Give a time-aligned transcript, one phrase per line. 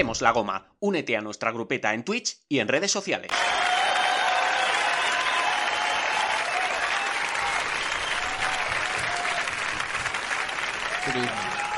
[0.00, 0.74] Hacemos la goma.
[0.80, 3.30] Únete a nuestra grupeta en Twitch y en redes sociales.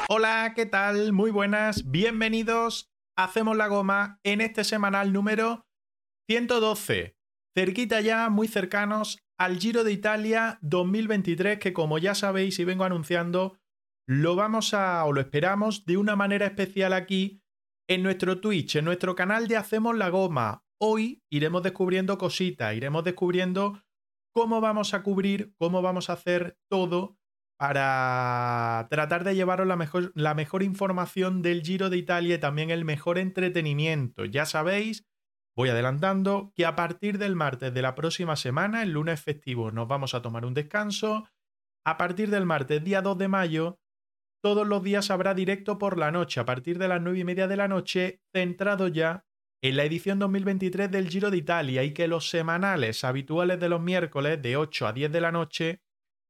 [0.09, 1.13] Hola, ¿qué tal?
[1.13, 2.93] Muy buenas, bienvenidos.
[3.17, 5.67] Hacemos la goma en este semanal número
[6.29, 7.17] 112.
[7.57, 12.85] Cerquita ya, muy cercanos al Giro de Italia 2023, que como ya sabéis y vengo
[12.85, 13.59] anunciando,
[14.07, 17.42] lo vamos a o lo esperamos de una manera especial aquí
[17.89, 20.65] en nuestro Twitch, en nuestro canal de Hacemos la Goma.
[20.81, 23.83] Hoy iremos descubriendo cositas, iremos descubriendo
[24.33, 27.19] cómo vamos a cubrir, cómo vamos a hacer todo
[27.59, 33.19] para tratar de llevaros la mejor, información del Giro de Italia y también el mejor
[33.19, 34.25] entretenimiento.
[34.25, 35.07] Ya sabéis,
[35.57, 39.87] voy adelantando, que a partir del martes de la próxima semana, el lunes festivo, nos
[39.87, 41.29] vamos a tomar un descanso.
[41.85, 43.79] A partir del martes, día 2 de mayo,
[44.43, 47.47] todos los días habrá directo por la noche, a partir de las 9 y media
[47.47, 49.25] de la noche, centrado ya
[49.63, 53.81] en la edición 2023 del Giro de Italia y que los semanales habituales de los
[53.81, 55.81] miércoles de 8 a 10 de la noche,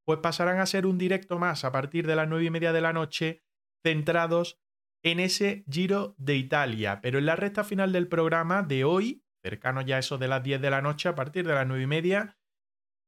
[0.05, 2.83] pues pasarán a ser un directo más a partir de las 9 y media de
[2.83, 3.43] la noche,
[3.83, 4.61] centrados
[5.03, 7.01] en ese Giro de Italia.
[7.01, 10.43] Pero en la recta final del programa de hoy, cercano ya a eso de las
[10.43, 12.37] 10 de la noche, a partir de las 9 y media,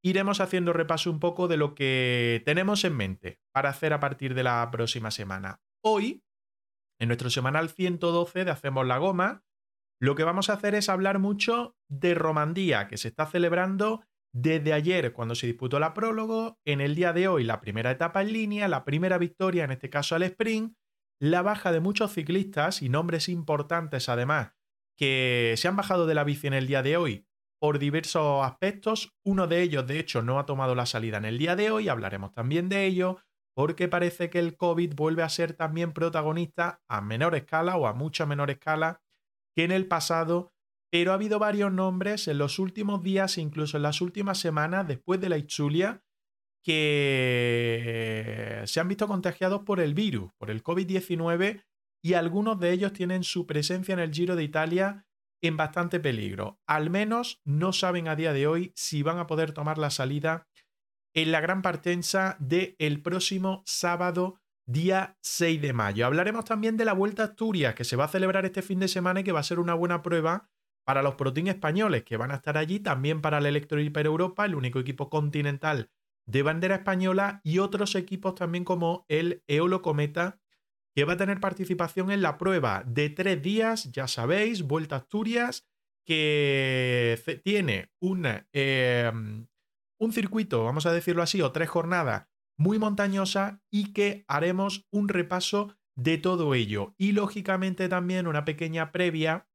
[0.04, 4.34] iremos haciendo repaso un poco de lo que tenemos en mente para hacer a partir
[4.34, 5.62] de la próxima semana.
[5.82, 6.22] Hoy,
[7.00, 9.44] en nuestro semanal 112 de Hacemos la Goma,
[9.98, 14.04] lo que vamos a hacer es hablar mucho de Romandía, que se está celebrando
[14.34, 18.20] desde ayer cuando se disputó la prólogo, en el día de hoy la primera etapa
[18.20, 20.76] en línea, la primera victoria, en este caso al sprint,
[21.18, 24.52] la baja de muchos ciclistas y nombres importantes además
[24.98, 27.26] que se han bajado de la bici en el día de hoy
[27.64, 29.14] por diversos aspectos.
[29.24, 31.88] Uno de ellos, de hecho, no ha tomado la salida en el día de hoy,
[31.88, 33.16] hablaremos también de ello,
[33.54, 37.94] porque parece que el COVID vuelve a ser también protagonista a menor escala o a
[37.94, 39.00] mucha menor escala
[39.56, 40.52] que en el pasado,
[40.90, 45.18] pero ha habido varios nombres en los últimos días, incluso en las últimas semanas, después
[45.22, 46.02] de la Itzulia,
[46.62, 51.64] que se han visto contagiados por el virus, por el COVID-19,
[52.02, 55.06] y algunos de ellos tienen su presencia en el Giro de Italia
[55.44, 56.58] en bastante peligro.
[56.66, 60.48] Al menos no saben a día de hoy si van a poder tomar la salida
[61.14, 66.06] en la gran partenza del próximo sábado, día 6 de mayo.
[66.06, 68.88] Hablaremos también de la Vuelta a Asturias, que se va a celebrar este fin de
[68.88, 70.48] semana y que va a ser una buena prueba
[70.86, 74.46] para los Protein españoles, que van a estar allí, también para el Electro Hiper Europa,
[74.46, 75.90] el único equipo continental
[76.26, 80.40] de bandera española, y otros equipos también como el Eolo Cometa,
[80.94, 84.98] que va a tener participación en la prueba de tres días, ya sabéis, Vuelta a
[84.98, 85.66] Asturias,
[86.06, 87.90] que tiene
[88.52, 89.46] em,
[89.98, 95.08] un circuito, vamos a decirlo así, o tres jornadas muy montañosa y que haremos un
[95.08, 96.94] repaso de todo ello.
[96.98, 99.48] Y lógicamente también una pequeña previa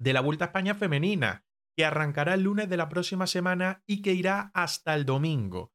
[0.00, 1.44] de la Vuelta a España femenina,
[1.76, 5.72] que arrancará el lunes de la próxima semana y que irá hasta el domingo.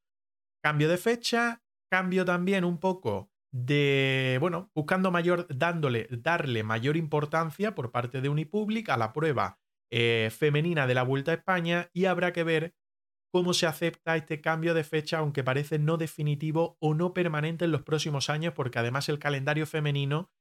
[0.63, 7.75] Cambio de fecha, cambio también un poco de, bueno, buscando mayor, dándole, darle mayor importancia
[7.75, 9.59] por parte de Unipublic a la prueba
[9.91, 12.75] eh, femenina de la Vuelta a España y habrá que ver
[13.31, 17.71] cómo se acepta este cambio de fecha, aunque parece no definitivo o no permanente en
[17.71, 20.31] los próximos años, porque además el calendario femenino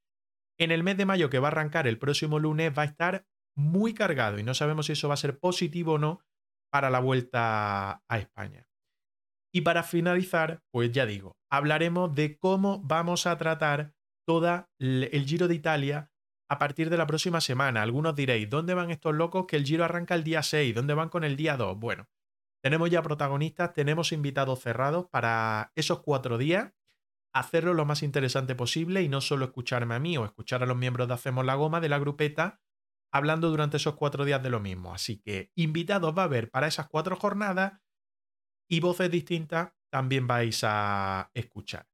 [0.59, 3.25] en el mes de mayo que va a arrancar el próximo lunes va a estar
[3.55, 6.21] muy cargado y no sabemos si eso va a ser positivo o no
[6.71, 8.66] para la vuelta a España.
[9.53, 13.93] Y para finalizar, pues ya digo, hablaremos de cómo vamos a tratar
[14.27, 16.11] toda el Giro de Italia
[16.49, 17.81] a partir de la próxima semana.
[17.81, 20.75] Algunos diréis, ¿dónde van estos locos que el Giro arranca el día 6?
[20.75, 21.79] ¿Dónde van con el día 2?
[21.79, 22.07] Bueno,
[22.61, 26.73] tenemos ya protagonistas, tenemos invitados cerrados para esos cuatro días,
[27.33, 30.77] hacerlo lo más interesante posible y no solo escucharme a mí o escuchar a los
[30.77, 32.59] miembros de Hacemos la Goma de la grupeta
[33.13, 34.93] hablando durante esos cuatro días de lo mismo.
[34.93, 37.79] Así que invitados va a haber para esas cuatro jornadas
[38.67, 41.87] y voces distintas también vais a escuchar.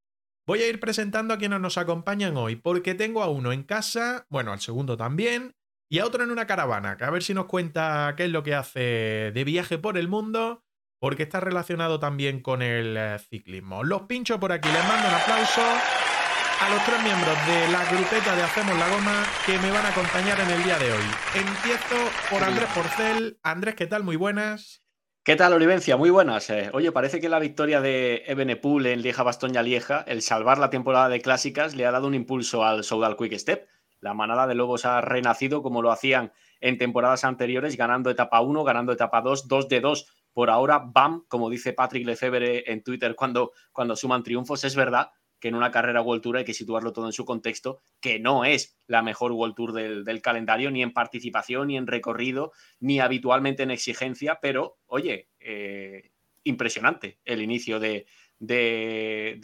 [0.45, 4.25] Voy a ir presentando a quienes nos acompañan hoy, porque tengo a uno en casa,
[4.29, 5.55] bueno, al segundo también,
[5.89, 8.43] y a otro en una caravana, que a ver si nos cuenta qué es lo
[8.43, 10.63] que hace de viaje por el mundo,
[10.99, 13.83] porque está relacionado también con el eh, ciclismo.
[13.83, 18.35] Los pincho por aquí, les mando un aplauso a los tres miembros de la grupeta
[18.35, 21.03] de Hacemos la Goma que me van a acompañar en el día de hoy.
[21.35, 23.39] Empiezo por Andrés Porcel.
[23.43, 24.03] Andrés, ¿qué tal?
[24.03, 24.82] Muy buenas.
[25.25, 25.95] ¿Qué tal, Olivencia?
[25.95, 26.49] Muy buenas.
[26.49, 26.69] Eh.
[26.73, 31.07] Oye, parece que la victoria de Ebenepool en Lieja Bastoña Lieja, el salvar la temporada
[31.07, 33.69] de clásicas, le ha dado un impulso al Soudal Quick Step.
[34.01, 38.65] La manada de lobos ha renacido como lo hacían en temporadas anteriores, ganando etapa 1,
[38.65, 40.07] ganando etapa 2, 2 de 2.
[40.33, 45.11] Por ahora, BAM, como dice Patrick Lefebvre en Twitter cuando, cuando suman triunfos, es verdad
[45.43, 48.45] que en una carrera World Tour hay que situarlo todo en su contexto, que no
[48.45, 53.61] es la mejor World Tour del, calendario, ni en participación, ni en recorrido, ni habitualmente
[53.63, 56.11] en exigencia, pero oye, eh,
[56.45, 58.05] impresionante el inicio de,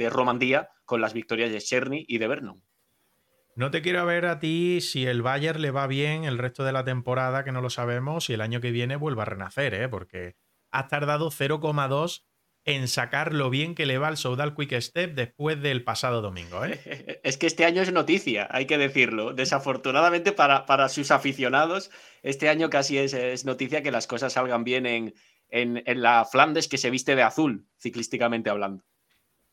[0.09, 2.63] Romandía con las victorias de Cherny y de Vernon.
[3.57, 6.71] No te quiero ver a ti si el Bayern le va bien el resto de
[6.71, 9.89] la temporada, que no lo sabemos, y el año que viene vuelva a renacer, ¿eh?
[9.89, 10.37] porque
[10.71, 12.23] has tardado 0,2
[12.69, 16.63] en sacar lo bien que le va al Soudal Quick Step después del pasado domingo.
[16.63, 17.19] ¿eh?
[17.23, 19.33] Es que este año es noticia, hay que decirlo.
[19.33, 21.89] Desafortunadamente para, para sus aficionados,
[22.21, 25.15] este año casi es, noticia que las cosas salgan bien en,
[25.49, 28.83] en, la Flandes que se viste de azul, ciclísticamente hablando.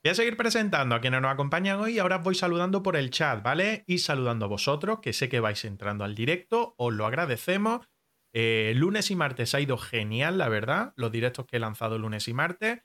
[0.04, 1.98] Voy a seguir presentando a quienes nos acompañan hoy.
[1.98, 3.82] Ahora os voy saludando por el chat, ¿vale?
[3.86, 6.74] Y saludando a vosotros, que sé que vais entrando al directo.
[6.76, 7.88] Os lo agradecemos.
[8.34, 10.92] Eh, lunes y martes ha ido genial, la verdad.
[10.96, 12.82] Los directos que he lanzado lunes y martes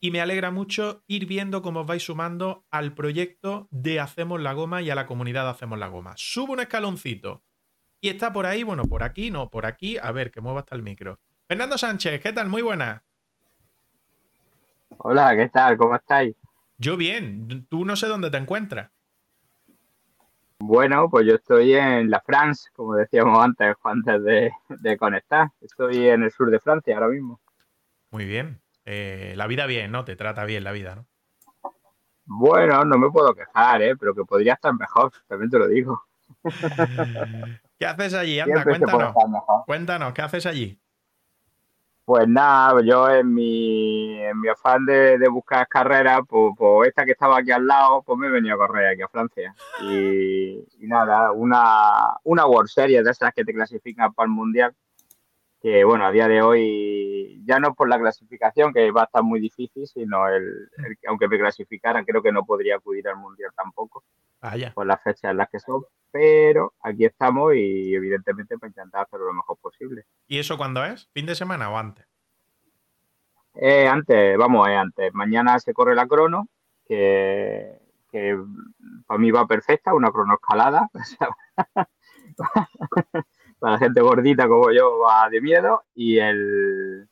[0.00, 4.52] y me alegra mucho ir viendo cómo os vais sumando al proyecto de Hacemos la
[4.52, 6.14] Goma y a la comunidad de Hacemos la Goma.
[6.16, 7.42] Subo un escaloncito
[8.00, 10.76] y está por ahí, bueno, por aquí, no, por aquí, a ver, que mueva hasta
[10.76, 11.18] el micro.
[11.48, 12.48] Fernando Sánchez, ¿qué tal?
[12.48, 13.02] Muy buena.
[14.98, 15.76] Hola, ¿qué tal?
[15.76, 16.36] ¿Cómo estáis?
[16.76, 18.90] Yo bien, tú no sé dónde te encuentras.
[20.60, 25.48] Bueno, pues yo estoy en la France, como decíamos antes, antes de, de conectar.
[25.60, 27.40] Estoy en el sur de Francia ahora mismo.
[28.10, 28.60] Muy bien.
[28.90, 30.06] Eh, la vida bien, ¿no?
[30.06, 31.06] Te trata bien la vida, ¿no?
[32.24, 33.94] Bueno, no me puedo quejar, ¿eh?
[33.96, 36.02] Pero que podría estar mejor, también te lo digo.
[37.78, 38.40] ¿Qué haces allí?
[38.40, 39.14] Anda, cuéntanos.
[39.66, 40.80] Cuéntanos, ¿qué haces allí?
[42.06, 47.12] Pues nada, yo en mi, en mi afán de, buscar carreras, pues, pues, esta que
[47.12, 49.54] estaba aquí al lado, pues me he venido a correr aquí a Francia.
[49.82, 54.74] Y, nada, una, una World Series de esas que te clasifican para el Mundial,
[55.60, 59.22] que bueno, a día de hoy, ya no por la clasificación, que va a estar
[59.22, 60.70] muy difícil, sino el,
[61.08, 64.04] aunque me clasificaran, creo que no podría acudir al Mundial tampoco,
[64.40, 69.02] ah, por las fechas en las que son, pero aquí estamos y evidentemente para intentar
[69.02, 70.04] hacerlo lo mejor posible.
[70.28, 71.08] ¿Y eso cuándo es?
[71.12, 72.06] ¿Fin de semana o antes?
[73.54, 75.12] Eh, antes, vamos, eh, antes.
[75.12, 76.46] Mañana se corre la crono,
[76.86, 77.80] que,
[78.12, 78.38] que
[79.06, 80.88] para mí va perfecta, una cronoescalada.
[83.58, 87.08] para la gente gordita como yo va de miedo y el,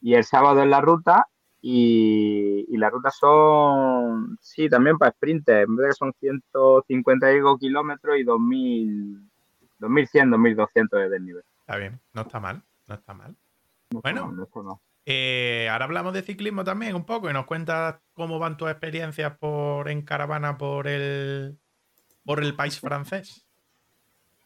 [0.00, 1.28] y el sábado en la ruta
[1.60, 7.26] y, y las rutas son, sí, también para sprinter, en vez de que son 150
[7.58, 9.30] kilómetros y 2000,
[9.78, 11.44] 2100, 2200 de nivel.
[11.60, 13.34] Está bien, no está mal, no está mal.
[13.90, 18.70] bueno, eh, ahora hablamos de ciclismo también un poco y nos cuentas cómo van tus
[18.70, 21.58] experiencias por en caravana por el
[22.24, 23.43] por el país francés.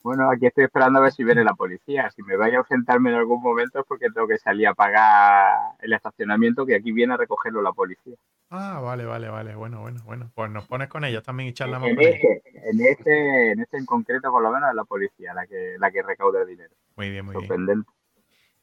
[0.03, 2.11] Bueno, aquí estoy esperando a ver si viene la policía.
[2.11, 5.75] Si me vaya a ausentarme en algún momento es porque tengo que salir a pagar
[5.81, 8.17] el estacionamiento que aquí viene a recogerlo la policía.
[8.51, 9.55] Ah, vale, vale, vale.
[9.55, 10.31] Bueno, bueno, bueno.
[10.35, 13.77] Pues nos pones con ellos también y charlamos en con este, En este, en este
[13.77, 16.75] en concreto, por lo menos, es la policía la que, la que recauda el dinero.
[16.97, 17.85] Muy bien, muy bien.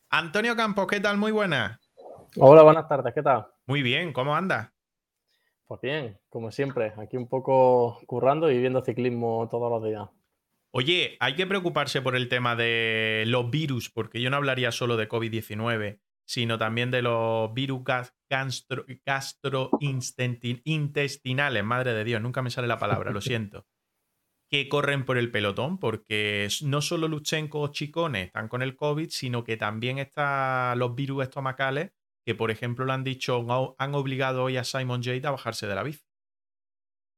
[0.09, 1.17] Antonio Campos, ¿qué tal?
[1.17, 1.79] Muy buena.
[2.37, 3.47] Hola, buenas tardes, ¿qué tal?
[3.65, 4.71] Muy bien, ¿cómo andas?
[5.67, 10.07] Pues bien, como siempre, aquí un poco currando y viendo ciclismo todos los días.
[10.77, 14.97] Oye, hay que preocuparse por el tema de los virus, porque yo no hablaría solo
[14.97, 17.81] de COVID-19, sino también de los virus
[19.05, 23.65] gastrointestinales, madre de Dios, nunca me sale la palabra, lo siento,
[24.51, 29.07] que corren por el pelotón, porque no solo Luchenko o Chicones están con el COVID,
[29.11, 31.93] sino que también están los virus estomacales,
[32.25, 33.45] que por ejemplo le han dicho,
[33.77, 36.03] han obligado hoy a Simon Jade a bajarse de la bici.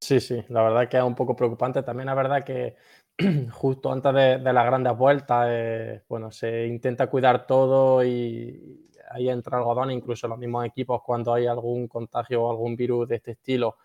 [0.00, 1.82] Sí, sí, la verdad que es un poco preocupante.
[1.82, 2.76] También la verdad que
[3.50, 9.58] justo antes de, las grandes vueltas, eh, bueno, se intenta cuidar todo y ahí entra
[9.58, 13.78] algodón, incluso los mismos equipos cuando hay algún contagio o algún virus de este estilo,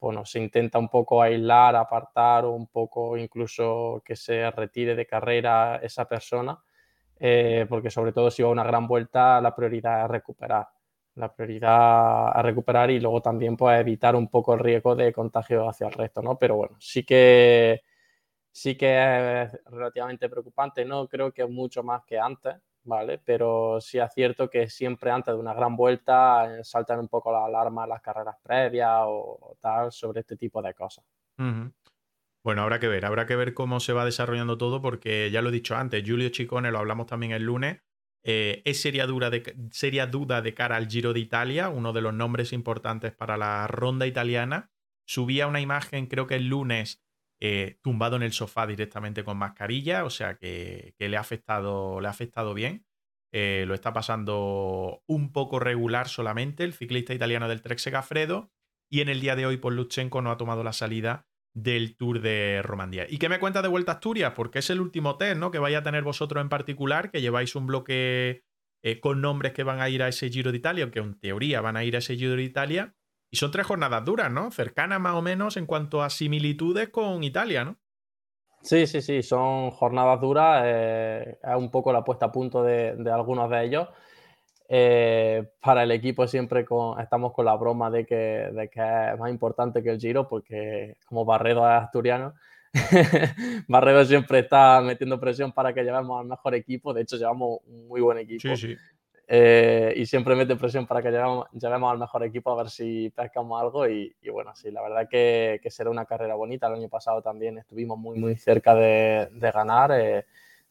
[0.00, 5.06] bueno, se intenta un poco aislar, apartar o un poco incluso que se retire de
[5.06, 6.58] carrera esa persona,
[7.18, 10.68] eh, porque sobre todo si va una gran vuelta la prioridad es recuperar.
[11.14, 15.68] la prioridad a recuperar y luego también pues evitar un poco el riesgo de contagio
[15.68, 16.38] hacia el resto, ¿no?
[16.38, 17.82] Pero bueno, sí que
[18.56, 23.18] sí que es relativamente preocupante, no creo que mucho más que antes, ¿vale?
[23.18, 27.30] Pero sí es cierto que siempre antes de una gran vuelta eh, saltan un poco
[27.30, 31.04] las alarmas las carreras previas o, tal sobre este tipo de cosas.
[32.42, 35.50] Bueno, habrá que ver, habrá que ver cómo se va desarrollando todo porque ya lo
[35.50, 37.82] he dicho antes, Julio Chicone lo hablamos también el lunes,
[38.22, 42.54] eh, es seria, de, duda de cara al Giro de Italia, uno de los nombres
[42.54, 44.70] importantes para la ronda italiana.
[45.04, 47.05] Subía una imagen, creo que el lunes,
[47.40, 52.08] eh, tumbado en el sofá directamente con mascarilla, o sea que, le, ha afectado, le
[52.08, 52.86] ha afectado bien.
[53.32, 58.50] Eh, lo está pasando un poco regular solamente el ciclista italiano del Trek Segafredo.
[58.88, 62.20] Y en el día de hoy, por Lutsenko no ha tomado la salida del Tour
[62.20, 63.06] de Romandía.
[63.08, 64.32] ¿Y qué me cuenta de Vuelta a Asturias?
[64.36, 65.50] Porque es el último test, ¿no?
[65.50, 68.44] Que vaya a tener vosotros en particular, que lleváis un bloque
[68.82, 71.60] eh, con nombres que van a ir a ese Giro de Italia, aunque en teoría
[71.60, 72.94] van a ir a ese Giro de Italia.
[73.36, 74.50] Y son tres jornadas duras, ¿no?
[74.50, 77.76] Cercanas más o menos en cuanto a similitudes con Italia, ¿no?
[78.62, 80.62] Sí, sí, sí, son jornadas duras.
[80.64, 83.88] Eh, es un poco la puesta a punto de, de algunos de ellos.
[84.70, 86.64] Eh, para el equipo siempre
[86.98, 90.96] estamos con la broma de que, de que es más importante que el Giro, porque
[91.04, 92.32] como Barredo es asturiano,
[93.68, 96.94] Barredo siempre está metiendo presión para que llevemos al mejor equipo.
[96.94, 98.48] De hecho, llevamos un muy buen equipo.
[99.28, 103.60] Eh, y siempre mete presión para que llevemos, al mejor equipo a ver si pescamos
[103.60, 103.88] algo.
[103.88, 106.68] Y, bueno, sí, la verdad que, que, será una carrera bonita.
[106.68, 109.92] El año pasado también estuvimos muy, muy cerca de, de ganar,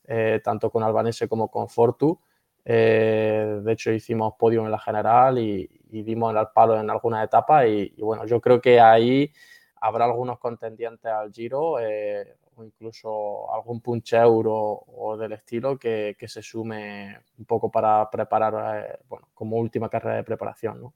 [0.08, 2.20] eh, tanto con Albanese como con Fortu.
[2.68, 7.68] Eh, de hecho, hicimos podio en la general y, dimos el palo en algunas etapas.
[7.68, 9.32] Y, bueno, yo creo que ahí
[9.80, 16.16] habrá algunos contendientes al Giro eh, o incluso algún punch euro o del estilo que,
[16.28, 20.82] se sume un poco para preparar, eh, bueno, como última carrera de preparación.
[20.82, 20.94] ¿no?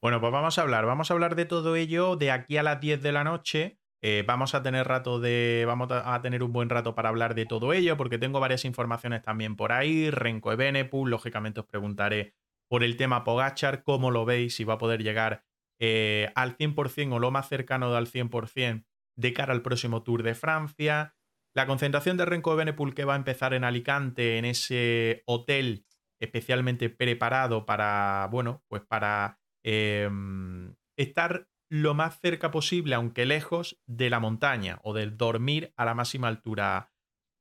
[0.00, 2.80] Bueno, pues vamos a hablar, vamos a hablar de todo ello de aquí a las
[2.80, 3.78] 10 de la noche.
[4.02, 5.64] Eh, vamos a tener rato de.
[5.66, 9.22] Vamos a tener un buen rato para hablar de todo ello, porque tengo varias informaciones
[9.22, 10.10] también por ahí.
[10.10, 12.34] Renko e Benepul, lógicamente os preguntaré
[12.68, 15.44] por el tema Pogachar, cómo lo veis, si va a poder llegar
[15.78, 18.84] eh, al 100% o lo más cercano al 100%
[19.16, 21.14] de cara al próximo Tour de Francia.
[21.54, 25.86] La concentración de Renko Benepul que va a empezar en Alicante, en ese hotel
[26.20, 34.10] especialmente preparado para, bueno, pues para em, estar lo más cerca posible, aunque lejos, de
[34.10, 36.90] la montaña o del dormir a la máxima altura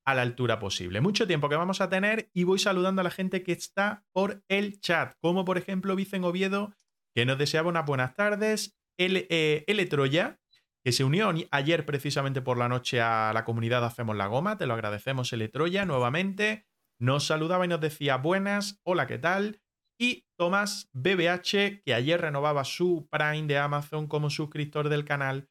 [0.06, 1.00] a la altura posible.
[1.00, 4.44] Mucho tiempo que vamos a tener y voy saludando a la gente que está por
[4.50, 6.74] el chat, como por ejemplo Vicen Oviedo,
[7.15, 10.42] que nos deseaba unas buenas tardes, el, eh, Troya,
[10.84, 14.66] que se unió ayer precisamente por la noche a la comunidad Hacemos la Goma, te
[14.66, 15.48] lo agradecemos L.
[15.48, 16.68] Troya nuevamente,
[17.00, 19.62] nos saludaba y nos decía buenas, hola, ¿qué tal?
[19.98, 25.50] Y Tomás BBH, que ayer renovaba su Prime de Amazon como suscriptor del canal.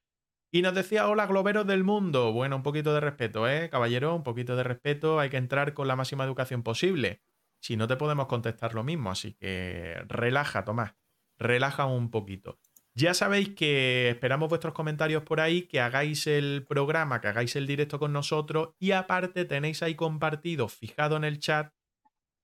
[0.52, 2.32] Y nos decía, hola globeros del mundo.
[2.32, 4.14] Bueno, un poquito de respeto, ¿eh, caballero?
[4.14, 5.18] Un poquito de respeto.
[5.18, 7.22] Hay que entrar con la máxima educación posible.
[7.62, 10.94] Si no te podemos contestar lo mismo, así que relaja, Tomás.
[11.38, 12.58] Relaja un poquito.
[12.94, 17.66] Ya sabéis que esperamos vuestros comentarios por ahí, que hagáis el programa, que hagáis el
[17.66, 21.72] directo con nosotros y aparte tenéis ahí compartido, fijado en el chat,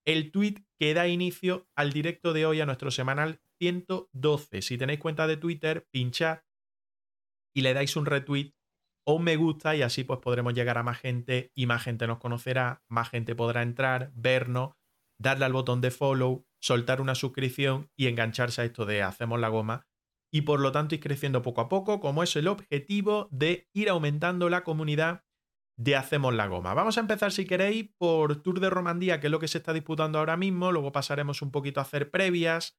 [0.07, 4.63] el tweet que da inicio al directo de hoy a nuestro semanal 112.
[4.63, 6.39] Si tenéis cuenta de Twitter, pinchad
[7.55, 8.55] y le dais un retweet
[9.07, 12.07] o un me gusta y así pues podremos llegar a más gente y más gente
[12.07, 14.73] nos conocerá, más gente podrá entrar, vernos,
[15.21, 19.49] darle al botón de follow, soltar una suscripción y engancharse a esto de hacemos la
[19.49, 19.88] goma
[20.33, 23.89] y por lo tanto ir creciendo poco a poco como es el objetivo de ir
[23.89, 25.25] aumentando la comunidad
[25.79, 26.75] de Hacemos la Goma.
[26.75, 29.73] Vamos a empezar, si queréis, por Tour de Romandía, que es lo que se está
[29.73, 30.73] disputando ahora mismo.
[30.73, 32.77] Luego pasaremos un poquito a hacer previas,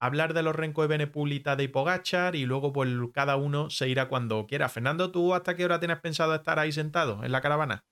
[0.00, 4.08] hablar de los Renko de Benepulita de Hipogachar y luego, pues, cada uno se irá
[4.08, 4.70] cuando quiera.
[4.70, 7.84] Fernando, ¿tú hasta qué hora tienes pensado estar ahí sentado en la caravana?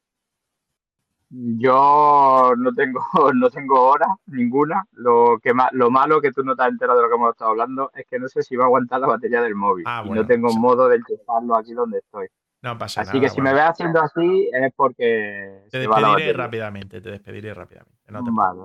[1.30, 3.00] Yo no tengo,
[3.34, 4.84] no tengo hora ninguna.
[4.92, 7.50] Lo, que lo malo que tú no te has enterado de lo que hemos estado
[7.50, 9.84] hablando es que no sé si va a aguantar la batería del móvil.
[9.86, 12.28] Ah, y no tengo modo de enchufarlo aquí donde estoy.
[12.60, 15.64] No pasa así que si me ves haciendo así es porque.
[15.70, 17.96] Te despediré rápidamente, te despediré rápidamente.
[18.08, 18.60] No te vale.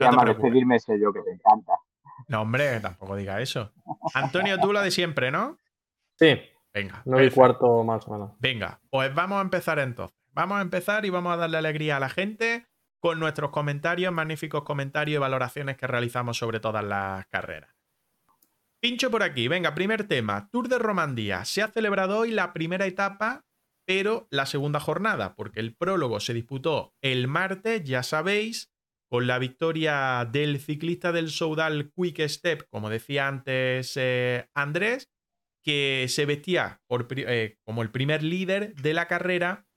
[0.00, 1.72] No despedirme ese yo que te encanta.
[2.26, 3.72] No, hombre, tampoco diga eso.
[4.14, 5.56] Antonio, tú la de siempre, ¿no?
[6.16, 6.38] Sí.
[6.74, 7.02] Venga.
[7.06, 8.32] No hay cuarto más o menos.
[8.38, 10.17] Venga, pues vamos a empezar entonces.
[10.38, 12.68] Vamos a empezar y vamos a darle alegría a la gente
[13.00, 17.74] con nuestros comentarios, magníficos comentarios y valoraciones que realizamos sobre todas las carreras.
[18.80, 19.48] Pincho por aquí.
[19.48, 20.48] Venga, primer tema.
[20.52, 21.44] Tour de Romandía.
[21.44, 23.46] Se ha celebrado hoy la primera etapa,
[23.84, 28.70] pero la segunda jornada, porque el prólogo se disputó el martes, ya sabéis,
[29.10, 35.10] con la victoria del ciclista del Soudal Quick Step, como decía antes eh, Andrés,
[35.64, 36.80] que se vestía
[37.16, 39.67] eh, como el primer líder de la carrera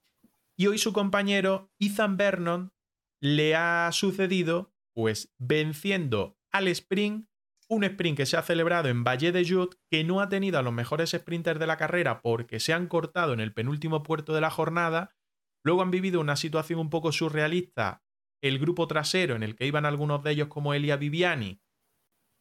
[0.61, 2.71] y hoy su compañero Ethan Vernon
[3.19, 7.27] le ha sucedido pues venciendo al sprint,
[7.67, 10.61] un sprint que se ha celebrado en Valle de Jut, que no ha tenido a
[10.61, 14.41] los mejores sprinters de la carrera porque se han cortado en el penúltimo puerto de
[14.41, 15.15] la jornada,
[15.63, 18.03] luego han vivido una situación un poco surrealista
[18.43, 21.59] el grupo trasero en el que iban algunos de ellos como Elia Viviani,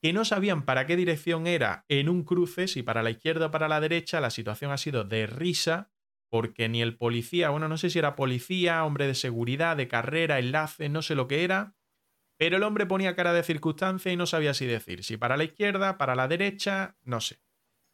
[0.02, 3.50] que no sabían para qué dirección era en un cruce, si para la izquierda o
[3.50, 5.90] para la derecha, la situación ha sido de risa,
[6.30, 10.38] porque ni el policía, bueno, no sé si era policía, hombre de seguridad, de carrera,
[10.38, 11.74] enlace, no sé lo que era,
[12.38, 15.44] pero el hombre ponía cara de circunstancia y no sabía si decir, si para la
[15.44, 17.42] izquierda, para la derecha, no sé.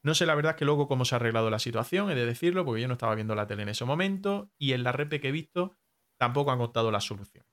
[0.02, 2.64] No sé la verdad que luego cómo se ha arreglado la situación, he de decirlo,
[2.64, 5.28] porque yo no estaba viendo la tele en ese momento y en la repe que
[5.28, 5.76] he visto
[6.16, 7.44] tampoco han contado la solución.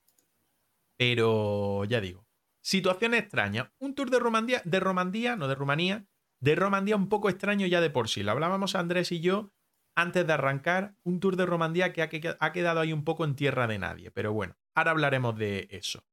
[0.97, 2.27] Pero ya digo,
[2.61, 3.73] situación extraña.
[3.79, 6.05] Un tour de Romandía, de Romandía, no de Rumanía,
[6.39, 8.21] de Romandía un poco extraño ya de por sí.
[8.21, 9.51] Lo hablábamos Andrés y yo
[9.95, 13.67] antes de arrancar, un tour de Romandía que ha, quedado ahí un poco en tierra
[13.67, 14.11] de nadie.
[14.11, 16.03] Pero bueno, ahora hablaremos de eso.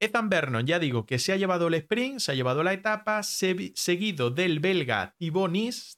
[0.00, 3.22] Ethan Vernon, ya digo, que se ha llevado el sprint, se ha llevado la etapa,
[3.22, 5.52] seguido del belga Thibaut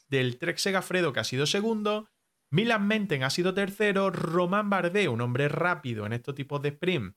[0.08, 2.08] del Trek Segafredo, que ha sido segundo,
[2.50, 7.14] Milan Menten ha sido tercero, Román Bardet, un hombre rápido en estos tipos de sprint,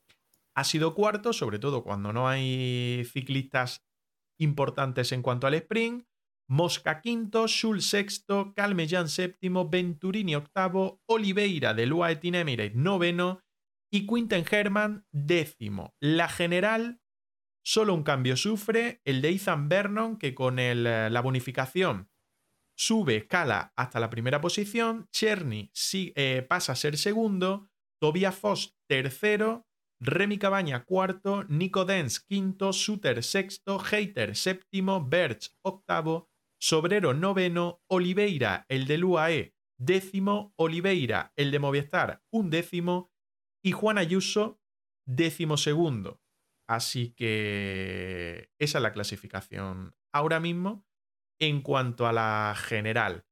[0.55, 3.83] ha sido cuarto, sobre todo cuando no hay ciclistas
[4.37, 6.05] importantes en cuanto al sprint.
[6.49, 13.41] Mosca quinto, Schulz sexto, Calmejan séptimo, Venturini octavo, Oliveira del Team Emirates noveno
[13.91, 15.93] y Quinten Herman décimo.
[16.01, 16.99] La general
[17.63, 22.09] solo un cambio sufre, el de Ethan Vernon, que con eh, la bonificación
[22.75, 27.69] sube, escala hasta la primera posición, Cherny eh, pasa a ser segundo,
[28.01, 29.65] Tobias Foss tercero,
[30.01, 36.29] Remy Cabaña cuarto, Nico Dens quinto, Suter sexto, Hater séptimo, Berch octavo,
[36.63, 43.11] Sobrero noveno, Oliveira, el del UAE décimo, Oliveira, el de Movistar décimo
[43.61, 44.61] y Juan Ayuso
[45.05, 46.21] décimo segundo.
[46.65, 50.85] Así que esa es la clasificación ahora mismo
[51.37, 53.25] en cuanto a la general.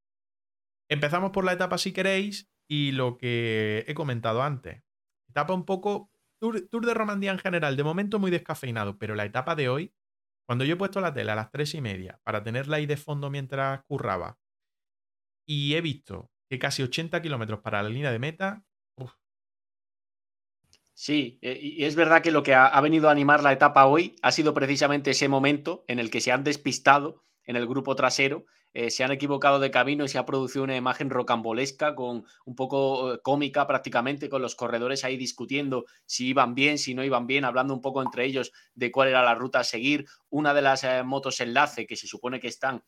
[0.89, 4.83] Empezamos por la etapa si queréis y lo que he comentado antes.
[5.29, 9.55] Etapa un poco Tour, de Romandía en general, de momento muy descafeinado, pero la etapa
[9.55, 9.93] de hoy,
[10.45, 12.97] cuando yo he puesto la tele a las tres y media para tenerla ahí de
[12.97, 14.37] fondo mientras curraba,
[15.45, 18.63] y he visto que casi 80 kilómetros para la línea de meta.
[20.93, 24.15] Sí, eh, y es verdad que lo que ha, venido a animar la etapa hoy
[24.21, 28.45] ha sido precisamente ese momento en el que se han despistado en el grupo trasero
[28.73, 32.55] eh, se han equivocado de camino y se ha producido una imagen rocambolesca, con un
[32.55, 37.27] poco eh, cómica prácticamente, con los corredores ahí discutiendo si iban bien, si no iban
[37.27, 40.05] bien, hablando un poco entre ellos de cuál era la ruta a seguir.
[40.29, 42.83] Una de las eh, motos enlace que se supone que están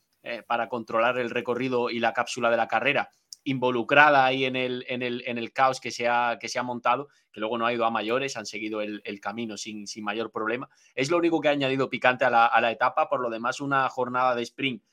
[0.47, 3.09] para controlar el recorrido y la cápsula de la carrera,
[3.43, 6.63] involucrada ahí en el, en el, en el caos que se, ha, que se ha
[6.63, 10.31] montado, que luego no ha ido a mayores, han seguido el, camino sin, sin, mayor
[10.31, 10.69] problema.
[10.95, 13.59] Es lo único que ha añadido picante a la, a la etapa, por lo demás
[13.59, 14.83] una jornada de sprint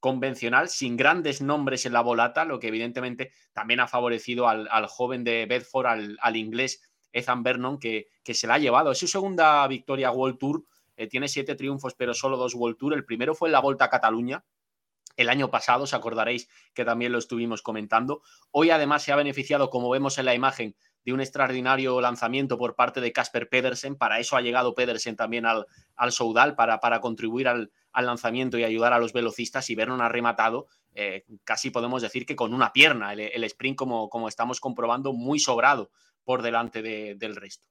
[0.00, 5.24] convencional, sin grandes nombres en la volata, lo que evidentemente también ha favorecido al, joven
[5.24, 8.92] de Bedford, al, inglés Ethan Vernon, que, que, se la ha llevado.
[8.92, 10.64] Es su segunda victoria World Tour,
[10.96, 12.94] eh, tiene siete triunfos, pero solo dos World Tour.
[12.94, 14.44] El primero fue en la Volta a Cataluña,
[15.18, 18.22] el año pasado, os acordaréis que también lo estuvimos comentando.
[18.50, 22.74] Hoy además se ha beneficiado, como vemos en la imagen, de un extraordinario lanzamiento por
[22.74, 23.96] parte de Casper Pedersen.
[23.96, 28.58] Para eso ha llegado Pedersen también al, al Soudal, para, para contribuir al, al lanzamiento
[28.58, 30.68] y ayudar a los velocistas y Vernon ha rematado
[31.00, 35.38] eh, casi podemos decir que con una pierna, el, sprint como, como, estamos comprobando muy
[35.38, 35.92] sobrado
[36.24, 37.68] por delante del resto.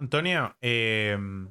[0.00, 1.48] Antonio, em,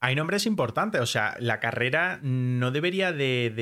[0.00, 3.52] hay nombres importantes, o sea, la carrera no debería de,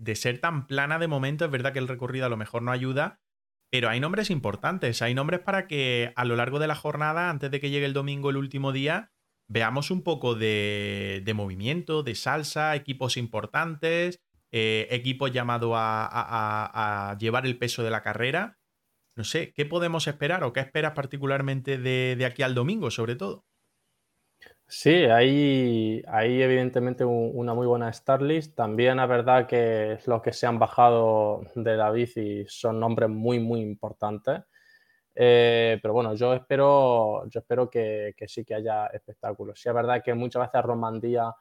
[0.00, 2.72] de, ser tan plana de momento, es verdad que el recorrido a lo mejor no
[2.72, 3.20] ayuda,
[3.70, 7.50] pero hay nombres importantes, hay nombres para que a lo largo de la jornada, antes
[7.50, 9.12] de que llegue el domingo, el último día,
[9.48, 17.58] veamos un poco de, movimiento, de salsa, equipos importantes, eh, equipos llamados a, llevar el
[17.58, 18.58] peso de la carrera.
[19.16, 23.44] No sé, ¿qué podemos esperar o qué esperas particularmente de, aquí al domingo, sobre todo?
[24.74, 28.56] Sí, hay, hay evidentemente una muy buena start list.
[28.56, 33.38] También es verdad que los que se han bajado de la bici son nombres muy,
[33.38, 34.40] muy importantes.
[35.14, 39.60] Eh, pero bueno, yo espero, yo espero que, sí que haya espectáculos.
[39.60, 41.34] Sí, es verdad que muchas veces Romandía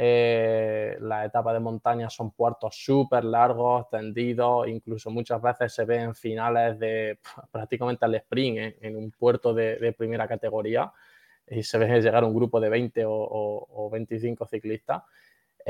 [0.00, 6.14] Eh, las etapas de montaña son puertos súper largos, tendidos, incluso muchas veces se ven
[6.14, 7.18] finales de
[7.52, 10.92] prácticamente al sprint en, un puerto de, primera categoría
[11.50, 15.02] y se ve llegar un grupo de 20 o, o 25 ciclistas.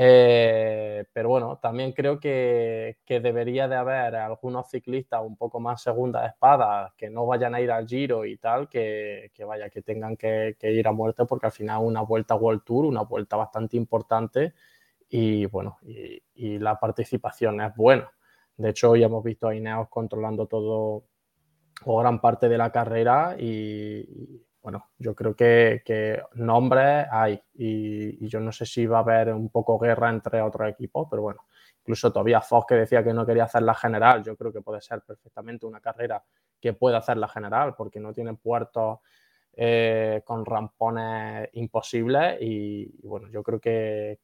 [0.01, 6.25] Eh, pero bueno, también creo que, debería de haber algunos ciclistas un poco más segunda
[6.25, 10.55] espada que no vayan a ir al Giro y tal, que, vaya, que tengan que,
[10.61, 14.53] ir a muerte porque al final una vuelta World Tour, una vuelta bastante importante
[15.09, 18.09] y bueno, y, la participación es buena.
[18.55, 21.03] De hecho, hoy hemos visto a Ineos controlando todo
[21.83, 28.27] o gran parte de la carrera y bueno, yo creo que, que nombres hay y,
[28.27, 31.45] yo no sé si va a haber un poco guerra entre otros equipos, pero bueno,
[31.79, 34.81] incluso todavía Fox que decía que no quería hacer la general, yo creo que puede
[34.81, 36.23] ser perfectamente una carrera
[36.59, 38.99] que pueda hacer la general porque no tiene puertos
[39.53, 44.19] eh, con rampones imposibles y, bueno, yo creo que,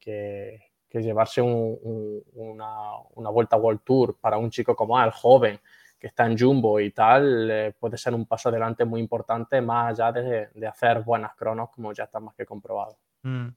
[0.91, 5.60] llevarse una, una vuelta World Tour para un chico como él, joven,
[5.99, 9.91] que está en Jumbo y tal, eh, puede ser un paso adelante muy importante, más
[9.91, 12.97] allá de, hacer buenas cronos, como ya está más que comprobado.
[13.23, 13.49] Mm.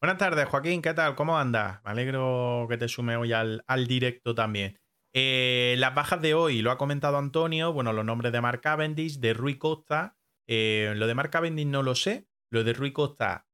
[0.00, 1.16] Buenas tardes, Joaquín, ¿qué tal?
[1.16, 1.82] ¿Cómo andas?
[1.84, 4.78] Me alegro que te sume hoy al, directo también.
[5.12, 9.18] Eh, las bajas de hoy, lo ha comentado Antonio, bueno, los nombres de Mark Cavendish,
[9.18, 10.16] de Rui Costa.
[10.46, 12.28] Eh, lo de Mark Cavendish no lo sé.
[12.50, 13.48] Lo de Rui Costa,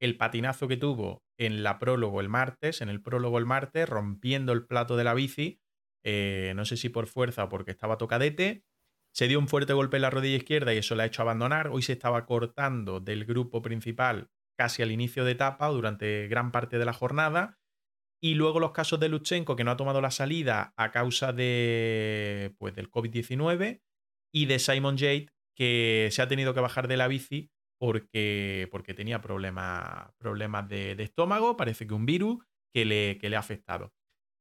[0.00, 4.52] el patinazo que tuvo en la prólogo el martes, en el prólogo el martes, rompiendo
[4.52, 5.59] el plato de la bici,
[6.04, 8.64] eh, no sé si por fuerza o porque estaba tocadete.
[9.12, 11.68] Se dio un fuerte golpe en la rodilla izquierda y eso le ha hecho abandonar.
[11.68, 16.78] Hoy se estaba cortando del grupo principal casi al inicio de etapa durante gran parte
[16.78, 17.58] de la jornada.
[18.22, 22.54] Y luego los casos de Luchenko, que no ha tomado la salida a causa de,
[22.58, 23.80] pues, del COVID-19,
[24.32, 28.94] y de Simon Jade, que se ha tenido que bajar de la bici porque, porque
[28.94, 33.94] tenía problemas, problemas de, estómago, parece que un virus que le, que le ha afectado.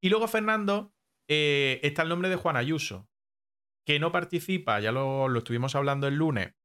[0.04, 0.94] Y luego Fernando,
[1.30, 3.08] eh, está el nombre de Juan Ayuso,
[3.86, 6.56] que no participa, ya lo, estuvimos hablando el lunes,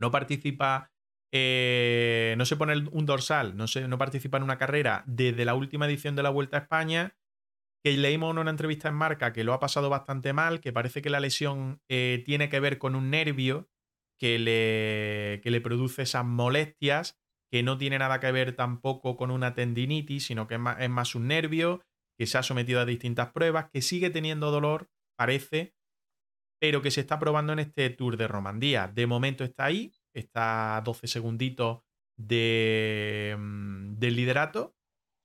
[0.00, 0.90] no participa,
[1.32, 5.86] eh, no se pone un dorsal, no, no participa en una carrera desde la última
[5.86, 7.16] edición de la Vuelta a España,
[7.84, 11.02] que leímos en una entrevista en marca que lo ha pasado bastante mal, que parece
[11.02, 13.68] que la lesión eh, tiene que ver con un nervio
[14.18, 17.18] que le, que le produce esas molestias,
[17.50, 21.26] que no tiene nada que ver tampoco con una tendinitis, sino que es más un
[21.26, 21.82] nervio
[22.22, 25.74] que se ha sometido a distintas pruebas, que sigue teniendo dolor, parece,
[26.60, 28.86] pero que se está probando en este Tour de Romandía.
[28.86, 31.82] De momento está ahí, está a 12 segunditos
[32.16, 34.76] de, mm, del liderato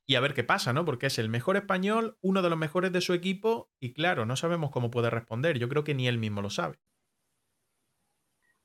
[0.07, 0.86] y a ver qué pasa, ¿no?
[0.86, 4.36] Porque es el mejor español, uno de los mejores de su equipo y claro, no
[4.36, 5.60] sabemos cómo puede responder.
[5.60, 6.79] Yo creo que ni él mismo lo sabe.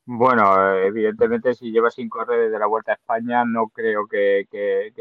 [0.07, 4.47] Bueno, evidentemente si lleva sin correr desde la Vuelta a España no creo que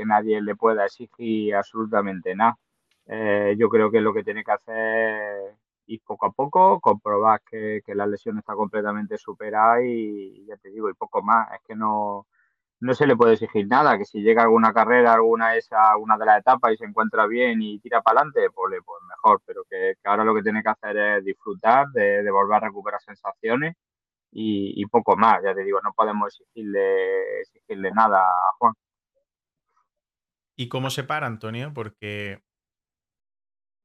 [0.06, 2.60] nadie le pueda exigir absolutamente nada.
[3.08, 7.82] Eh, yo creo que lo que tiene que hacer ir poco a poco, comprobar que,
[7.88, 11.52] la lesión está completamente superada y ya te digo, y poco más.
[11.54, 12.28] Es que no,
[12.82, 16.26] no se le puede exigir nada, que si llega alguna carrera, alguna esa, una de
[16.26, 19.94] las etapas y se encuentra bien y tira para adelante, pues, pues mejor, pero que,
[20.04, 23.76] ahora lo que tiene que hacer es disfrutar, de, volver a recuperar sensaciones
[24.32, 25.42] y, poco más.
[25.44, 28.74] Ya te digo, no podemos exigirle, exigirle nada a Juan.
[30.56, 31.74] ¿Y cómo se para, Antonio?
[31.74, 32.42] Porque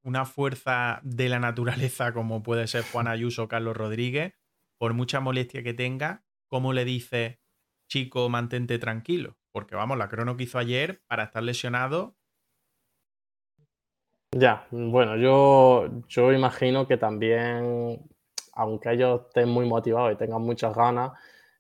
[0.07, 4.35] una fuerza de la naturaleza como puede ser Juan Ayuso o Carlos Rodríguez,
[4.79, 7.41] por mucha molestia que tenga, ¿cómo le dice,
[7.89, 9.37] chico, mantente tranquilo?
[9.51, 12.17] Porque vamos, la crono que hizo ayer para estar lesionado.
[14.31, 18.01] Ya, bueno, yo, yo imagino que también,
[18.53, 21.13] aunque ellos estén muy motivados y tengan muchas ganas,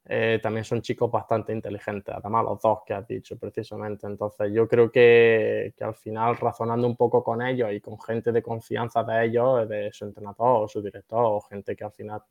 [0.09, 4.07] eh, también son chicos bastante inteligentes, además los dos que has dicho precisamente.
[4.07, 8.31] Entonces yo creo que, que, al final razonando un poco con ellos y con gente
[8.33, 12.23] de confianza de ellos, de su entrenador o su director o gente que al final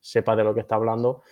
[0.00, 1.22] sepa de lo que está hablando,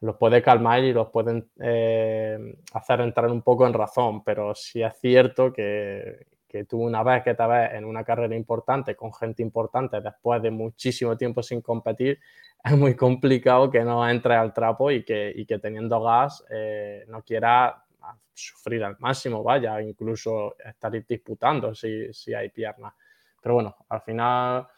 [0.00, 2.38] los puede calmar y los pueden eh,
[2.74, 4.22] hacer entrar un poco en razón.
[4.24, 8.34] Pero sí es cierto que, que tú una vez que te ves en una carrera
[8.34, 12.18] importante con gente importante después de muchísimo tiempo sin competir,
[12.64, 17.04] es muy complicado que no entre al trapo y que, y que teniendo gas eh,
[17.08, 17.84] no quiera
[18.32, 22.94] sufrir al máximo, vaya, incluso estar disputando si, si hay piernas.
[23.40, 24.68] Pero bueno, al final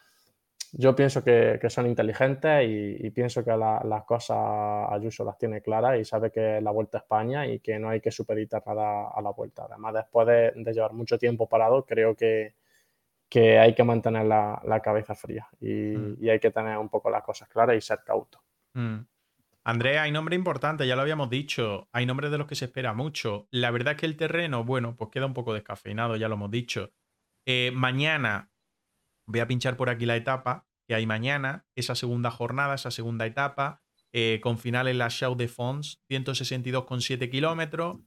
[0.71, 4.37] yo pienso que, que son inteligentes y, pienso que las cosas
[4.89, 7.89] Ayuso las tiene claras y sabe que es la vuelta a España y que no
[7.89, 9.65] hay que supeditar nada a la vuelta.
[9.69, 12.55] Además, después de, de llevar mucho tiempo parado, creo que,
[13.31, 16.21] que hay que mantener la, cabeza fría mm.
[16.21, 18.43] y, hay que tener un poco las cosas claras y ser cauto.
[18.73, 18.99] Mm.
[19.63, 21.87] Andrea, hay nombres importantes, ya lo habíamos dicho.
[21.93, 23.47] Hay nombres de los que se espera mucho.
[23.51, 26.51] La verdad es que el terreno, bueno, pues queda un poco descafeinado, ya lo hemos
[26.51, 26.91] dicho.
[27.45, 28.50] Eh, mañana
[29.31, 33.25] voy a pinchar por aquí la etapa que hay mañana, esa segunda jornada, esa segunda
[33.25, 33.81] etapa,
[34.13, 37.99] eh, con final en la Chaux de Fonds, 162,7 kilómetros.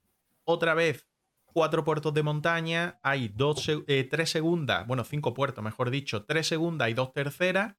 [0.44, 1.08] Otra vez,
[1.46, 6.48] cuatro puertos de montaña, hay dos, eh, tres segundas, bueno, cinco puertos, mejor dicho, tres
[6.48, 7.76] segundas y dos terceras.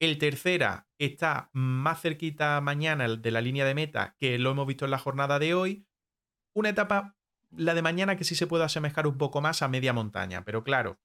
[0.00, 4.86] El tercera está más cerquita mañana de la línea de meta, que lo hemos visto
[4.86, 5.86] en la jornada de hoy.
[6.54, 7.16] Una etapa,
[7.50, 10.64] la de mañana, que sí se puede asemejar un poco más a media montaña, pero
[10.64, 10.98] claro,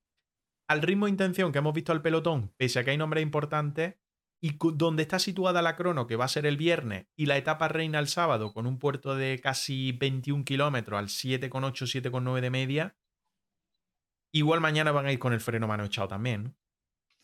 [0.68, 3.96] al ritmo de intención que hemos visto al pelotón, pese a que hay nombres importantes,
[4.42, 7.68] y donde está situada la crono, que va a ser el viernes, y la etapa
[7.68, 12.98] reina el sábado, con un puerto de casi 21 kilómetros al 7,8, 7,9 de media,
[14.32, 16.44] igual mañana van a ir con el freno mano echado también.
[16.44, 16.56] ¿no?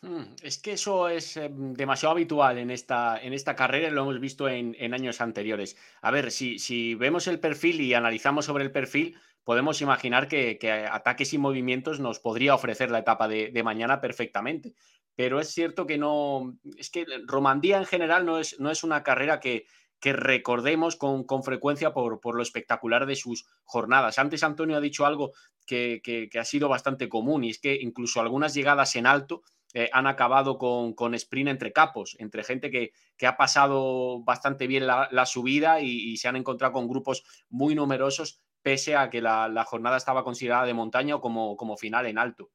[0.04, 4.02] Mm, es que eso es em, demasiado habitual en esta, en esta carrera y lo
[4.02, 5.78] hemos visto en, años anteriores.
[6.02, 10.58] A ver, si, si, vemos el perfil y analizamos sobre el perfil, podemos imaginar que,
[10.92, 14.74] ataques y movimientos nos podría ofrecer la etapa de, mañana perfectamente.
[15.16, 16.58] Pero es cierto que no.
[16.78, 19.66] Es que Romandía en general no es, no es una carrera que,
[20.00, 24.20] que recordemos con, con frecuencia por, lo espectacular de sus jornadas.
[24.20, 25.32] Antes Antonio ha dicho algo
[25.66, 29.90] que, que ha sido bastante común y es que incluso algunas llegadas en alto eh,
[29.94, 32.92] han acabado con, con, sprint entre capos, entre gente que,
[33.26, 38.96] ha pasado bastante bien la, subida y, se han encontrado con grupos muy numerosos, pese
[38.96, 42.52] a que la, jornada estaba considerada de montaña o como, como, final en alto.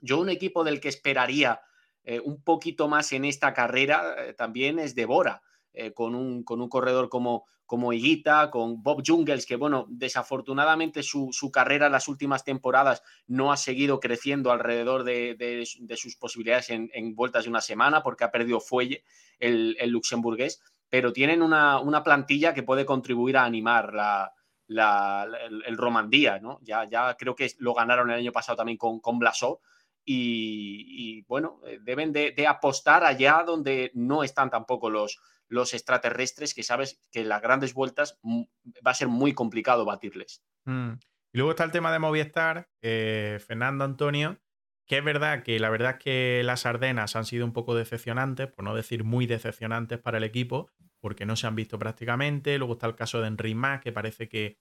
[0.00, 1.60] Yo un equipo del que esperaría
[2.04, 5.42] eh, un poquito más en esta carrera eh, también es Devora.
[5.78, 11.02] Eh, con, un, con, un, corredor como, como Higuita, con Bob Jungels, que bueno, desafortunadamente
[11.02, 17.14] su, carrera en las últimas temporadas no ha seguido creciendo alrededor de, sus posibilidades en,
[17.14, 19.04] vueltas de una semana porque ha perdido fuelle
[19.38, 24.32] el, luxemburgués, pero tienen una, plantilla que puede contribuir a animar la,
[24.68, 26.58] el, Romandía, ¿no?
[26.62, 29.60] Ya, ya creo que lo ganaron el año pasado también con, Blasó.
[30.08, 36.54] Y, bueno, eh, deben de, de apostar allá donde no están tampoco los, los extraterrestres
[36.54, 40.42] que sabes que en las grandes vueltas va a ser muy complicado batirles.
[40.64, 40.92] Mm.
[41.32, 44.38] Y luego está el tema de Movistar, eh, Fernando Antonio,
[44.86, 48.48] que es verdad que la verdad es que las Ardenas han sido un poco decepcionantes,
[48.48, 50.70] por no decir muy decepcionantes para el equipo,
[51.00, 52.58] porque no se han visto prácticamente.
[52.58, 54.58] Luego está el caso de Enric Mas, que parece que,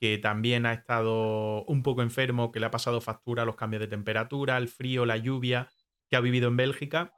[0.00, 3.88] que también ha estado un poco enfermo, que le ha pasado factura los cambios de
[3.88, 5.68] temperatura, el frío, la lluvia
[6.08, 7.12] que ha vivido en Bélgica.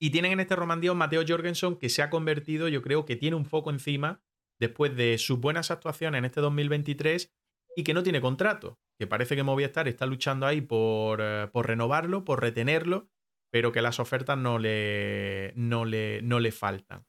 [0.00, 3.36] Y tienen en este Romandía Mateo Jorgensen que se ha convertido, yo creo que tiene
[3.36, 4.22] un foco encima
[4.60, 7.32] después de sus buenas actuaciones en este 2023
[7.76, 8.78] y que no tiene contrato.
[8.98, 13.08] Que parece que Movistar está luchando ahí por, eh, por renovarlo, por retenerlo,
[13.50, 17.06] pero que las ofertas no le, no le, no le faltan.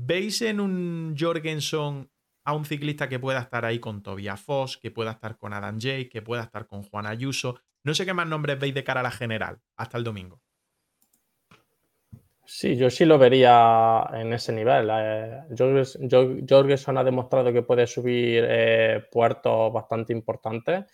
[0.00, 2.08] ¿Veis en un Jorgensen
[2.44, 5.76] a un ciclista que pueda estar ahí con Tobias Foss, que pueda estar con Adam
[5.80, 7.60] Jay, que pueda estar con Juan Ayuso?
[7.82, 10.40] No sé qué más nombres veis de cara a la general hasta el domingo.
[12.44, 14.88] Sí, yo sí lo vería en ese nivel.
[14.88, 15.42] Eh,
[16.48, 20.84] Jorgensen ha demostrado que puede subir eh, puertos bastante importantes.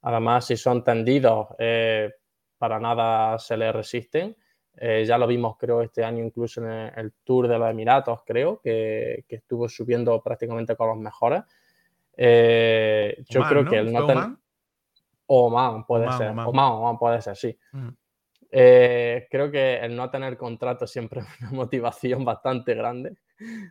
[0.00, 2.14] Además, si son tendidos, eh,
[2.56, 4.34] para nada se le resisten.
[4.80, 9.24] Ya lo vimos, creo, este año incluso en el, Tour de los Emiratos, creo, que,
[9.28, 11.42] estuvo subiendo prácticamente con los mejores.
[12.16, 14.24] yo creo que el no tener...
[15.26, 16.30] Oman puede ser.
[16.30, 16.98] Oman.
[16.98, 17.58] puede ser, sí.
[17.72, 17.88] Mm.
[18.56, 23.16] Eh, creo que el no tener contrato siempre es una motivación bastante grande.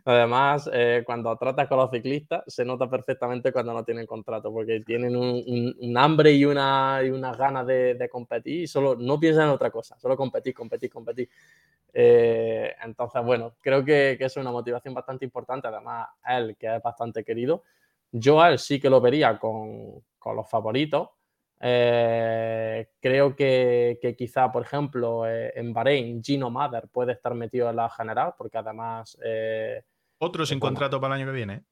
[0.04, 4.80] Además, eh, cuando tratas con los ciclistas, se nota perfectamente cuando no tienen contrato, porque
[4.80, 9.50] tienen un, hambre y una, y unas ganas de, competir y solo no piensan en
[9.54, 11.30] otra cosa, solo competir, competir, competir.
[11.94, 15.66] Eh, entonces, bueno, creo que, que, es una motivación bastante importante.
[15.66, 17.62] Además, él, que es bastante querido,
[18.12, 21.08] yo a él sí que lo vería con, con los favoritos
[21.60, 27.76] eh, creo que, quizá, por ejemplo, eh, en Bahrein, Gino Mother puede estar metido en
[27.76, 29.18] la general, porque además...
[29.24, 29.82] Eh,
[30.18, 31.64] Otro sin contrato para el año que viene.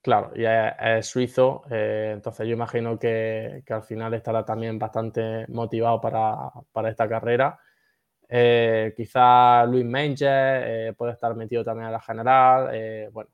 [0.00, 6.88] Claro, y es, suizo, entonces yo imagino que, al final estará también bastante motivado para,
[6.88, 7.58] esta carrera.
[8.96, 13.10] quizá Luis Menger puede estar metido también en la general.
[13.12, 13.30] bueno,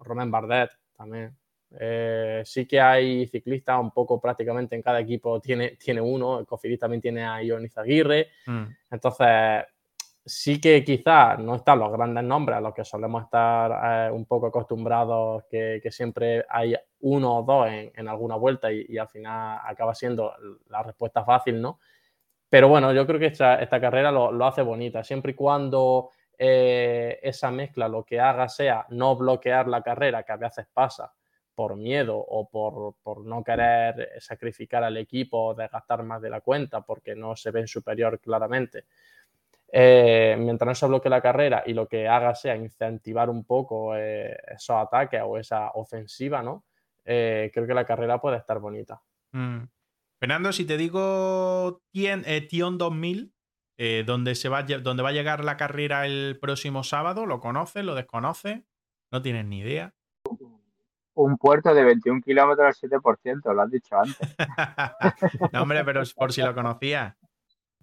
[0.00, 1.36] Romain Bardet también
[1.78, 6.38] eh, sí que hay ciclistas, un poco prácticamente en cada equipo tiene, tiene uno.
[6.38, 8.28] El Cofidis también tiene a Ioniz Aguirre.
[8.46, 8.64] Mm.
[8.90, 9.64] Entonces,
[10.24, 14.24] sí que quizás no están los grandes nombres a los que solemos estar eh, un
[14.24, 19.94] poco acostumbrados, que, siempre hay uno o dos en, alguna vuelta y, al final acaba
[19.94, 20.32] siendo
[20.68, 21.78] la respuesta fácil, ¿no?
[22.48, 26.10] Pero bueno, yo creo que esta, esta carrera lo, lo, hace bonita, siempre y cuando
[26.38, 31.12] eh, esa mezcla lo que haga sea no bloquear la carrera, que a veces pasa
[31.56, 36.82] por miedo o por, no querer sacrificar al equipo o desgastar más de la cuenta
[36.82, 38.84] porque no se ven superior claramente.
[39.72, 43.96] Eh, mientras no se bloquee la carrera y lo que haga sea incentivar un poco
[43.96, 46.64] eh, esos ataques o esa ofensiva, ¿no?
[47.04, 49.00] creo que la carrera puede estar bonita.
[49.32, 49.64] Mm.
[50.18, 53.32] Fernando, si te digo Tion 2000,
[53.78, 57.84] eh, donde, se va, donde va a llegar la carrera el próximo sábado, ¿lo conoces?
[57.84, 58.62] ¿Lo desconoces?
[59.10, 59.94] ¿No tienes ni idea?
[61.18, 64.36] Un puerto de 21 kilómetros al 7%, lo has dicho antes.
[65.52, 67.14] no, hombre, pero por si lo conocías.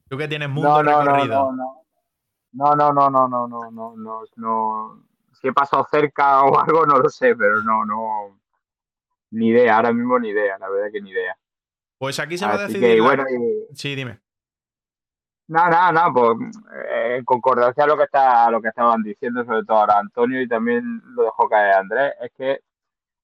[0.07, 1.51] Tú que tienes mucho recorrido.
[1.51, 3.09] No no no.
[3.09, 7.35] no, no, no, no, no, no, Si he pasado cerca o algo, no lo sé,
[7.35, 8.39] pero no, no.
[9.31, 11.35] Ni idea, ahora mismo ni idea, la verdad que ni idea.
[11.97, 13.01] Pues aquí se va a decidir.
[13.01, 13.23] bueno,
[13.73, 14.19] Sí, dime.
[15.47, 19.43] No, no, no, pues eh, en concordancia a lo que está, lo que estaban diciendo,
[19.43, 22.59] sobre todo ahora Antonio y también lo dejó caer Andrés, es que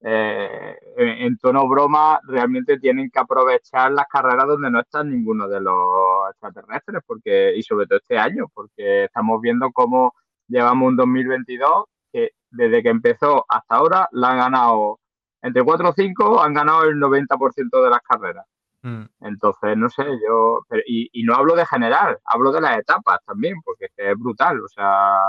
[0.02, 5.62] eh, en, tono broma realmente tienen que aprovechar las carreras donde no están ninguno de
[5.62, 10.14] los extraterrestres, porque, y sobre todo este año, porque estamos viendo cómo
[10.48, 15.00] llevamos un 2022 que desde que empezó hasta ahora la han ganado
[15.42, 18.46] entre 4 o 5, han ganado el 90% de las carreras.
[18.82, 19.04] Mm.
[19.22, 20.66] Entonces, no sé, yo.
[20.86, 24.62] y, no hablo de general, hablo de las etapas también, porque es, brutal.
[24.62, 25.20] O sea,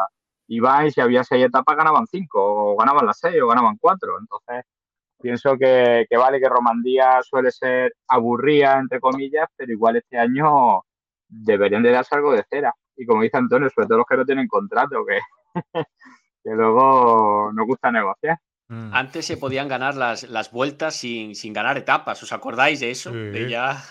[0.51, 4.19] iban y si había seis etapas ganaban cinco, o ganaban las seis, o ganaban cuatro.
[4.19, 4.65] Entonces,
[5.21, 10.83] pienso que, vale que Romandía suele ser aburrida, entre comillas, pero igual este año
[11.29, 12.75] deberían de darse algo de cera.
[12.97, 15.21] Y como dice Antonio, sobre todo los que no tienen contrato, que,
[16.45, 18.39] que luego nos gusta negociar.
[18.71, 18.95] Mm.
[18.95, 23.11] Antes se podían ganar las, las vueltas sin, sin, ganar etapas, ¿os acordáis de eso?
[23.51, 23.83] ya,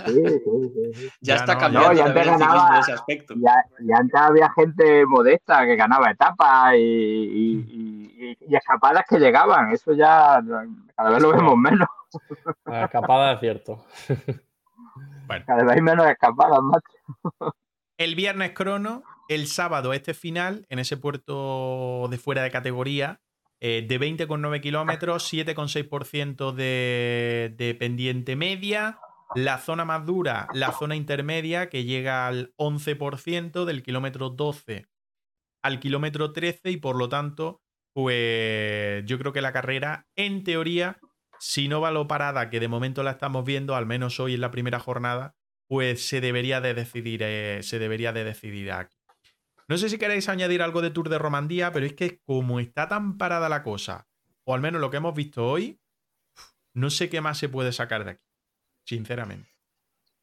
[1.20, 3.34] ya, está cambiando ya ganaba, ese aspecto.
[3.36, 3.54] Ya,
[3.98, 10.42] antes había gente modesta que ganaba etapas y, y, y, escapadas que llegaban, eso ya
[10.96, 11.90] cada vez lo vemos menos.
[12.66, 13.86] escapadas es cierto.
[15.46, 17.54] Cada vez hay menos escapadas, macho.
[17.98, 23.20] El viernes crono, el sábado este final, en ese puerto de fuera de categoría,
[23.62, 29.00] eh, de 20,9 kilómetros, 7,6% de, de pendiente media.
[29.36, 34.88] La zona más dura, la zona intermedia, que llega al 11% del kilómetro 12
[35.62, 37.62] al kilómetro 13 y por lo tanto,
[37.94, 41.00] pues yo creo que la carrera, en teoría,
[41.40, 44.42] si no va lo parada, que de momento la estamos viendo, al menos hoy en
[44.42, 45.36] la primera jornada,
[45.68, 48.99] pues se debería de decidir, eh, se debería de decidir aquí.
[49.70, 52.88] No sé si queréis añadir algo de Tour de Romandía, pero es que como está
[52.88, 54.08] tan parada la cosa,
[54.44, 55.80] o al menos lo que hemos visto hoy,
[56.74, 58.26] no sé qué más se puede sacar de aquí,
[58.84, 59.48] sinceramente.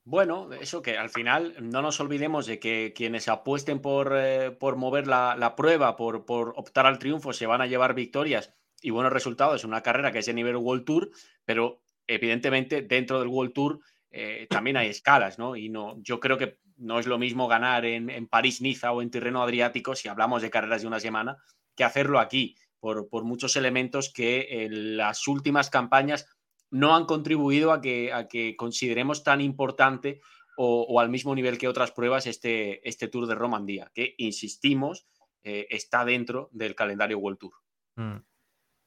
[0.02, 4.74] Bueno, eso que al final no nos olvidemos de que quienes apuesten por, eh, por
[4.74, 9.12] mover la, prueba, por, por, optar al triunfo, se van a llevar victorias y buenos
[9.12, 9.60] resultados.
[9.60, 11.10] Es una carrera que es de nivel World Tour,
[11.44, 13.80] pero evidentemente dentro del World Tour
[14.10, 15.54] eh, también hay escalas, ¿no?
[15.54, 19.42] Y no, yo creo que no es lo mismo ganar en, París-Niza o en terreno
[19.42, 21.38] adriático, si hablamos de carreras de una semana,
[21.74, 26.28] que hacerlo aquí, por, muchos elementos que en las últimas campañas
[26.70, 30.20] no han contribuido a que, a que consideremos tan importante
[30.56, 35.06] o, al mismo nivel que otras pruebas este, este Tour de Romandía, que, insistimos,
[35.44, 37.52] eh, está dentro del calendario World Tour.
[37.96, 38.16] Mm.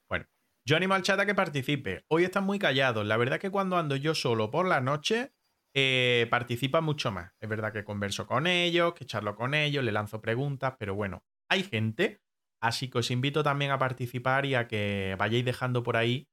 [0.10, 0.25] Bueno,
[0.65, 2.04] yo animo al chat a que participe.
[2.08, 3.06] Hoy están muy callados.
[3.06, 5.32] La verdad que cuando ando yo solo por la noche,
[5.73, 7.34] eh, participa mucho más.
[7.39, 11.23] Es verdad que converso con ellos, que charlo con ellos, le lanzo preguntas, pero bueno,
[11.49, 12.21] hay gente,
[12.62, 16.27] así que os invito también a participar y a que vayáis dejando por ahí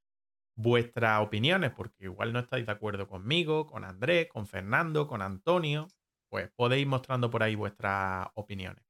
[0.57, 5.87] vuestras opiniones, porque igual no estáis de acuerdo conmigo, con Andrés, con Fernando, con Antonio,
[6.29, 8.83] pues podéis mostrando por ahí vuestras opiniones.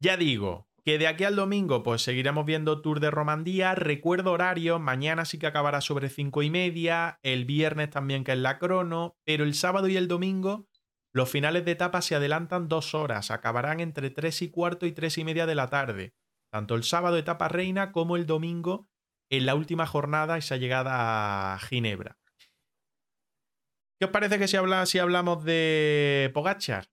[0.00, 3.74] Ya digo, que de aquí al domingo, pues seguiremos viendo Tour de Romandía.
[3.74, 8.38] Recuerdo horario, mañana sí que acabará sobre cinco y media, el viernes también que es
[8.38, 10.66] la crono, pero el sábado y el domingo
[11.12, 15.18] los finales de etapa se adelantan dos horas, acabarán entre tres y cuarto y tres
[15.18, 16.14] y media de la tarde.
[16.50, 18.88] Tanto el sábado etapa reina como el domingo
[19.28, 22.16] en la última jornada esa llegada a Ginebra.
[24.00, 26.88] ¿Qué os parece que si, si hablamos de Pogachar?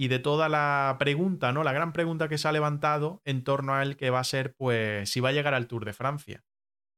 [0.00, 1.64] Y de toda la pregunta, ¿no?
[1.64, 4.54] La gran pregunta que se ha levantado en torno a él que va a ser,
[4.54, 6.44] pues, si va a llegar al Tour de Francia.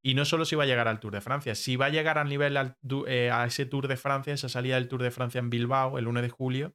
[0.03, 2.19] Y no solo si va a llegar al Tour de Francia, si va a llegar
[2.19, 2.59] al nivel
[3.07, 6.09] eh, a ese Tour de Francia, esa salida del Tour de Francia en Bilbao el
[6.09, 6.75] 1 de julio,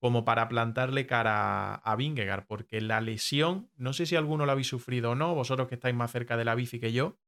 [0.00, 4.68] como para plantarle cara a Vingegaard, porque la lesión, no sé si alguno la habéis
[4.68, 7.18] sufrido o no, vosotros que estáis más cerca de la bici que yo,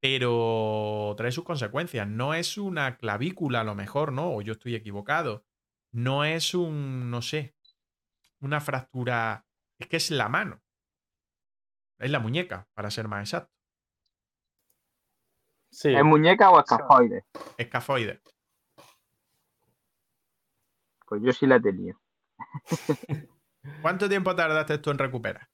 [0.00, 2.06] pero trae sus consecuencias.
[2.06, 4.32] No es una clavícula a lo mejor, ¿no?
[4.32, 5.47] O yo estoy equivocado
[5.92, 7.54] no es un, no sé,
[8.40, 9.46] una fractura,
[9.78, 10.60] es que es la mano.
[11.98, 13.52] Es la muñeca, para ser más exacto.
[15.70, 15.94] Sí.
[15.94, 17.24] ¿Es muñeca o escafoide?
[17.56, 18.22] Escafoide.
[21.06, 21.98] Pues yo sí la tenía.
[23.82, 25.48] ¿Cuánto tiempo tardaste tú en recuperar?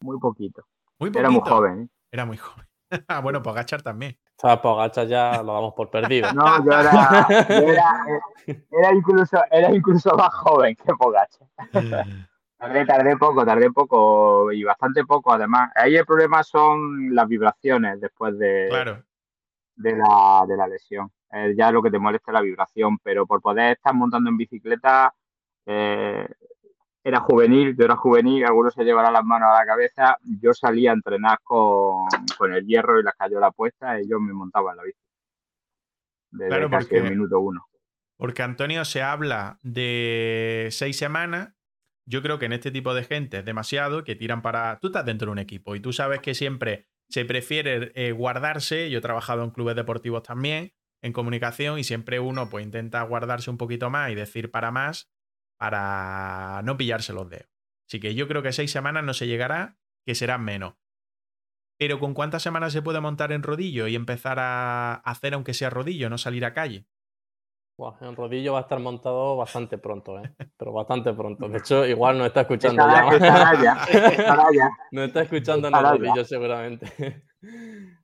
[0.00, 0.66] Muy poquito.
[0.98, 1.20] Muy poquito.
[1.20, 1.82] Era muy joven.
[1.82, 1.88] ¿eh?
[2.10, 2.66] Era muy joven.
[3.08, 4.18] Ah, bueno, Pogachar también.
[4.42, 6.32] O sea, Pogachar ya lo damos por perdido.
[6.32, 7.26] No, yo era,
[8.72, 11.46] era, incluso, era incluso más joven que Pogachar.
[12.58, 15.70] Tardé, tardé poco, tardé poco y bastante poco además.
[15.76, 19.04] Ahí el problema son las vibraciones después de, claro.
[19.76, 21.10] de, la, de la lesión.
[21.56, 25.14] ya lo que te molesta es la vibración, pero por poder estar montando en bicicleta
[25.66, 26.28] eh,
[27.04, 30.90] era juvenil, yo era juvenil, algunos se llevarán las manos a la cabeza, yo salía
[30.92, 32.06] a entrenar con,
[32.52, 34.98] el hierro y la la puesta y yo me montaba en la bici.
[36.30, 37.66] Desde casi el minuto uno.
[38.16, 41.54] Porque Antonio se habla de seis semanas.
[42.06, 44.78] Yo creo que en este tipo de gente es demasiado, que tiran para.
[44.80, 48.90] Tú estás dentro de un equipo y tú sabes que siempre se prefiere eh, guardarse.
[48.90, 50.72] Yo he trabajado en clubes deportivos también,
[51.02, 55.11] en comunicación, y siempre uno pues intenta guardarse un poquito más y decir para más
[55.62, 57.46] para no pillarse los dedos.
[57.88, 60.74] Así que yo creo que seis semanas no se llegará, que serán menos.
[61.78, 65.70] Pero ¿con cuántas semanas se puede montar en rodillo y empezar a hacer aunque sea
[65.70, 66.88] rodillo, no salir a calle?
[68.00, 70.34] En rodillo va a estar montado bastante pronto, ¿eh?
[70.56, 71.48] pero bastante pronto.
[71.48, 73.86] De hecho, igual no está escuchando ya.
[74.92, 76.86] no está escuchando en el rodillo seguramente.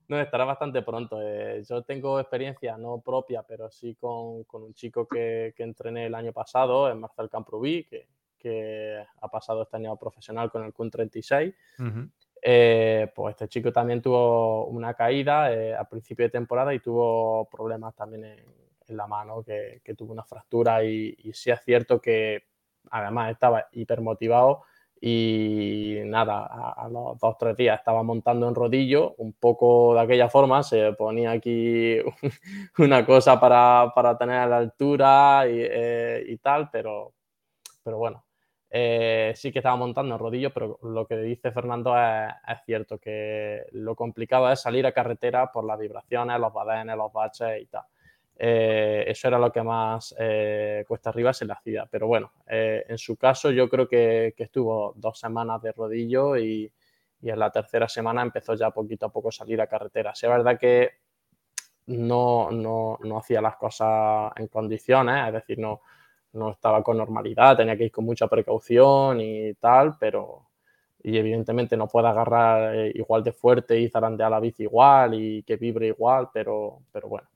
[0.09, 1.21] No, estará bastante pronto.
[1.21, 1.63] Eh.
[1.69, 6.15] Yo tengo experiencia, no propia, pero sí con, con un chico que, que, entrené el
[6.15, 8.07] año pasado, en Marcel Camprubí, que,
[8.39, 11.53] que ha pasado este año profesional con el CUN 36.
[12.41, 17.47] Eh, pues este chico también tuvo una caída eh, a principio de temporada y tuvo
[17.49, 18.45] problemas también en,
[18.89, 22.43] en la mano, que, que, tuvo una fractura y, sí es cierto que
[22.91, 24.63] además estaba hipermotivado
[25.01, 30.01] y nada, a, los dos o tres días estaba montando en rodillo, un poco de
[30.01, 31.97] aquella forma, se ponía aquí
[32.77, 37.13] una cosa para, para tener la altura y, eh, tal, pero,
[37.83, 38.25] pero bueno,
[38.69, 42.99] eh, sí que estaba montando en rodillo, pero lo que dice Fernando es, es, cierto,
[42.99, 47.67] que lo complicado es salir a carretera por las vibraciones, los badenes, los baches y
[47.67, 47.83] tal.
[48.41, 51.85] Eh, eso era lo que más eh, cuesta arriba se le hacía.
[51.91, 56.71] Pero bueno, eh, en su caso yo creo que, estuvo dos semanas de rodillo y,
[57.21, 60.15] en la tercera semana empezó ya poquito a poco a salir a carretera.
[60.15, 60.91] Sí, es verdad que
[61.87, 65.81] no, no, no, hacía las cosas en condiciones, es decir, no,
[66.33, 70.47] no estaba con normalidad, tenía que ir con mucha precaución y tal, pero,
[71.03, 75.57] y evidentemente no puede agarrar igual de fuerte y zarandear la bici igual y que
[75.57, 77.27] vibre igual, pero, pero bueno,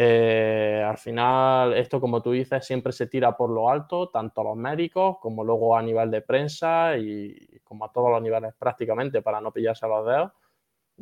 [0.00, 4.44] eh, al final, esto, como tú dices, siempre se tira por lo alto, tanto a
[4.44, 9.22] los médicos como luego a nivel de prensa y como a todos los niveles prácticamente
[9.22, 10.32] para no pillarse a los dedos.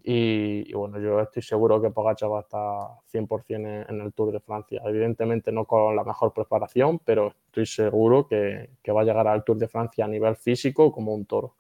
[0.02, 4.40] Y, bueno, yo estoy seguro que Pogacar va a estar 100% en, el Tour de
[4.40, 4.80] Francia.
[4.86, 9.58] Evidentemente no con la mejor preparación, pero estoy seguro que, va a llegar al Tour
[9.58, 11.54] de Francia a nivel físico como un toro.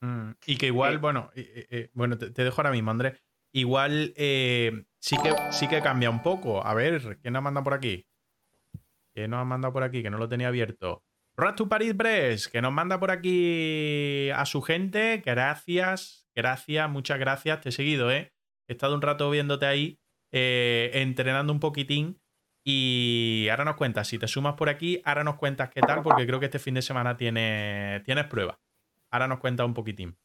[0.00, 1.28] Mm, y que igual, bueno,
[1.92, 3.20] bueno te, te, dejo ahora mismo, Andrés.
[3.58, 6.64] Igual eh, sí, que, sí que cambia un poco.
[6.64, 8.06] A ver, ¿quién nos manda por aquí?
[9.12, 10.00] ¿Quién nos ha mandado por aquí?
[10.00, 11.02] Que no lo tenía abierto.
[11.36, 15.24] Road to Paris Brest, que nos manda por aquí a su gente.
[15.26, 17.60] Gracias, gracias, muchas gracias.
[17.60, 18.32] Te he seguido, ¿eh?
[18.68, 19.98] He estado un rato viéndote ahí,
[20.30, 22.20] eh, entrenando un poquitín.
[22.64, 26.26] Y ahora nos cuentas, si te sumas por aquí, ahora nos cuentas qué tal, porque
[26.26, 28.60] creo que este fin de semana tiene, tienes prueba.
[29.10, 30.16] Ahora nos cuentas un poquitín.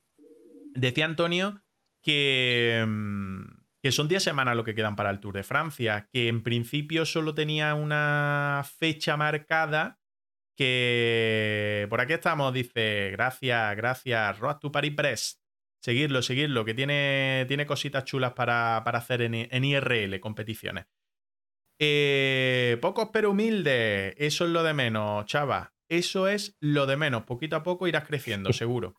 [0.76, 1.63] Decía Antonio
[2.04, 6.28] que, mm, que son 10 semanas lo que quedan para el Tour de Francia, que
[6.28, 10.00] en principio solo tenía una fecha marcada
[10.56, 15.40] que por aquí estamos, dice, gracias, gracias, Road to Paris Brest.
[15.80, 20.86] Seguirlo, seguirlo, que tiene, tiene cositas chulas para, hacer en, en, IRL, competiciones.
[21.78, 25.74] Eh, pocos pero humildes, eso es lo de menos, chava.
[25.90, 27.24] Eso es lo de menos.
[27.24, 28.96] Poquito a poco irás creciendo, seguro.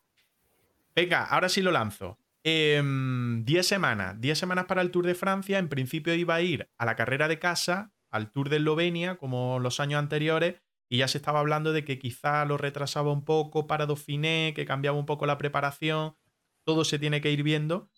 [0.93, 2.19] Venga, ahora sí lo lanzo.
[2.45, 5.57] 10 em, semanas, 10 semanas para el Tour de Francia.
[5.57, 9.57] En principio iba a ir a la carrera de casa, al Tour de Eslovenia, como
[9.59, 13.65] los años anteriores, y ya se estaba hablando de que quizá lo retrasaba un poco
[13.65, 16.15] para Dauphiné, que cambiaba un poco la preparación.
[16.63, 17.89] Todo se tiene que ir viendo.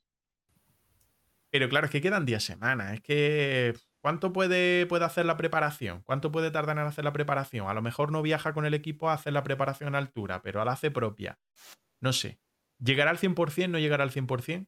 [1.50, 2.94] Pero claro, es que quedan 10 semanas.
[2.94, 3.74] Es que.
[4.00, 6.04] ¿Cuánto puede, puede hacer la preparación?
[6.04, 7.68] ¿Cuánto puede tardar en hacer la preparación?
[7.68, 10.64] A lo mejor no viaja con el equipo a hacer la preparación a altura, pero
[10.64, 11.38] la hace propia.
[12.00, 12.40] No sé.
[12.80, 13.70] ¿Llegará al 100%?
[13.70, 14.68] ¿No llegará al 100%?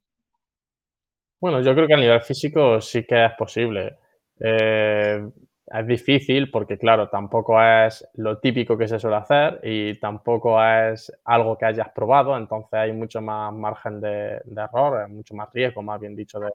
[1.39, 3.97] Bueno, yo creo que a nivel físico sí que es posible.
[4.39, 5.30] Eh,
[5.72, 11.12] es difícil porque, claro, tampoco es lo típico que se suele hacer y tampoco es
[11.26, 15.99] algo que hayas probado, entonces hay mucho más margen de, error, mucho más riesgo, más
[15.99, 16.51] bien dicho, de,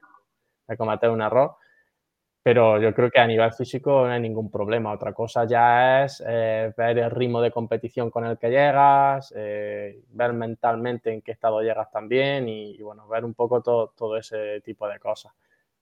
[0.77, 1.57] cometer un error.
[2.45, 4.93] Pero yo creo que a nivel físico no hay ningún problema.
[4.93, 10.03] Otra cosa ya es eh, ver el ritmo de competición con el que llegas, eh,
[10.11, 14.87] ver mentalmente en qué estado llegas también y, bueno, ver un poco todo ese tipo
[14.87, 15.33] de cosas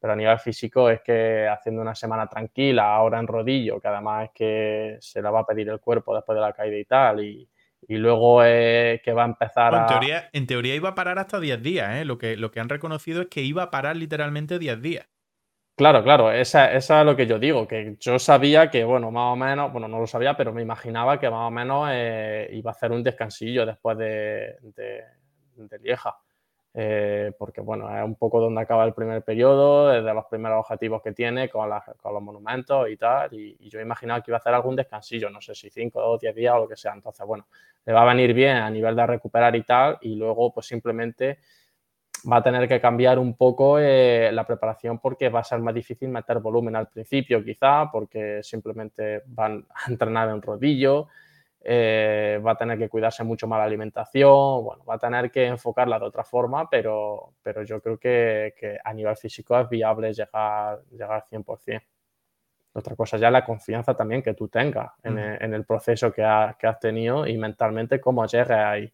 [0.02, 4.24] pero a nivel físico es que haciendo una semana tranquila, ahora en rodillo, que además
[4.24, 7.24] es que se la va a pedir el cuerpo después de la caída y tal,
[7.24, 7.48] y,
[7.86, 9.82] luego es que va a empezar a...
[9.82, 12.04] En teoría, en teoría iba a parar hasta 10 días, ¿eh?
[12.04, 15.06] Lo que, lo que han reconocido es que iba a parar literalmente 10 días.
[15.74, 19.36] Claro, claro, esa, es lo que yo digo, que yo sabía que, bueno, más o
[19.36, 22.74] menos, bueno, no lo sabía, pero me imaginaba que más o menos eh, iba a
[22.74, 26.14] hacer un descansillo después de, de, Lieja.
[26.74, 31.02] Eh, porque bueno, es un poco donde acaba el primer periodo, desde los primeros objetivos
[31.02, 34.54] que tiene con, con los monumentos y tal, y, yo imaginaba que iba a hacer
[34.54, 37.46] algún descansillo, no sé si 5 o 10 días o lo que sea, entonces bueno,
[37.84, 41.38] le va a venir bien a nivel de recuperar y tal, y luego pues simplemente
[42.30, 45.74] va a tener que cambiar un poco eh, la preparación porque va a ser más
[45.74, 51.08] difícil meter volumen al principio quizá, porque simplemente van a entrenar en rodillo,
[51.60, 55.46] eh, va a tener que cuidarse mucho más la alimentación, bueno, va a tener que
[55.46, 60.12] enfocarla de otra forma, pero, pero yo creo que, que a nivel físico es viable
[60.12, 61.82] llegar, llegar al 100%.
[62.74, 66.22] Otra cosa ya la confianza también que tú tengas en, el, proceso que,
[66.58, 68.92] que, has tenido y mentalmente cómo llegues ahí.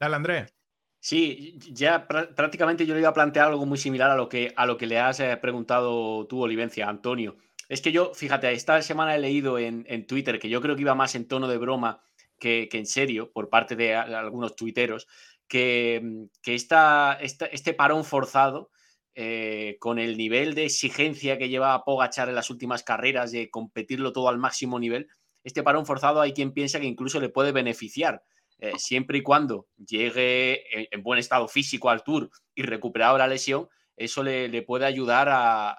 [0.00, 0.63] Dale, Andrés.
[1.04, 4.64] Sí, ya prácticamente yo le iba a plantear algo muy similar a lo que, a
[4.64, 7.36] lo que le has eh, preguntado tú, Olivencia, Antonio.
[7.68, 10.94] Es que yo, fíjate, esta semana he leído en, Twitter que yo creo que iba
[10.94, 12.02] más en tono de broma
[12.38, 15.06] que, en serio por parte de algunos tuiteros,
[15.46, 18.70] que, mm, que este parón forzado,
[19.14, 24.14] eh, con el nivel de exigencia que lleva Pogachar en las últimas carreras, de competirlo
[24.14, 25.08] todo al máximo nivel,
[25.42, 28.22] este parón forzado hay quien piensa que incluso le puede beneficiar.
[28.64, 33.68] Eh, siempre y cuando llegue en, buen estado físico al tour y recuperado la lesión,
[33.94, 35.76] eso le, puede ayudar a,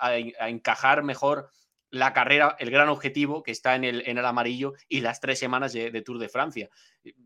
[0.48, 1.50] encajar mejor
[1.90, 5.40] la carrera, el gran objetivo que está en el, en el amarillo y las tres
[5.40, 6.70] semanas de, Tour de Francia.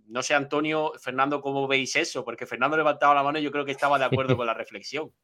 [0.07, 3.66] No sé, Antonio, Fernando, cómo veis eso, porque Fernando levantaba la mano y yo creo
[3.66, 5.12] que estaba de acuerdo con la reflexión.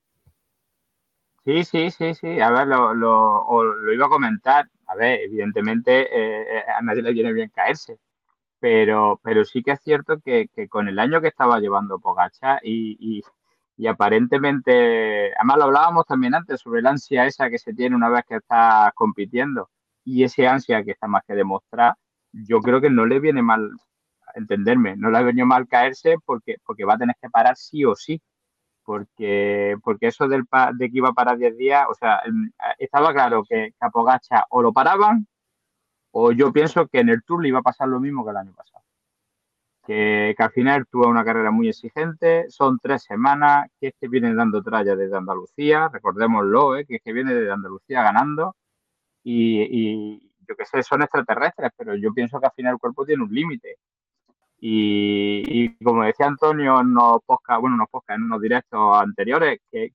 [1.46, 2.42] Sí, sí, sí, sí.
[2.42, 4.68] A ver, lo, lo, iba a comentar.
[4.88, 8.00] A ver, evidentemente eh, a nadie le viene bien caerse.
[8.66, 13.22] Pero, pero sí que es cierto que, con el año que estaba llevando Pogacha y
[13.88, 18.24] aparentemente, además lo hablábamos también antes sobre la ansia esa que se tiene una vez
[18.28, 19.70] que estás compitiendo
[20.03, 21.93] y ese ansia que está más que demostrar,
[22.32, 23.70] yo creo que no le viene mal
[24.34, 27.86] entenderme, no le ha venido mal caerse porque, porque va a tener que parar sí
[27.86, 28.20] o sí,
[28.84, 32.20] porque, porque eso del de que iba a parar 10 días, o sea,
[32.80, 35.28] estaba claro que Capogacha o lo paraban
[36.18, 38.38] o yo pienso que en el Tour le iba a pasar lo mismo que el
[38.38, 38.86] año pasado
[39.86, 44.34] que, al final tuvo una carrera muy exigente, son tres semanas, que es que viene
[44.34, 46.86] dando tralla desde Andalucía, recordémoslo, ¿eh?
[46.86, 48.55] que es que viene desde Andalucía ganando
[49.24, 53.24] y, yo qué sé, son extraterrestres, pero yo pienso que al final el cuerpo tiene
[53.24, 53.78] un límite.
[54.59, 59.91] Y, como decía Antonio en unos podcast, bueno, unos en unos directos anteriores, que,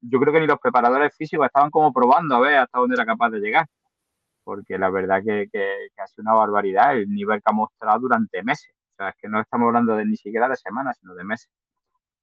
[0.00, 3.06] yo creo que ni los preparadores físicos estaban como probando a ver hasta dónde era
[3.06, 3.66] capaz de llegar.
[4.50, 8.00] Porque la verdad que, que, que ha sido una barbaridad el nivel que ha mostrado
[8.00, 8.74] durante meses
[9.08, 11.50] es que no estamos hablando de ni siquiera de semanas, sino de meses.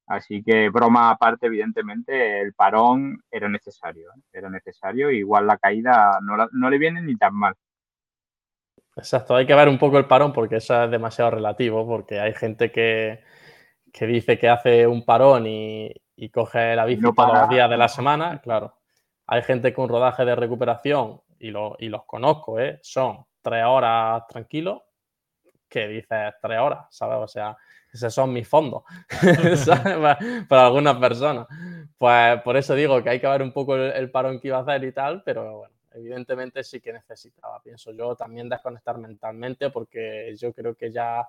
[0.07, 4.09] Así que broma aparte, evidentemente, el parón era necesario.
[4.09, 4.21] ¿eh?
[4.34, 5.09] Era necesario.
[5.09, 7.55] Igual la caída no, le viene ni tan mal.
[8.97, 12.34] Exacto, hay que ver un poco el parón porque eso es demasiado relativo, porque hay
[12.34, 13.23] gente que,
[14.01, 15.93] dice que hace un parón y,
[16.34, 18.75] coge la bici todos los días de la semana, claro.
[19.28, 22.79] Hay gente con rodaje de recuperación, y, y los conozco, ¿eh?
[22.81, 24.81] son tres horas tranquilos
[25.69, 27.17] que dices tres horas, ¿sabes?
[27.17, 27.57] O sea,
[27.91, 28.83] esos son mis fondos,
[30.49, 31.47] Para, algunas personas.
[31.97, 34.61] Pues por eso digo que hay que ver un poco el, parón que iba a
[34.61, 40.35] hacer y tal, pero bueno, evidentemente sí que necesitaba, pienso yo, también desconectar mentalmente porque
[40.38, 41.27] yo creo que ya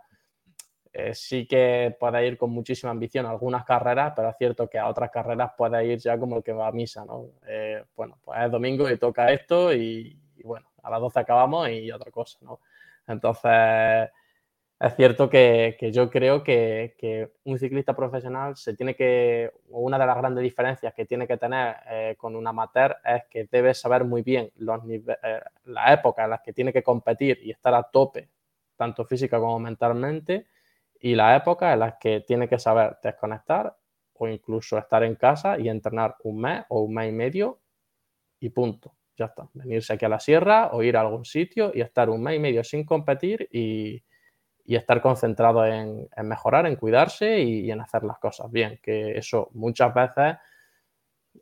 [0.93, 4.79] eh, sí que puede ir con muchísima ambición a algunas carreras, pero es cierto que
[4.79, 7.27] a otras carreras puede ir ya como el que va a misa, ¿no?
[7.47, 11.69] Eh, bueno, pues es domingo y toca esto y, y, bueno, a las 12 acabamos
[11.71, 12.61] y otra cosa, ¿no?
[13.07, 14.11] Entonces,
[14.81, 20.17] es cierto que, yo creo que, un ciclista profesional se tiene que, una de las
[20.17, 24.23] grandes diferencias que tiene que tener eh, con un amateur es que debe saber muy
[24.23, 28.29] bien los eh, la época en las que tiene que competir y estar a tope,
[28.77, 30.47] tanto física como mentalmente,
[31.01, 33.77] y la época en las que tiene que saber desconectar
[34.15, 37.61] o incluso estar en casa y entrenar un mes o un mes y medio
[38.41, 38.95] y punto.
[39.17, 39.49] Ya está.
[39.55, 42.39] Venirse aquí a la sierra o ir a algún sitio y estar un mes y
[42.39, 44.03] medio sin competir y,
[44.65, 48.79] estar concentrado en, mejorar, en cuidarse y, en hacer las cosas bien.
[48.83, 50.37] Que eso muchas veces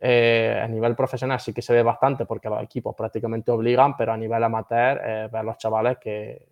[0.00, 4.12] eh, a nivel profesional sí que se ve bastante porque los equipos prácticamente obligan, pero
[4.12, 6.46] a nivel amateur eh, ver a los chavales que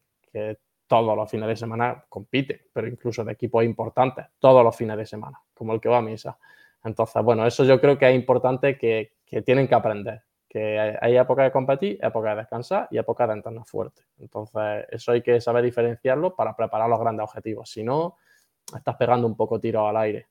[0.87, 5.07] todos los fines de semana compiten, pero incluso de equipos importantes, todos los fines de
[5.07, 6.39] semana, como el que va a misa.
[6.85, 9.13] Entonces, bueno, eso yo creo que es importante que,
[9.45, 13.65] tienen que aprender, que hay, época de competir, época de descansar y época de entrenar
[13.65, 14.03] fuerte.
[14.19, 17.69] Entonces, eso hay que saber diferenciarlo para preparar los grandes objetivos.
[17.69, 18.17] Si no,
[18.77, 20.29] estás pegando un poco tiro al aire.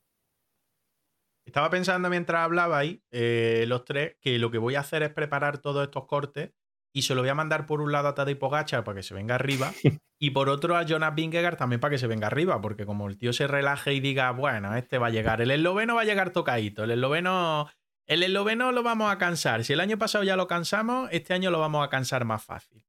[1.45, 5.57] Estaba pensando mientras hablabais, eh, los tres, que lo que voy a hacer es preparar
[5.57, 6.51] todos estos cortes
[6.93, 9.15] y se lo voy a mandar por un lado a Tadej Pogacar para que se
[9.15, 9.73] venga arriba
[10.19, 13.17] y por otro a Jonas Vingegaard también para que se venga arriba, porque como el
[13.17, 16.29] tío se relaje y diga, bueno, este va a llegar, el esloveno va a llegar
[16.29, 17.67] tocadito, el esloveno,
[18.05, 21.49] el esloveno lo vamos a cansar, si el año pasado ya lo cansamos, este año
[21.49, 22.85] lo vamos a cansar más fácil.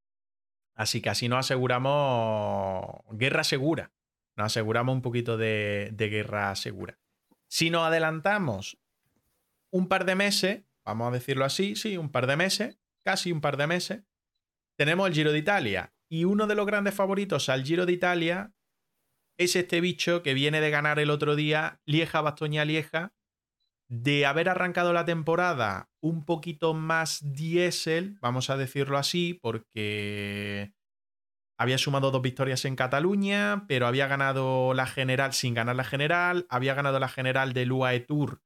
[0.76, 3.92] Así que así nos aseguramos guerra segura,
[4.36, 6.98] nos aseguramos un poquito de, de guerra segura.
[7.48, 8.76] Si nos adelantamos
[9.70, 13.40] un par de meses, vamos a decirlo así, sí, un par de meses, casi un
[13.40, 14.04] par de meses,
[14.76, 15.94] tenemos el Giro de Italia.
[16.10, 18.52] Y uno de los grandes favoritos al Giro de Italia
[19.38, 23.12] es este bicho que viene de ganar el otro día Lieja, Bastoña, Lieja,
[23.88, 30.72] de haber arrancado la temporada un poquito más diésel, vamos a decirlo así, porque
[31.58, 36.46] había sumado dos victorias en Cataluña, pero había ganado la general sin ganar la general,
[36.48, 38.40] había ganado la general del UAE Tour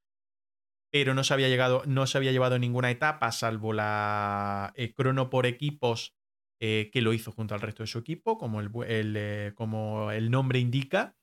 [0.90, 5.30] pero no se había, llegado, no se había llevado ninguna etapa, salvo la eh, crono
[5.30, 6.16] por equipos,
[6.60, 8.70] eh, que lo hizo junto al resto de su equipo, como el,
[9.16, 11.16] eh, como el nombre indica.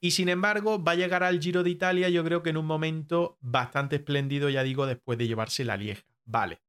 [0.00, 2.66] Y sin embargo, va a llegar al Giro de Italia, yo creo que en un
[2.66, 6.04] momento bastante espléndido, ya digo, después de llevarse la Lieja.
[6.24, 6.62] Vale.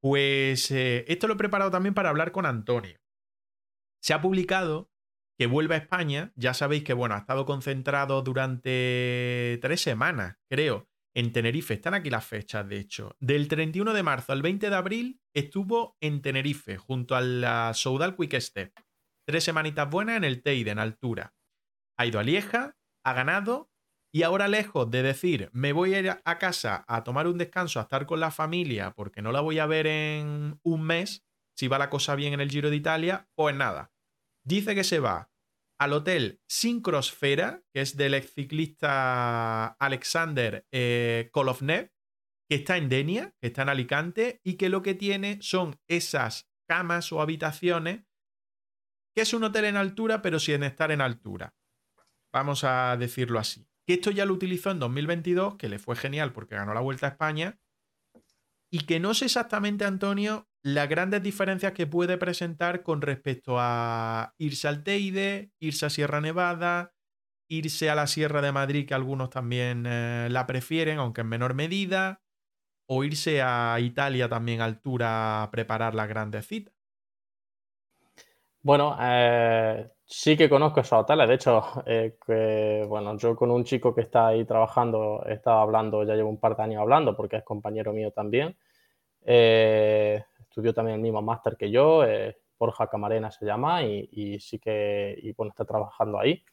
[0.00, 2.98] Pues esto lo he preparado también para hablar con Antonio.
[4.00, 4.90] Se ha publicado
[5.38, 6.32] que vuelve a España.
[6.36, 11.74] Ya sabéis que, bueno, ha estado concentrado durante tres semanas, creo, en Tenerife.
[11.74, 13.16] Están aquí las fechas, de hecho.
[13.20, 18.16] Del 31 de marzo al 20 de abril estuvo en Tenerife, junto a la Soudal
[18.16, 18.72] Quick Step.
[19.26, 21.34] Tres semanitas buenas en el Teide, en altura.
[21.98, 23.70] Ha ido a Lieja, ha ganado
[24.14, 27.78] y ahora lejos de decir, me voy a ir a casa a tomar un descanso,
[27.78, 31.24] a estar con la familia, porque no la voy a ver en un mes,
[31.56, 33.92] si va la cosa bien en el Giro de Italia, pues nada.
[34.44, 35.31] Dice que se va
[35.82, 41.90] al hotel Syncrosfera, que es del ex ciclista Alexander eh, Kolovnev,
[42.48, 46.48] que está en Denia, que está en Alicante, y que lo que tiene son esas
[46.68, 48.04] camas o habitaciones,
[49.12, 51.52] que es un hotel en altura, pero sin estar en altura.
[52.32, 53.66] Vamos a decirlo así.
[53.84, 57.06] Que esto ya lo utilizó en 2022, que le fue genial porque ganó la Vuelta
[57.06, 57.58] a España,
[58.74, 64.32] y que no sé exactamente, Antonio, las grandes diferencias que puede presentar con respecto a
[64.38, 66.94] irse al Teide, irse a Sierra Nevada,
[67.50, 71.52] irse a la Sierra de Madrid, que algunos también eh, la prefieren, aunque en menor
[71.52, 72.22] medida,
[72.88, 76.72] o irse a Italia también a altura a preparar las grandes citas.
[78.62, 81.28] Bueno, eh, sí que conozco esos hoteles.
[81.28, 86.04] De hecho, eh, bueno, yo con un chico que está ahí trabajando, he estado hablando,
[86.04, 88.56] ya llevo un par de años hablando, porque es compañero mío también
[89.24, 95.18] estudió también el mismo máster que yo, eh, Borja Camarena se llama, y, sí que,
[95.20, 96.44] y bueno, está trabajando ahí.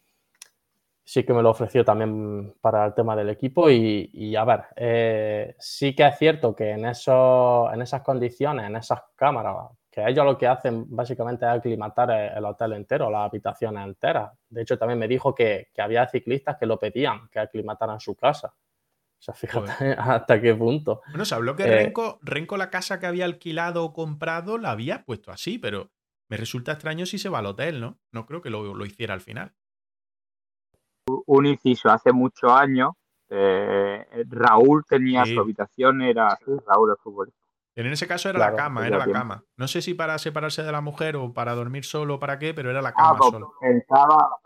[1.03, 5.55] Sí que me lo ofreció también para el tema del equipo y, a ver, eh,
[5.59, 10.23] sí que es cierto que en, eso, en esas condiciones, en esas cámaras, que ellos
[10.23, 14.31] lo que hacen básicamente es aclimatar el, hotel entero, las habitaciones enteras.
[14.49, 18.15] De hecho, también me dijo que, que había ciclistas que lo pedían, que aclimataran su
[18.15, 18.53] casa.
[19.19, 21.01] O sea, fíjate hasta qué punto.
[21.09, 25.03] Bueno, se habló que eh, Renko, la casa que había alquilado o comprado la había
[25.03, 25.91] puesto así, pero
[26.29, 27.99] me resulta extraño si se va al hotel, ¿no?
[28.11, 29.53] No creo que lo, hiciera al final.
[31.25, 32.91] Un inciso, hace muchos años,
[33.29, 37.38] eh, Raúl tenía su habitación, era Raúl el futbolista
[37.75, 39.43] en ese caso era la cama, era la cama.
[39.55, 42.53] No sé si para separarse de la mujer o para dormir solo o para qué,
[42.53, 43.53] pero era la cama ah, solo.
[43.61, 44.37] Pensaba,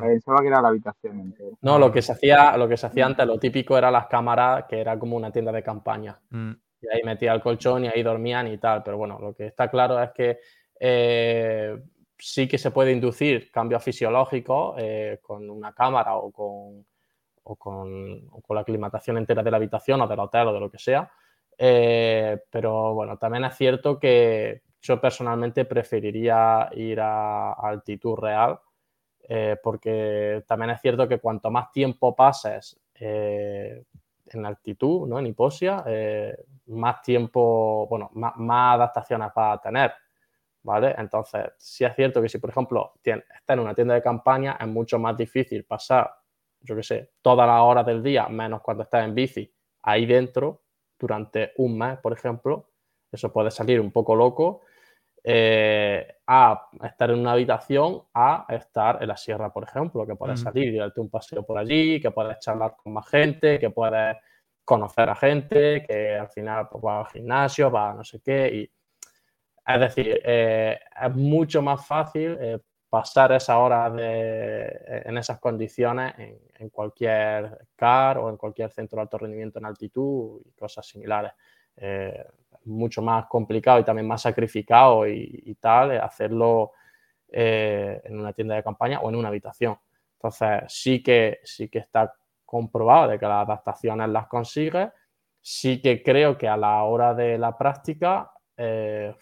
[0.00, 1.56] pensaba que era la habitación entera.
[1.62, 4.64] No, lo que se hacía, lo que se hacía antes, lo típico era las cámaras,
[4.68, 6.20] que era como una tienda de campaña.
[6.30, 6.52] Mm.
[6.82, 8.82] Y ahí metía el colchón y ahí dormían y tal.
[8.82, 10.40] Pero bueno, lo que está claro es que
[10.78, 11.82] eh,
[12.18, 16.84] sí que se puede inducir cambios fisiológicos eh, con una cámara o con,
[17.44, 20.60] o con, o con la aclimatación entera de la habitación o del hotel o de
[20.60, 21.10] lo que sea
[21.64, 28.58] eh, pero bueno, también es cierto que yo personalmente preferiría ir a, altitud real,
[29.28, 33.80] eh, porque también es cierto que cuanto más tiempo pases eh,
[34.26, 35.20] en altitud, ¿no?
[35.20, 35.84] En hipoxia,
[36.66, 38.34] más tiempo, bueno, más,
[38.74, 39.92] adaptaciones va a tener,
[40.64, 40.96] ¿vale?
[40.98, 44.66] Entonces, sí es cierto que si, por ejemplo, está en una tienda de campaña, es
[44.66, 46.12] mucho más difícil pasar,
[46.60, 50.61] yo qué sé, todas las horas del día, menos cuando estás en bici, ahí dentro,
[51.02, 52.68] durante un mes, por ejemplo,
[53.10, 54.62] eso puede salir un poco loco,
[55.24, 60.40] eh, a estar en una habitación a estar en la sierra, por ejemplo, que puedes
[60.40, 64.16] salir y darte un paseo por allí, que puedes charlar con más gente, que puedes
[64.64, 68.48] conocer a gente, que al final pues, va al gimnasio, va a no sé qué.
[68.54, 68.72] Y,
[69.66, 72.58] es decir, eh, es mucho más fácil eh,
[72.92, 79.02] pasar esa hora de, en esas condiciones en, cualquier CAR o en cualquier centro de
[79.04, 81.32] alto rendimiento en altitud y cosas similares
[82.64, 86.72] mucho más complicado y también más sacrificado y, tal, hacerlo
[87.28, 89.78] eh, en una tienda de campaña o en una habitación.
[90.16, 92.14] Entonces, sí que, sí que está
[92.44, 94.90] comprobado de que las adaptaciones las consigue.
[95.40, 99.14] Sí que creo que a la hora de la práctica eh,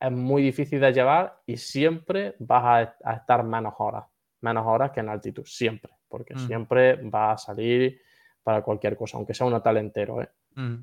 [0.00, 4.04] es muy difícil de llevar y siempre vas a, estar menos horas,
[4.40, 6.38] menos horas que en altitud, siempre, porque mm.
[6.46, 8.00] siempre va a salir
[8.42, 10.22] para cualquier cosa, aunque sea un talentero.
[10.22, 10.30] ¿eh?
[10.54, 10.76] Mm.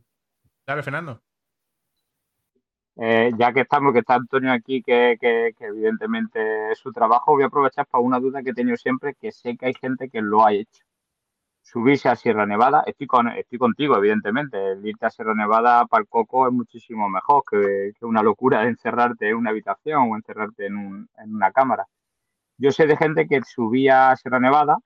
[0.63, 1.21] Claro, Fernando.
[2.99, 5.17] Eh, ya que estamos, que está Antonio aquí, que,
[5.59, 9.31] evidentemente es su trabajo, voy a aprovechar para una duda que he tenido siempre, que
[9.31, 10.83] sé que hay gente que lo ha hecho.
[11.69, 16.01] Subirse a Sierra Nevada, estoy, con, estoy contigo, evidentemente, el irte a Sierra Nevada para
[16.01, 20.67] el coco es muchísimo mejor que, una locura de encerrarte en una habitación o encerrarte
[20.67, 21.85] en, en una cámara.
[22.57, 24.77] Yo sé de gente que subía a Sierra Nevada,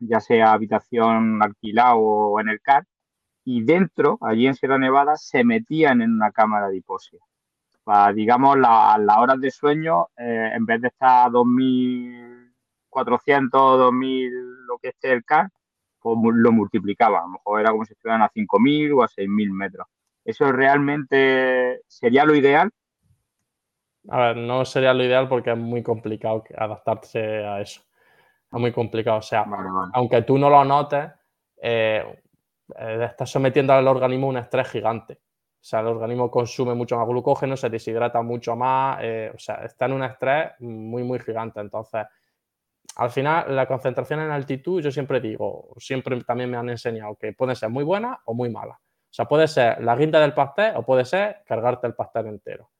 [0.00, 2.84] ya sea habitación alquilada o en el CAR,
[3.44, 7.20] y dentro, allí en Sierra Nevada, se metían en una cámara de hipoxia.
[8.16, 14.30] Digamos, la, las horas de sueño, eh, en vez de estar a 2.400, 2.000,
[14.66, 15.48] lo que esté el CAR,
[16.04, 17.20] lo multiplicaba.
[17.20, 19.86] A lo mejor era como si estuvieran a 5.000 o a 6.000 metros.
[20.24, 22.70] ¿Eso realmente sería lo ideal?
[24.08, 27.82] A ver, no sería lo ideal porque es muy complicado adaptarse a eso.
[28.52, 29.18] Es muy complicado.
[29.18, 29.46] O sea,
[29.92, 31.10] aunque tú no lo notes,
[31.62, 32.04] eh,
[32.78, 35.14] eh, estás sometiendo al organismo un estrés gigante.
[35.14, 39.56] O sea, el organismo consume mucho más glucógeno, se deshidrata mucho más, eh, o sea,
[39.56, 41.60] está en un estrés muy, muy gigante.
[41.60, 42.06] Entonces,
[42.96, 47.32] al final, la concentración en altitud, yo siempre digo, siempre también me han enseñado que
[47.32, 48.74] puede ser muy buena o muy mala.
[48.74, 52.70] O sea, puede ser la guinda del pastel o puede ser cargarte el pastel entero.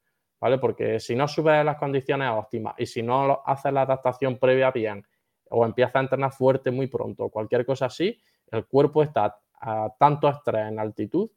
[0.41, 0.59] ¿Vale?
[0.59, 5.07] Porque si no subes las condiciones óptimas y si no haces la adaptación previa bien
[5.51, 8.19] o empiezas a entrenar fuerte muy pronto o cualquier cosa así,
[8.51, 11.31] el cuerpo está a tanto estrés en altitud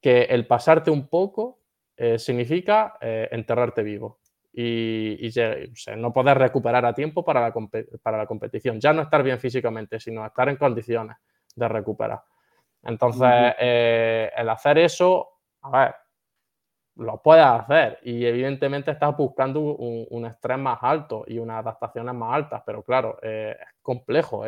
[0.00, 1.58] que el pasarte un poco
[1.96, 4.19] eh, significa eh, enterrarte vivo
[4.52, 5.30] y,
[5.96, 7.54] no poder recuperar a tiempo para la,
[8.02, 8.80] para la, competición.
[8.80, 11.16] Ya no estar bien físicamente, sino estar en condiciones
[11.54, 12.22] de recuperar.
[12.82, 15.28] Entonces, eh, el hacer eso,
[15.62, 15.94] a ver,
[16.96, 22.34] lo puedes hacer y evidentemente estás buscando un, estrés más alto y unas adaptaciones más
[22.34, 24.44] altas, pero claro, es complejo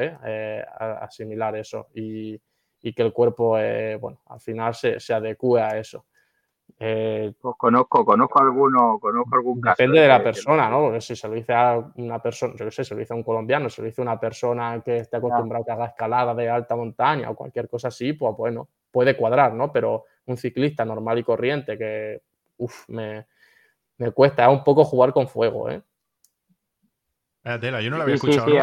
[1.00, 2.38] asimilar eso y,
[2.82, 6.06] y que el cuerpo, eh, bueno, al final se, se adecue a eso.
[6.78, 9.76] Eh, pues conozco, conozco alguno, conozco algún caso.
[9.78, 10.80] Depende de la persona, ¿no?
[10.80, 13.16] Porque si se lo dice a una persona, yo qué sé, se lo dice a
[13.16, 16.34] un colombiano, se lo dice a una persona que esté acostumbrado a que haga escalada
[16.34, 19.70] de alta montaña o cualquier cosa así, pues bueno, puede cuadrar, ¿no?
[19.70, 22.20] Pero un ciclista normal y corriente que,
[22.58, 23.26] uff, me,
[23.98, 25.82] me, cuesta, es un poco jugar con fuego, ¿eh?
[27.60, 28.46] Tela, yo no lo había escuchado.
[28.46, 28.58] Sí, sí,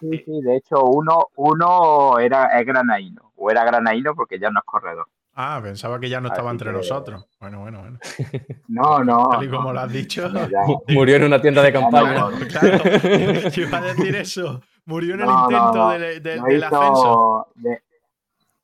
[0.00, 4.60] Sí, sí, de hecho uno, uno era es granaíno, o era granaíno porque ya no
[4.60, 5.08] es corredor.
[5.34, 7.26] Ah, pensaba que ya no estaba entre nosotros.
[7.40, 7.98] Bueno, bueno, bueno.
[8.68, 9.28] No, no.
[9.30, 10.30] Tal y como lo has dicho.
[10.88, 12.26] Murió en una tienda de campaña.
[12.48, 12.78] Claro,
[13.50, 14.62] yo iba a decir eso.
[14.84, 17.48] Murió en el intento del ascenso.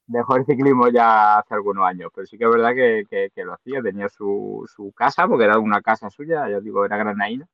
[0.07, 3.55] dejó el ciclismo ya hace algunos años, pero sí que es verdad que, que lo
[3.55, 3.83] hacía.
[3.83, 7.47] Tenía su, su, casa, porque era una casa suya, yo digo, era granaína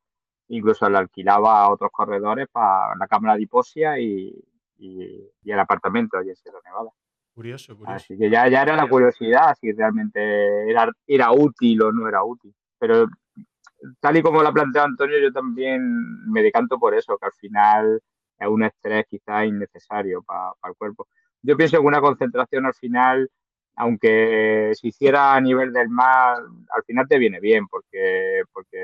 [0.48, 4.34] incluso le alquilaba a otros corredores para la cámara de hipoxia y,
[4.78, 6.90] el apartamento allí en Sierra Nevada.
[7.36, 7.96] Curioso, curioso.
[7.96, 12.24] Así que ya, ya era la curiosidad si realmente era, era útil o no era
[12.24, 12.54] útil.
[12.78, 13.06] Pero
[14.00, 17.34] tal y como lo ha planteado Antonio, yo también me decanto por eso, que al
[17.34, 18.00] final
[18.38, 21.08] es un estrés quizás innecesario para el cuerpo.
[21.42, 23.30] Yo pienso que una concentración al final
[23.76, 26.38] aunque se hiciera a nivel del mar,
[26.74, 28.78] al final te viene bien, porque, porque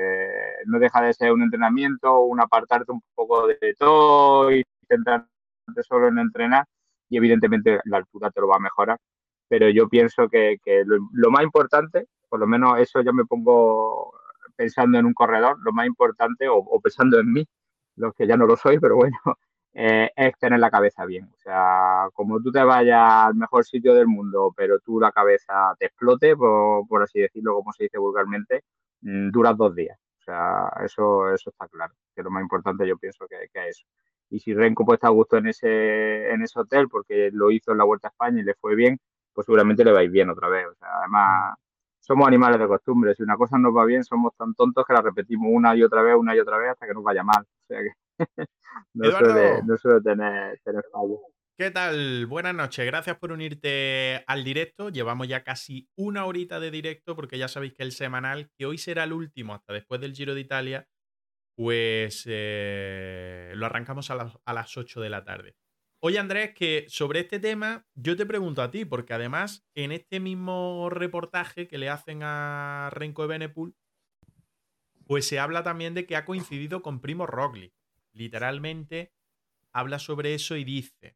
[0.67, 5.27] no deja de ser un entrenamiento, un apartarte un poco de todo y centrarte
[5.81, 6.65] solo en entrenar,
[7.13, 8.97] y evidentemente la altura te lo va a mejorar.
[9.47, 14.13] Pero yo pienso que, lo, más importante, por lo menos eso ya me pongo
[14.55, 17.45] pensando en un corredor, lo más importante, o, pensando en mí,
[17.97, 19.15] los que ya no lo soy, pero bueno,
[19.73, 21.25] eh, es tener la cabeza bien.
[21.25, 25.75] O sea, como tú te vayas al mejor sitio del mundo, pero tú la cabeza
[25.77, 28.63] te explote, por, así decirlo, como se dice vulgarmente,
[29.01, 29.99] mm, duras dos días.
[30.19, 31.93] O sea, eso, eso está claro.
[32.15, 33.85] Que lo más importante yo pienso que, que es eso.
[34.33, 37.71] Y si Renko pues, está a gusto en ese, en ese hotel porque lo hizo
[37.71, 38.99] en la Vuelta a España y le fue bien,
[39.31, 40.65] pues seguramente le va a ir bien otra vez.
[40.65, 41.55] O sea, además,
[41.99, 43.13] somos animales de costumbre.
[43.13, 46.01] Si una cosa nos va bien, somos tan tontos que la repetimos una y otra
[46.01, 47.43] vez, una y otra vez hasta que nos vaya mal.
[47.43, 47.91] O sea que
[48.95, 51.19] no, suele, tener, tener fallo.
[51.55, 52.25] ¿Qué tal?
[52.25, 52.87] Buenas noches.
[52.87, 54.89] Gracias por unirte al directo.
[54.89, 58.79] Llevamos ya casi una horita de directo porque ya sabéis que el semanal, que hoy
[58.79, 60.87] será el último hasta después del Giro de Italia,
[61.55, 65.55] pues eh, lo arrancamos a las, a las 8 de la tarde.
[65.99, 70.19] Oye, Andrés, que sobre este tema yo te pregunto a ti, porque además en este
[70.19, 73.75] mismo reportaje que le hacen a Renko de Benepul,
[75.05, 77.73] pues se habla también de que ha coincidido con Primo Roglic.
[78.11, 79.13] Literalmente
[79.71, 81.15] habla sobre eso y dice: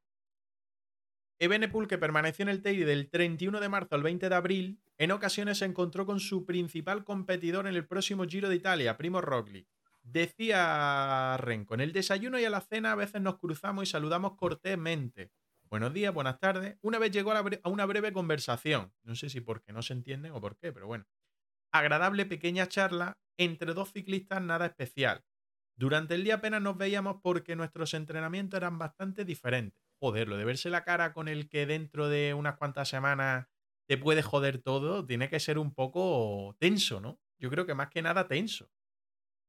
[1.40, 5.12] Ebenepul, que permaneció en el Teide del 31 de marzo al 20 de abril, en
[5.12, 9.68] ocasiones se encontró con su principal competidor en el próximo Giro de Italia, Primo Roglic.
[10.10, 14.38] Decía Renko, en el desayuno y a la cena a veces nos cruzamos y saludamos
[14.38, 15.34] cortésmente.
[15.64, 16.78] Buenos días, buenas tardes.
[16.82, 18.94] Una vez llegó a, una breve conversación.
[19.04, 21.06] No sé si porque no se entienden o por qué, pero bueno.
[21.74, 25.26] Agradable pequeña charla entre dos ciclistas nada especial.
[25.76, 29.84] Durante el día apenas nos veíamos porque nuestros entrenamientos eran bastante diferentes.
[30.00, 33.48] Joder, lo de verse la cara con el que dentro de unas cuantas semanas
[33.90, 37.20] te puede joder todo, tiene que ser un poco tenso, ¿no?
[37.38, 38.70] Yo creo que más que nada tenso.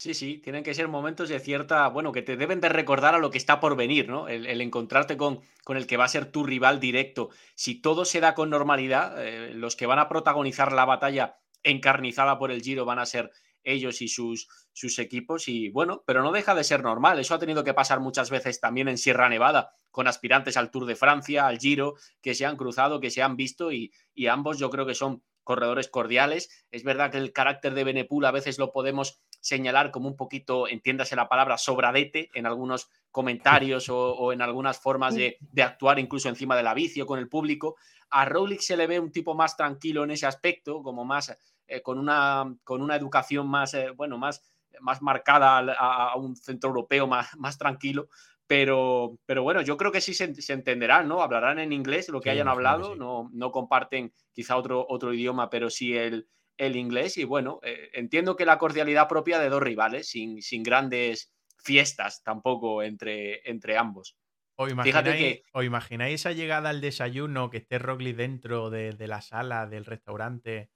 [0.01, 3.19] Sí, sí, tienen que ser momentos de cierta, bueno, que te deben de recordar a
[3.19, 4.29] lo que está por venir, ¿no?
[4.29, 7.31] El, encontrarte con, con, el que va a ser tu rival directo.
[7.57, 12.39] Si todo se da con normalidad, eh, los que van a protagonizar la batalla encarnizada
[12.39, 13.33] por el Giro van a ser
[13.65, 17.19] ellos y sus, sus equipos y bueno, pero no deja de ser normal.
[17.19, 20.87] Eso ha tenido que pasar muchas veces también en Sierra Nevada, con aspirantes al Tour
[20.87, 24.61] de Francia, al Giro, que se han cruzado, que se han visto y, y ambos
[24.61, 26.67] yo creo que son corredores cordiales.
[26.71, 30.69] Es verdad que el carácter de Benepul a veces lo podemos señalar como un poquito,
[30.69, 36.55] entiéndase la palabra, sobradete en algunos comentarios o, en algunas formas de, actuar incluso encima
[36.55, 37.77] de la bici o con el público.
[38.11, 41.35] A Rowling se le ve un tipo más tranquilo en ese aspecto, como más
[41.67, 44.43] eh, con, una, con una educación más, eh, bueno, más,
[44.81, 48.11] más marcada a, un centro europeo más, más tranquilo.
[48.49, 51.23] Pero, pero bueno, yo creo que sí se, entenderán, ¿no?
[51.23, 55.71] Hablarán en inglés lo que hayan hablado, no, no comparten quizá otro, otro idioma, pero
[55.71, 56.27] sí el,
[56.59, 60.63] el inglés y bueno, eh, entiendo que la cordialidad propia de dos rivales, sin, sin
[60.63, 64.17] grandes fiestas tampoco entre, entre ambos.
[64.57, 69.67] O imagináis, o imagináis esa llegada al desayuno, que esté Rogli dentro de, la sala
[69.69, 70.71] del restaurante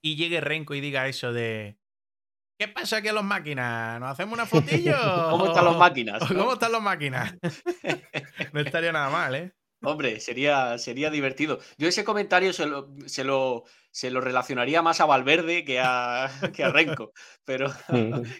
[0.00, 1.76] y llegue Renko y diga eso de
[2.58, 4.00] ¿Qué pasa aquí a los máquinas?
[4.00, 4.96] ¿Nos hacemos una fotillo?
[5.30, 6.22] ¿Cómo están los máquinas?
[6.26, 7.34] ¿Cómo están los máquinas?
[8.52, 9.52] no estaría nada mal, ¿eh?
[9.82, 11.60] Hombre, sería, sería divertido.
[11.76, 16.30] Yo ese comentario se lo, se lo, se lo relacionaría más a Valverde que a,
[16.56, 17.12] que a Renko,
[17.44, 17.70] pero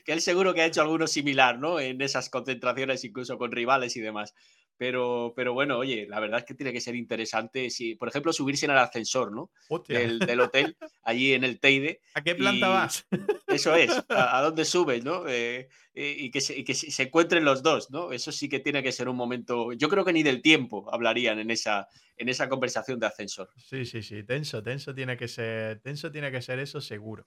[0.05, 1.79] que él seguro que ha hecho alguno similar, ¿no?
[1.79, 4.35] En esas concentraciones, incluso con rivales y demás.
[4.79, 8.33] Pero, pero bueno, oye, la verdad es que tiene que ser interesante, si, por ejemplo,
[8.33, 9.51] subirse en el ascensor, ¿no?
[9.89, 12.01] Del, del, hotel, allí en el Teide.
[12.15, 13.07] ¿A qué planta vas?
[13.47, 15.27] Eso es, a, dónde subes, ¿no?
[15.29, 18.13] Eh, eh, y, que se, y que se encuentren los dos, ¿no?
[18.13, 19.73] Eso sí que tiene que ser un momento.
[19.73, 23.49] Yo creo que ni del tiempo hablarían en esa, en esa conversación de ascensor.
[23.57, 27.27] Sí, sí, sí, tenso, tenso tiene que ser, tenso tiene que ser eso, seguro,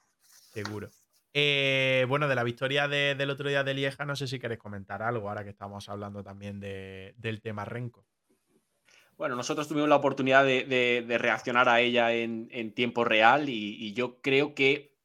[0.54, 0.92] seguro.
[1.34, 5.02] Eh, bueno, de la victoria del otro día de Lieja, no sé si queréis comentar
[5.02, 8.06] algo ahora que estamos hablando también del tema Renko.
[9.16, 14.56] Bueno, nosotros tuvimos la oportunidad de, reaccionar a ella en, tiempo real y, yo creo
[14.56, 14.96] que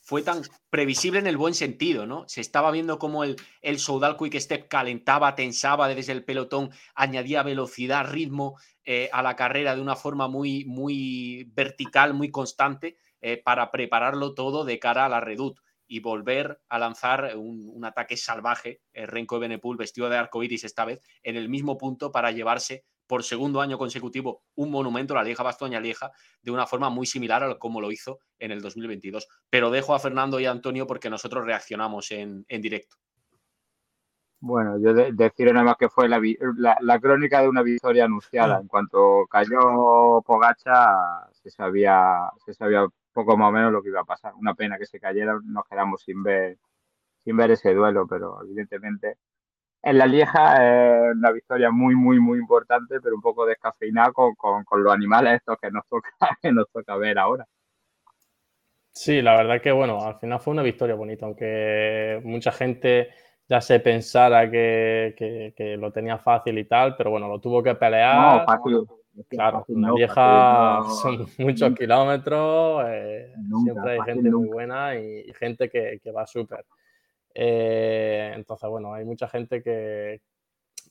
[0.00, 2.24] fue tan previsible en el buen sentido, ¿no?
[2.26, 7.44] Se estaba viendo cómo el, el Soudal Quick Step calentaba, tensaba desde el pelotón, añadía
[7.44, 13.70] velocidad, ritmo eh, a la carrera de una forma muy, vertical, muy constante eh, para
[13.70, 19.08] prepararlo todo de cara a la Redut y volver a lanzar un, ataque salvaje, el
[19.08, 23.24] Renko Benepul vestido de arco iris esta vez, en el mismo punto para llevarse por
[23.24, 27.58] segundo año consecutivo un monumento, la Lieja Bastoña Lieja, de una forma muy similar a
[27.58, 29.28] como lo hizo en el 2022.
[29.50, 32.96] Pero dejo a Fernando y a Antonio porque nosotros reaccionamos en, directo.
[34.40, 36.20] Bueno, yo decir nada más que fue la,
[36.80, 38.58] la, crónica de una victoria anunciada.
[38.60, 44.00] En cuanto cayó Pogacha, se sabía, se sabía poco más o menos lo que iba
[44.00, 44.34] a pasar.
[44.36, 46.58] Una pena que se cayera, nos quedamos sin ver,
[47.24, 49.18] sin ver ese duelo, pero evidentemente
[49.82, 54.34] en la Lieja es una victoria muy, muy, muy importante, pero un poco descafeinada con,
[54.34, 56.10] con, los animales estos que nos toca,
[56.42, 57.46] que nos toca ver ahora.
[58.92, 63.10] Sí, la verdad que bueno, al final fue una victoria bonita, aunque mucha gente
[63.48, 68.38] ya se pensara que, lo tenía fácil y tal, pero bueno, lo tuvo que pelear.
[68.40, 68.86] No, fácil.
[69.28, 73.32] Claro, una vieja son muchos kilómetros, eh,
[73.62, 76.64] siempre hay gente muy buena y, gente que, va súper.
[77.34, 80.22] Eh, entonces, bueno, hay mucha gente que,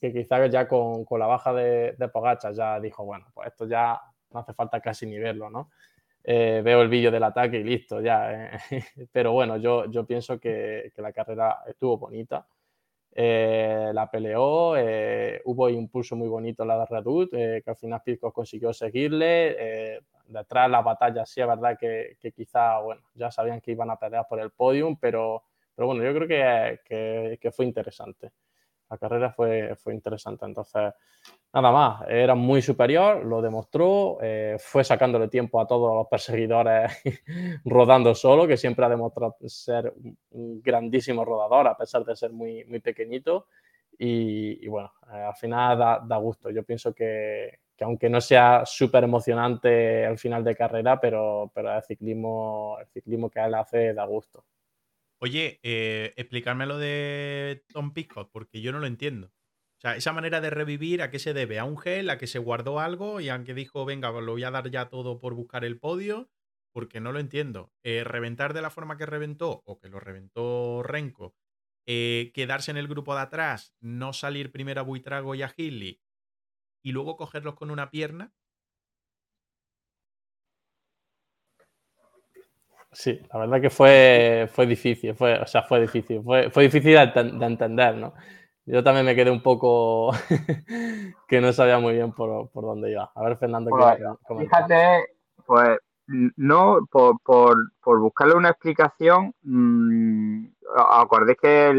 [0.00, 4.00] que quizás ya con, la baja de, de Pogacha ya dijo, bueno, pues esto ya
[4.30, 5.70] no hace falta casi ni verlo, ¿no?
[6.24, 8.52] Eh, veo el vídeo del ataque y listo, ya.
[9.12, 12.46] Pero bueno, yo, yo pienso que, que la carrera estuvo bonita.
[13.14, 17.76] Eh, la peleó, eh, hubo un impulso muy bonito en la de Redut, que al
[17.76, 20.00] final Pisco consiguió seguirle.
[20.26, 23.98] detrás la batalla sí es verdad que, que, quizá, bueno, ya sabían que iban a
[23.98, 25.44] pelear por el podium, pero,
[25.74, 26.28] pero bueno, yo creo
[26.86, 28.32] que, que fue interesante
[28.92, 30.44] la carrera fue, fue interesante.
[30.44, 30.92] Entonces,
[31.54, 36.92] nada más, era muy superior, lo demostró, eh, fue sacándole tiempo a todos los perseguidores
[37.64, 39.94] rodando solo, que siempre ha demostrado ser
[40.32, 43.46] un grandísimo rodador, a pesar de ser muy, muy pequeñito.
[43.98, 46.50] Y, bueno, eh, al final da, gusto.
[46.50, 51.74] Yo pienso que, que aunque no sea súper emocionante al final de carrera, pero, pero
[51.74, 54.44] el, ciclismo, el ciclismo que él hace da gusto.
[55.24, 59.28] Oye, eh, explicarme lo de Tom Pitcock, porque yo no lo entiendo.
[59.28, 61.60] O sea, esa manera de revivir, ¿a qué se debe?
[61.60, 62.10] ¿A un gel?
[62.10, 63.20] ¿A que se guardó algo?
[63.20, 66.28] Y aunque dijo, venga, lo voy a dar ya todo por buscar el podio,
[66.72, 67.72] porque no lo entiendo.
[67.84, 71.36] Eh, reventar de la forma que reventó, o que lo reventó Renko,
[71.86, 76.00] eh, quedarse en el grupo de atrás, no salir primero a Buitrago y a Hilly,
[76.82, 78.34] y luego cogerlos con una pierna,
[82.92, 86.92] Sí, la verdad que fue, fue difícil, fue, o sea, fue difícil, fue, fue difícil
[86.92, 88.12] de, entender, ¿no?
[88.66, 90.12] Yo también me quedé un poco
[91.26, 93.10] que no sabía muy bien por, por dónde iba.
[93.14, 95.06] A ver, Fernando, ¿qué Fíjate,
[95.46, 95.78] pues
[96.36, 100.44] no, por, por, por buscarle una explicación, mmm,
[100.76, 101.72] acordéis que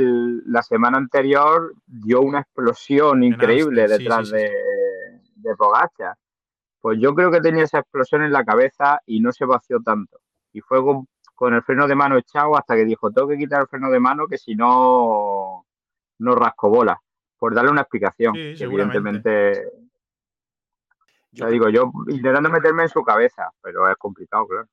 [0.48, 4.52] la semana anterior dio una explosión increíble detrás De,
[5.36, 6.18] de Pogacha.
[6.82, 10.23] Pues yo creo que tenía esa explosión en la cabeza y no se vació tanto
[10.54, 13.68] y fue con, el freno de mano echado hasta que dijo, tengo que quitar el
[13.68, 15.66] freno de mano que si no,
[16.20, 17.02] no rasco bola.
[17.38, 18.34] Por darle una explicación.
[18.36, 19.70] evidentemente...
[21.32, 24.68] Yo digo, yo intentando meterme en su cabeza, pero es complicado, claro.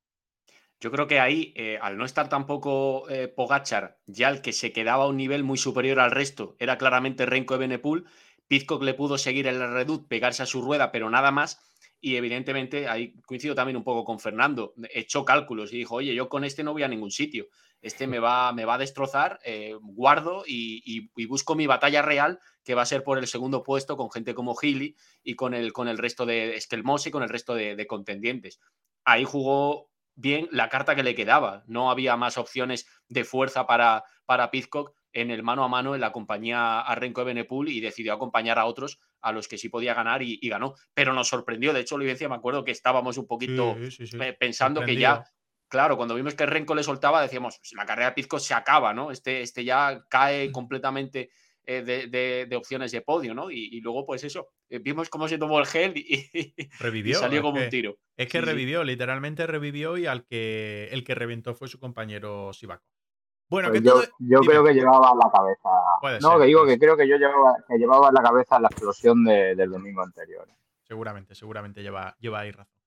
[0.79, 4.73] Yo creo que ahí, eh, al no estar tampoco eh, Pogachar, ya el que se
[4.73, 8.07] quedaba a un nivel muy superior al resto era claramente Renko Ebenepul.
[8.49, 11.70] Pizcock le pudo seguir en la redut, pegarse a su rueda, pero nada más.
[12.01, 16.31] Y evidentemente, ahí coincido también un poco con Fernando, echó cálculos y dijo, oye, yo
[16.31, 17.49] con este no voy a ningún sitio,
[17.83, 22.75] este me va, me va a destrozar, eh, guardo y, busco mi batalla real, que
[22.75, 25.89] va a ser por el segundo puesto con gente como Healy y con el, con
[25.89, 28.61] el resto de Eskelmose y con el resto de, contendientes.
[29.05, 34.05] Ahí jugó bien la carta que le quedaba, no había más opciones de fuerza para,
[34.25, 38.13] para Pizcock en el mano a mano en la compañía a Renko Benepul y decidió
[38.13, 40.75] acompañar a otros a los que sí podía ganar y, ganó.
[40.95, 43.77] Pero nos sorprendió, de hecho, Olivencia, me acuerdo que estábamos un poquito
[44.39, 45.25] pensando que ya,
[45.69, 48.95] claro, cuando vimos que Renko le soltaba, decíamos, pues la carrera de Pizco se acaba,
[48.95, 49.11] ¿no?
[49.11, 50.53] Este, este ya cae mm.
[50.53, 51.31] completamente
[51.67, 51.83] eh,
[52.49, 53.51] de, opciones de podio, ¿no?
[53.51, 56.29] Y, luego, pues eso, eh, vimos cómo se tomó el gel y,
[56.81, 57.99] revivió, salió como un tiro.
[58.17, 62.87] Es que revivió, literalmente revivió y al que el que reventó fue su compañero Sivaco.
[63.51, 66.21] Bueno, pues yo, creo que llevaba la cabeza.
[66.21, 69.71] no, que digo que creo que yo llevaba, que llevaba la cabeza la explosión del
[69.71, 70.47] domingo anterior.
[70.85, 72.81] Seguramente, seguramente lleva, lleva ahí razón.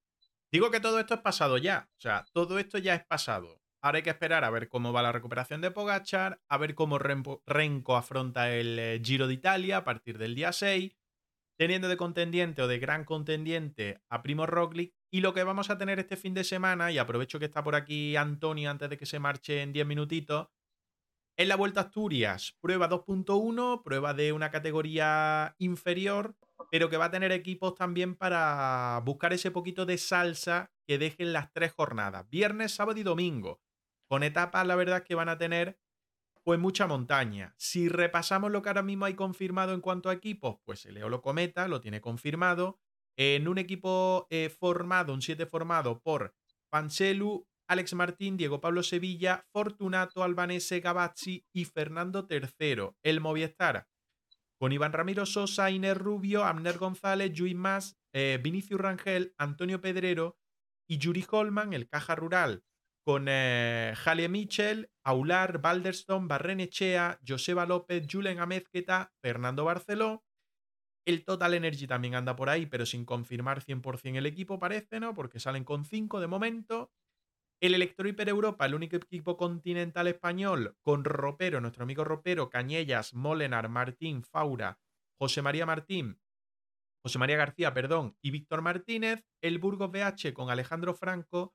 [0.52, 1.90] Digo que todo esto es pasado ya.
[1.98, 3.60] O sea, todo esto ya es pasado.
[3.82, 7.00] Ahora hay que esperar a ver cómo va la recuperación de Pogachar, a ver cómo
[7.00, 10.96] Renko afronta el eh, Giro de Italia a partir del día 6,
[11.58, 14.94] teniendo de contendiente o de gran contendiente a Primo Roglic.
[15.12, 17.76] Y lo que vamos a tener este fin de semana, y aprovecho que está por
[17.76, 20.48] aquí Antonio antes de que se marche en 10 minutitos,
[21.36, 26.36] en la Vuelta a Asturias, prueba 2.1, prueba de una categoría inferior,
[26.70, 31.34] pero que va a tener equipos también para buscar ese poquito de salsa que dejen
[31.34, 33.62] las tres jornadas, viernes, sábado y domingo,
[34.08, 35.80] con etapas, la verdad, que van a tener
[36.44, 37.54] pues mucha montaña.
[37.58, 41.22] Si repasamos lo que ahora mismo hay confirmado en cuanto a equipos, pues el Eolo
[41.22, 42.80] Cometa lo tiene confirmado.
[43.18, 46.36] En un equipo eh, formado, un 7 formado por
[46.70, 52.90] Panchelu, Alex Martín, Diego Pablo Sevilla, Fortunato, Albanese, Gavazzi y Fernando III.
[53.04, 53.88] El Movistar
[54.64, 60.38] con Iván Ramiro Sosa, Inés Rubio, Amner González, Luis Mas, eh, Rangel, Antonio Pedrero
[60.88, 62.64] y Yuri Holman, el Caja Rural,
[63.04, 70.24] con eh, Jalia Michel, Aular, Balderstone, Barrenechea, Joseba López, Julen Amezqueta, Fernando Barceló.
[71.06, 75.14] El Total Energy también anda por ahí, pero sin confirmar 100% el equipo, parece, ¿no?
[75.14, 76.92] Porque salen con 5 de momento.
[77.62, 83.14] El Electro Hiper Europa, el único equipo continental español con Ropero, nuestro amigo Ropero, Cañellas,
[83.14, 84.80] Molenar, Martín, Faura,
[85.18, 86.20] José María Martín,
[87.04, 89.26] José María García, perdón, y Víctor Martínez.
[89.42, 91.54] El Burgos BH con Alejandro Franco,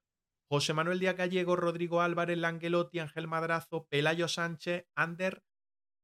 [0.50, 5.44] José Manuel Díaz Gallego, Rodrigo Álvarez, Langelotti, Ángel Madrazo, Pelayo Sánchez, Ander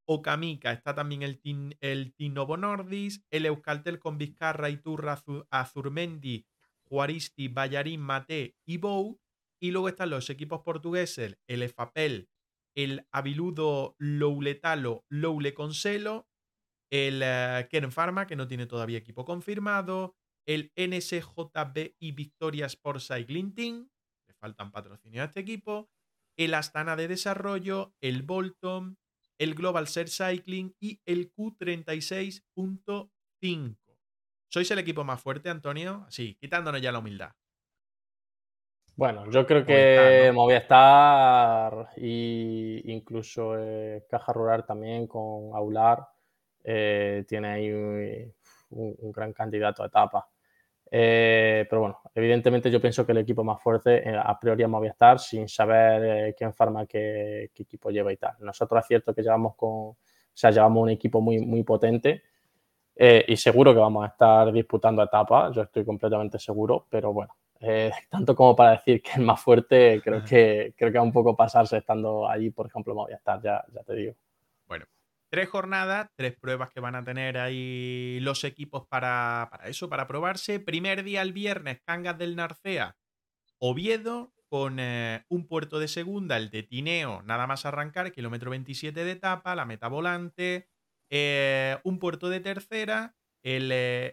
[0.06, 0.72] Ocamica.
[0.72, 1.40] Está también el,
[1.80, 6.46] el Tino Bonordis, el Euskaltel con Vizcarra, Iturra, Azurmendi,
[6.84, 9.18] Juaristi, Ballarín, Mate y Bou.
[9.60, 12.28] Y luego están los equipos portugueses, el EFAPEL,
[12.74, 16.28] el Aviludo Louletalo, Loule Conselo,
[16.90, 20.16] el uh, Kern Pharma, que no tiene todavía equipo confirmado,
[20.46, 23.88] el NSJB y Victoria Sport Cycling Team,
[24.44, 25.88] faltan patrocinio a este equipo,
[26.36, 28.98] el Astana de Desarrollo, el Bolton,
[29.38, 33.76] el Global Ser Cycling y el Q36.5.
[34.50, 36.04] ¿Sois el equipo más fuerte, Antonio?
[36.10, 37.32] Sí, quitándonos ya la humildad.
[38.96, 46.06] Bueno, yo creo que Movistar y incluso eh, Caja Rural también con Aular
[46.62, 48.34] eh, tiene ahí un,
[49.10, 50.28] gran candidato a etapa.
[50.96, 55.18] Eh, pero bueno, evidentemente yo pienso que el equipo más fuerte a priori es Movistar
[55.18, 58.34] sin saber quién farma qué, qué, equipo lleva y tal.
[58.38, 59.96] Nosotros es cierto que llevamos con, o
[60.32, 62.22] sea, llevamos un equipo muy, muy potente
[62.96, 67.90] y seguro que vamos a estar disputando etapas, yo estoy completamente seguro, pero bueno, eh,
[68.10, 71.78] tanto como para decir que es más fuerte, creo que, creo que un poco pasarse
[71.78, 74.14] estando allí, por ejemplo, Movistar, ya, ya te digo.
[74.68, 74.84] Bueno,
[75.34, 80.06] tres jornadas, tres pruebas que van a tener ahí los equipos para, para eso, para
[80.06, 80.60] probarse.
[80.60, 82.96] Primer día el viernes, Cangas del Narcea,
[83.58, 89.04] Oviedo, con eh, un puerto de segunda, el de Tineo, nada más arrancar, kilómetro 27
[89.04, 90.68] de etapa, la meta volante,
[91.10, 93.72] eh, un puerto de tercera, el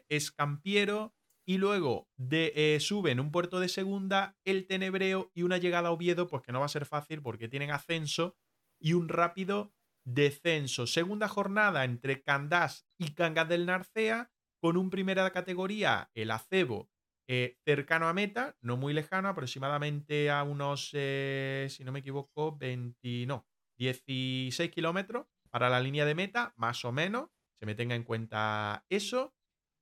[0.09, 1.13] Escampiero,
[1.45, 5.91] y luego de, eh, suben un puerto de segunda, el Tenebreo y una llegada a
[5.91, 8.36] Oviedo, pues que no va a ser fácil porque tienen ascenso
[8.80, 9.72] y un rápido
[10.05, 10.87] descenso.
[10.87, 14.31] Segunda jornada entre Candás y Cangas del Narcea,
[14.61, 16.89] con un primera categoría, el Acebo,
[17.27, 22.57] eh, cercano a meta, no muy lejano, aproximadamente a unos, eh, si no me equivoco,
[22.57, 23.47] 20, no,
[23.77, 27.29] 16 kilómetros para la línea de meta, más o menos,
[27.59, 29.33] se me tenga en cuenta eso.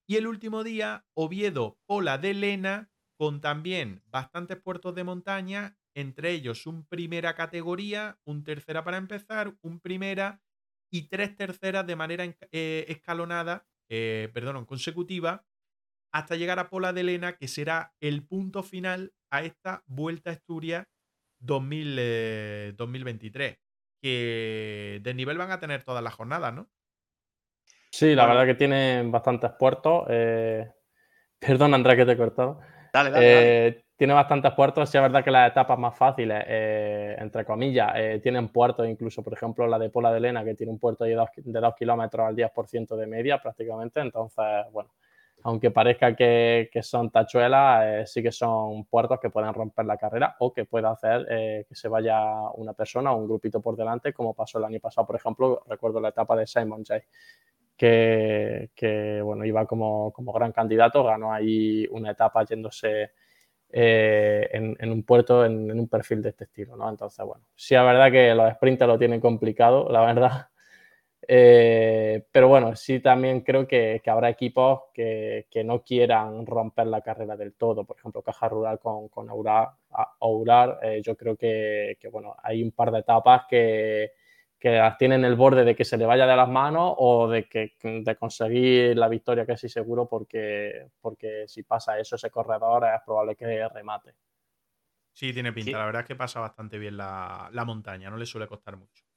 [0.07, 6.31] Y el último día, Oviedo, Pola de Lena, con también bastantes puertos de montaña, entre
[6.31, 10.41] ellos un primera categoría, un tercera para empezar, un primera
[10.91, 15.45] y tres terceras de manera eh, escalonada, eh, perdón, consecutiva,
[16.11, 20.33] hasta llegar a Pola de Lena, que será el punto final a esta Vuelta a
[20.33, 20.87] Asturias
[21.39, 23.51] 2023.
[23.51, 23.57] Eh,
[24.01, 26.69] que de nivel van a tener todas las jornadas, ¿no?
[27.91, 30.05] Sí, la verdad que tienen bastantes puertos.
[30.09, 30.71] Eh,
[31.39, 32.61] perdón, Andrés, que te he cortado.
[32.93, 34.89] Dale, dale, eh, Tiene bastantes puertos.
[34.89, 37.91] Sí, es verdad que las etapas más fáciles, eh, entre comillas,
[38.23, 41.15] tienen puertos, incluso, por ejemplo, la de Pola de Lena, que tiene un puerto de
[41.15, 43.99] 2 kilómetros al 10% de media prácticamente.
[43.99, 44.89] Entonces, bueno,
[45.43, 50.53] aunque parezca que, son tachuelas, sí que son puertos que pueden romper la carrera o
[50.53, 52.23] que puede hacer que se vaya
[52.53, 55.99] una persona o un grupito por delante, como pasó el año pasado, por ejemplo, recuerdo
[55.99, 57.01] la etapa de Simon Jay
[57.75, 63.11] que, bueno, iba como, gran candidato, ganó ahí una etapa yéndose
[63.71, 66.89] eh, en, un puerto, en, un perfil de este estilo, ¿no?
[66.89, 70.47] Entonces, bueno, sí es verdad que los sprinters lo tienen complicado, la verdad.
[71.31, 77.37] Eh, pero bueno, sí también creo que, habrá equipos que, no quieran romper la carrera
[77.37, 77.83] del todo.
[77.85, 82.89] Por ejemplo, Caja Rural con, con Aurar, eh, yo creo que, bueno, hay un par
[82.89, 84.13] de etapas que,
[84.59, 87.29] que las tiene en el borde de que se le vaya de las manos o
[87.29, 92.85] de, que, de conseguir la victoria casi seguro porque, porque si pasa eso ese corredor
[92.85, 94.15] es probable que remate.
[95.13, 95.77] Sí, tiene pinta.
[95.77, 99.08] La verdad es que pasa bastante bien la, la montaña, no le suele costar mucho.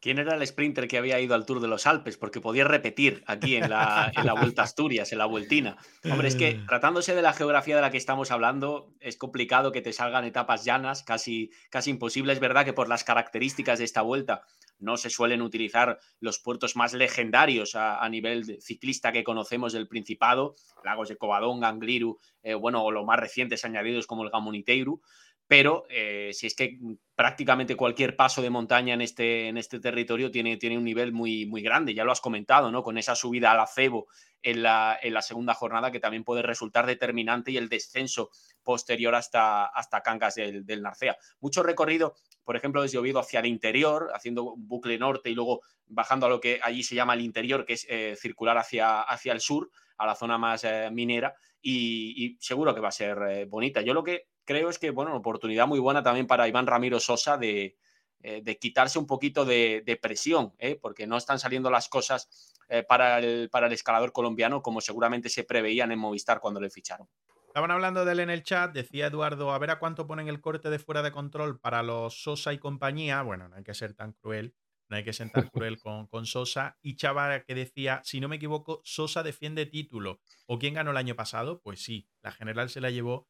[0.00, 2.16] ¿Quién era el sprinter que había ido al Tour de los Alpes?
[2.16, 5.76] Porque podía repetir aquí en la, en la Vuelta a Asturias, en la Vueltina.
[6.04, 6.66] Hombre, es que mm.
[6.66, 10.64] tratándose de la geografía de la que estamos hablando, es complicado que te salgan etapas
[10.64, 12.32] llanas, casi, casi imposible.
[12.32, 14.42] Es verdad que por las características de esta vuelta
[14.78, 20.54] no se suelen utilizar los puertos más legendarios a, nivel ciclista que conocemos del Principado,
[20.84, 25.00] lagos de Covadonga, Angliru, eh, bueno, o los más recientes añadidos como el Gamoniteiru
[25.48, 26.78] pero eh, si es que
[27.14, 31.46] prácticamente cualquier paso de montaña en este, en este territorio tiene, tiene un nivel muy,
[31.46, 32.82] muy grande, ya lo has comentado, ¿no?
[32.82, 34.08] Con esa subida al acebo
[34.42, 38.30] en la, en la segunda jornada que también puede resultar determinante y el descenso
[38.62, 41.16] posterior hasta, hasta Cangas del, Narcea.
[41.40, 45.62] Mucho recorrido, por ejemplo, desde Oviedo hacia el interior, haciendo un bucle norte y luego
[45.86, 49.32] bajando a lo que allí se llama el interior, que es eh, circular hacia, hacia
[49.32, 53.80] el sur, a la zona más eh, minera, y, seguro que va a ser bonita.
[53.80, 57.36] Yo lo que creo es que, bueno, oportunidad muy buena también para Iván Ramiro Sosa
[57.36, 57.76] de,
[58.20, 62.54] de quitarse un poquito de, presión, porque no están saliendo las cosas
[62.88, 67.08] para, el, para el escalador colombiano como seguramente se preveían en Movistar cuando le ficharon.
[67.56, 70.42] Estaban hablando de él en el chat, decía Eduardo, a ver a cuánto ponen el
[70.42, 73.22] corte de fuera de control para los Sosa y compañía.
[73.22, 74.54] Bueno, no hay que ser tan cruel,
[74.90, 76.76] no hay que ser tan cruel con, con Sosa.
[76.82, 80.20] Y Chava que decía, si no me equivoco, Sosa defiende título.
[80.44, 81.62] ¿O quién ganó el año pasado?
[81.62, 83.26] Pues sí, la general se la llevó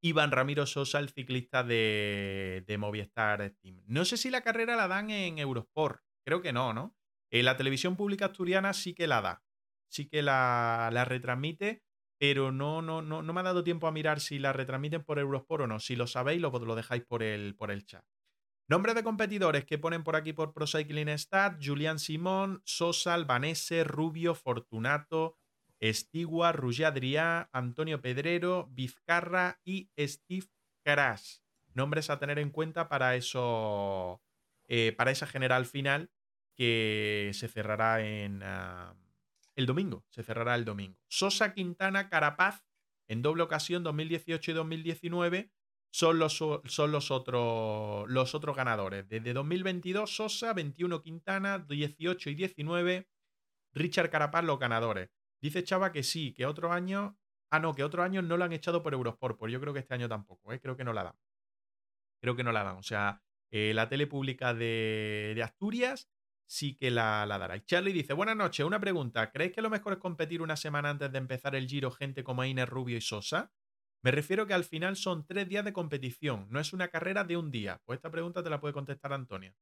[0.00, 3.82] Iván Ramiro Sosa, el ciclista de, Movistar Team.
[3.86, 6.96] No sé si la carrera la dan en Eurosport, creo que no, ¿no?
[7.30, 9.42] En la televisión pública asturiana sí que la da,
[9.88, 11.82] sí que la, retransmite
[12.20, 15.20] pero no, no, no, no me ha dado tiempo a mirar si la retransmiten por
[15.20, 15.78] Eurosport o no.
[15.78, 18.04] Si lo sabéis, lo, lo dejáis por el, por el chat.
[18.68, 23.82] Nombres de competidores que ponen por aquí por Pro Cycling Stat: Julián Simón, Sosa, Albanese,
[23.84, 25.38] Rubio, Fortunato,
[25.80, 30.46] Estigua, Ruggier Adrià, Antonio Pedrero, Vizcarra y Steve
[30.84, 31.38] Crash.
[31.74, 34.22] Nombres a tener en cuenta para eso,
[34.66, 36.10] eh, para esa general final
[36.54, 38.42] que se cerrará en.
[38.42, 38.96] Ah,
[39.54, 40.96] el domingo, se cerrará el domingo.
[41.08, 42.64] Sosa, Quintana, Carapaz,
[43.08, 45.50] en doble ocasión 2018 y 2019,
[45.90, 49.08] son los, son los, los otros ganadores.
[49.08, 53.08] Desde 2022, Sosa, 21 Quintana, 18 y 19,
[53.72, 55.10] Richard Carapaz los ganadores.
[55.40, 57.18] Dice Chava que sí, que otro año...
[57.50, 59.80] Ah, no, que otro año no lo han echado por Eurosport, pues yo creo que
[59.80, 60.60] este año tampoco, ¿eh?
[60.60, 61.16] creo que no la dan.
[62.20, 62.76] Creo que no la dan.
[62.76, 66.10] O sea, eh, la tele pública de, Asturias
[66.46, 67.56] sí que la, dará.
[67.56, 70.90] Y Charlie dice, buenas noches, una pregunta, ¿creéis que lo mejor es competir una semana
[70.90, 73.52] antes de empezar el giro gente como Inés Rubio y Sosa?
[74.02, 77.36] Me refiero que al final son tres días de competición, no es una carrera de
[77.36, 77.80] un día.
[77.84, 79.54] Pues esta pregunta te la puede contestar Antonio.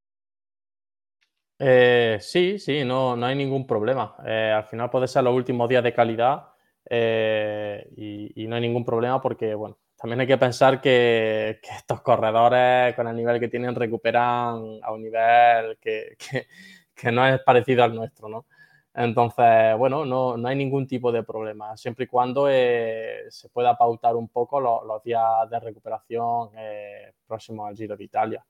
[1.58, 4.16] Eh, sí, sí, no, no hay ningún problema.
[4.26, 6.48] Eh, al final puede ser los últimos días de calidad
[6.88, 12.94] eh, y, no hay ningún problema porque, bueno, también hay que pensar que, estos corredores
[12.94, 16.16] con el nivel que tienen recuperan a un nivel que,
[17.12, 18.46] no es parecido al nuestro, ¿no?
[18.94, 24.16] Entonces, bueno, no, hay ningún tipo de problema, siempre y cuando eh, se pueda pautar
[24.16, 28.46] un poco los días de recuperación eh, próximos al Giro de Italia.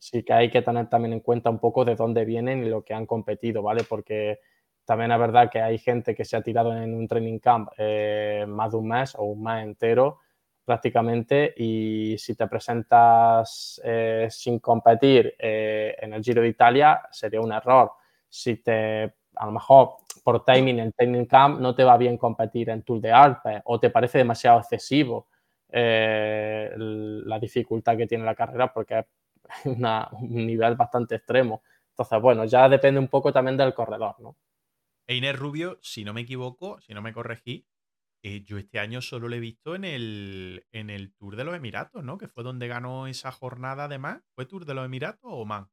[0.00, 2.82] Sí que hay que tener también en cuenta un poco de dónde vienen y lo
[2.84, 3.84] que han competido, ¿vale?
[3.88, 4.40] Porque
[4.84, 8.44] también es verdad que hay gente que se ha tirado en un training camp eh,
[8.48, 10.18] más de un mes o un mes entero
[10.64, 17.40] prácticamente y si te presentas eh, sin competir eh, en el Giro de Italia sería
[17.40, 17.92] un error.
[18.28, 19.02] Si te,
[19.36, 23.00] a lo mejor por timing en Training Camp no te va bien competir en Tour
[23.00, 25.28] de Alpes o te parece demasiado excesivo
[25.68, 29.06] eh, la dificultad que tiene la carrera porque es
[29.64, 31.62] un nivel bastante extremo.
[31.90, 34.36] Entonces, bueno, ya depende un poco también del corredor, ¿no?
[35.06, 37.66] Einer Rubio, si no me equivoco, si no me corregí,
[38.22, 41.54] eh, yo este año solo lo he visto en el, en el Tour de los
[41.54, 42.18] Emiratos, ¿no?
[42.18, 44.22] Que fue donde ganó esa jornada además.
[44.34, 45.66] ¿Fue Tour de los Emiratos o más?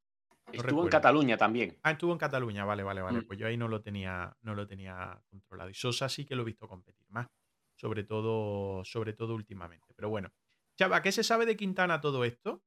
[0.53, 1.77] estuvo en Cataluña también.
[1.83, 3.19] Ah, estuvo en Cataluña, vale, vale, vale.
[3.19, 3.27] Mm.
[3.27, 5.69] Pues yo ahí no lo tenía, no lo tenía controlado.
[5.69, 7.27] Y Sosa sí que lo he visto competir más.
[7.75, 9.93] Sobre todo, sobre todo últimamente.
[9.95, 10.29] Pero bueno.
[10.77, 12.63] Chava, ¿qué se sabe de Quintana todo esto?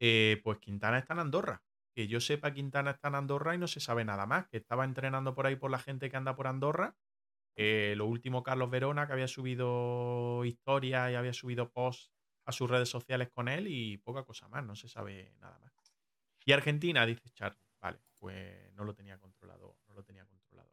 [0.00, 1.62] Eh, pues Quintana está en Andorra.
[1.94, 4.48] Que yo sepa, Quintana está en Andorra y no se sabe nada más.
[4.48, 6.96] Que estaba entrenando por ahí por la gente que anda por Andorra
[7.56, 12.12] eh, lo último, Carlos Verona, que había subido historia y había subido posts
[12.44, 15.72] a sus redes sociales con él y poca cosa más, no se sabe nada más.
[16.44, 17.58] Y Argentina, dice Charlie.
[17.80, 20.70] Vale, pues no lo tenía controlado, no lo tenía controlado.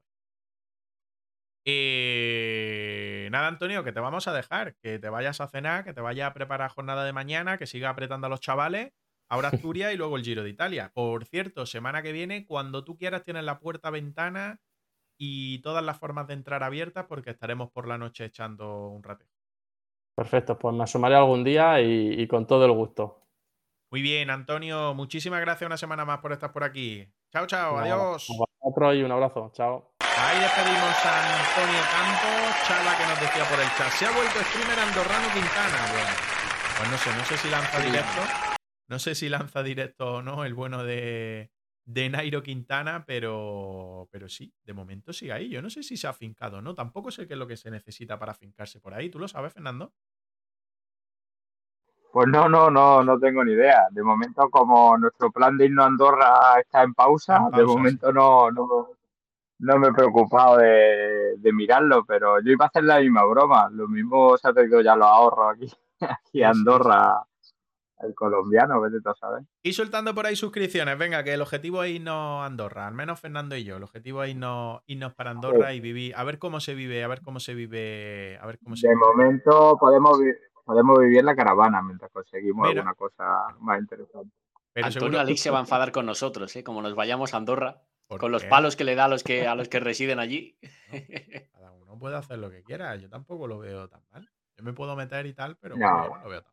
[1.65, 6.01] Eh, nada, Antonio, que te vamos a dejar, que te vayas a cenar, que te
[6.01, 8.91] vayas a preparar jornada de mañana, que siga apretando a los chavales.
[9.29, 10.91] Ahora Asturias y luego el Giro de Italia.
[10.93, 14.59] Por cierto, semana que viene, cuando tú quieras, tienes la puerta ventana
[15.17, 19.25] y todas las formas de entrar abiertas porque estaremos por la noche echando un rato.
[20.15, 23.21] Perfecto, pues me asomaré algún día y, con todo el gusto.
[23.91, 27.07] Muy bien, Antonio, muchísimas gracias una semana más por estar por aquí.
[27.31, 28.27] Chao, chao, adiós.
[28.59, 29.93] Otro y un abrazo, chao.
[29.99, 33.91] Ahí despedimos a Antonio Campos, Chala que nos decía por el chat.
[33.91, 35.79] Se ha vuelto streamer andorrano Quintana.
[35.91, 36.13] Bueno,
[36.77, 38.52] pues no sé, no sé si lanza directo.
[38.87, 41.51] No sé si lanza directo o no el bueno de,
[41.85, 45.49] de Nairo Quintana, pero, pero sí, de momento sigue ahí.
[45.49, 46.73] Yo no sé si se ha afincado no.
[46.73, 49.09] Tampoco sé qué es lo que se necesita para afincarse por ahí.
[49.09, 49.93] ¿Tú lo sabes, Fernando?
[52.11, 53.87] Pues no, no, no, no tengo ni idea.
[53.89, 58.51] De momento, como nuestro plan de irnos a Andorra está en pausa, de momento no,
[58.51, 58.89] no,
[59.57, 63.67] no, me he preocupado de, mirarlo, pero yo iba a hacer la misma broma.
[63.71, 67.25] Lo mismo se ha traído ya los ahorros aquí, aquí a Andorra
[68.05, 69.43] el colombiano, vete a saber.
[69.61, 73.19] Y soltando por ahí suscripciones, venga, que el objetivo es irnos a Andorra, al menos
[73.19, 73.77] Fernando y yo.
[73.77, 77.07] El objetivo es irnos, irnos para Andorra y vivir, a ver cómo se vive, a
[77.07, 80.19] ver cómo se vive, a ver cómo se De momento podemos
[80.63, 84.33] podemos vivir la caravana mientras conseguimos alguna cosa más interesante.
[84.73, 86.63] Pero Antonio Alix se va a enfadar con nosotros, ¿eh?
[86.63, 89.55] como nos vayamos a Andorra, con los palos que le da a los que, a
[89.55, 90.57] los que residen allí.
[91.53, 94.29] cada uno puede hacer lo que quiera, yo tampoco lo veo tan mal.
[94.57, 96.52] Yo me puedo meter y tal, pero no, lo veo tan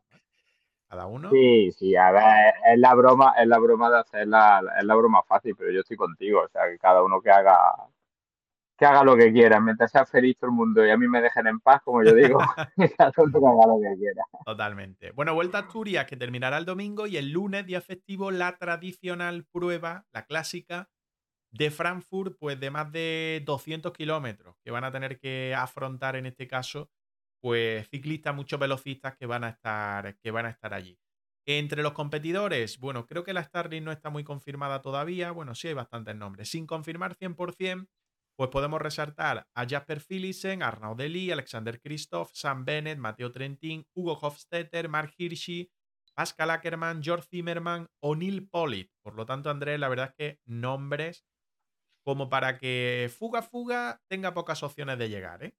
[0.91, 1.29] Cada uno.
[1.29, 4.95] Sí, sí, a ver, es la broma, es la broma de hacer la, es la
[4.95, 7.57] broma fácil, pero yo estoy contigo, o sea, que cada uno que haga
[8.77, 11.21] que haga lo que quiera, mientras sea feliz todo el mundo y a mí me
[11.21, 12.39] dejen en paz, como yo digo,
[12.97, 14.23] cada uno que haga lo que quiera.
[14.43, 15.11] Totalmente.
[15.11, 19.45] Bueno, vuelta a Asturias, que terminará el domingo y el lunes, día festivo, la tradicional
[19.49, 20.89] prueba, la clásica,
[21.51, 26.25] de Frankfurt, pues de más de 200 kilómetros, que van a tener que afrontar en
[26.25, 26.89] este caso,
[27.41, 30.97] pues ciclistas, muchos velocistas que van a estar, que van a estar allí.
[31.47, 35.31] Entre los competidores, bueno, creo que la Starling no está muy confirmada todavía.
[35.31, 36.49] Bueno, sí hay bastantes nombres.
[36.49, 37.87] Sin confirmar 100%,
[38.37, 44.13] pues podemos resaltar a Jasper Philipsen, Arnaud Deli, Alexander Christoph, Sam Bennett, Matteo Trentin, Hugo
[44.21, 45.71] Hofstetter, Mark Hirschi,
[46.13, 48.91] Pascal Ackermann, George Zimmermann o Neil Pollitt.
[49.03, 51.25] Por lo tanto, Andrés, la verdad es que nombres
[52.03, 55.55] como para que Fuga Fuga tenga pocas opciones de llegar, ¿eh?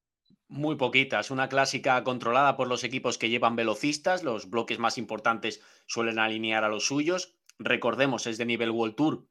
[0.55, 1.31] Muy poquitas.
[1.31, 4.23] Una clásica controlada por los equipos que llevan velocistas.
[4.23, 7.39] Los bloques más importantes suelen alinear a los suyos.
[7.59, 9.27] Recordemos, es de nivel World Tour.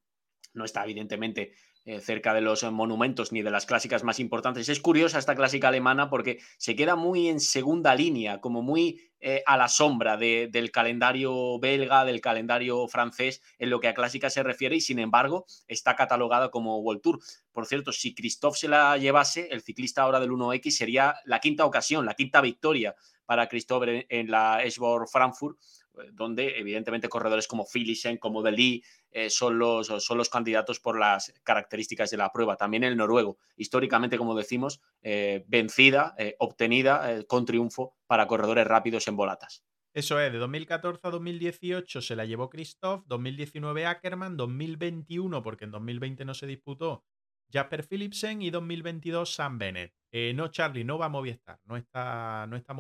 [0.55, 1.53] No está evidentemente
[2.01, 4.69] cerca de los monumentos ni de las clásicas más importantes.
[4.69, 9.43] Es curiosa esta clásica alemana porque se queda muy en segunda línea, como muy eh,
[9.45, 14.41] a la sombra del calendario belga, del calendario francés en lo que a clásica se
[14.41, 17.19] refiere y sin embargo está catalogada como World Tour.
[17.51, 21.65] Por cierto, si Christophe se la llevase, el ciclista ahora del 1X sería la quinta
[21.65, 22.95] ocasión, la quinta victoria
[23.25, 25.80] para Christophe en la Esbor Frankfurt eh,
[26.13, 31.33] donde evidentemente corredores como Philipsen, como Deli, eh, son, los, son los candidatos por las
[31.43, 32.55] características de la prueba.
[32.55, 39.15] También el noruego, históricamente, como decimos, eh, vencida, obtenida con triunfo para corredores rápidos en
[39.15, 39.63] volatas.
[39.93, 45.71] Eso es, de 2014 a 2018 se la llevó Christoph, 2019 Ackerman, 2021, porque en
[45.71, 47.03] 2020 no se disputó,
[47.51, 49.93] Jasper Philipsen y 2022 Sam Bennett.
[50.33, 52.73] no, Charlie, no va a Movistar, no está, no está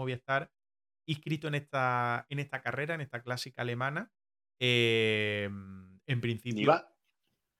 [1.05, 4.11] inscrito en esta, en esta carrera, en esta clásica alemana.
[4.59, 6.73] Em, en principio,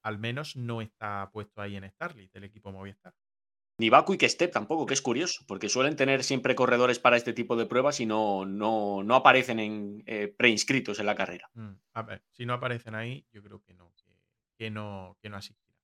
[0.04, 3.14] al menos no está puesto ahí en Starlit, el equipo Movistar.
[3.78, 7.34] Ni va Quick Step tampoco, que es curioso, porque suelen tener siempre corredores para este
[7.34, 11.50] tipo de pruebas y no, no, no aparecen en eh, preinscritos en la carrera.
[11.56, 13.92] Mm, a ver, si no aparecen ahí, yo creo que no,
[14.58, 15.80] que, no, que no asistirán.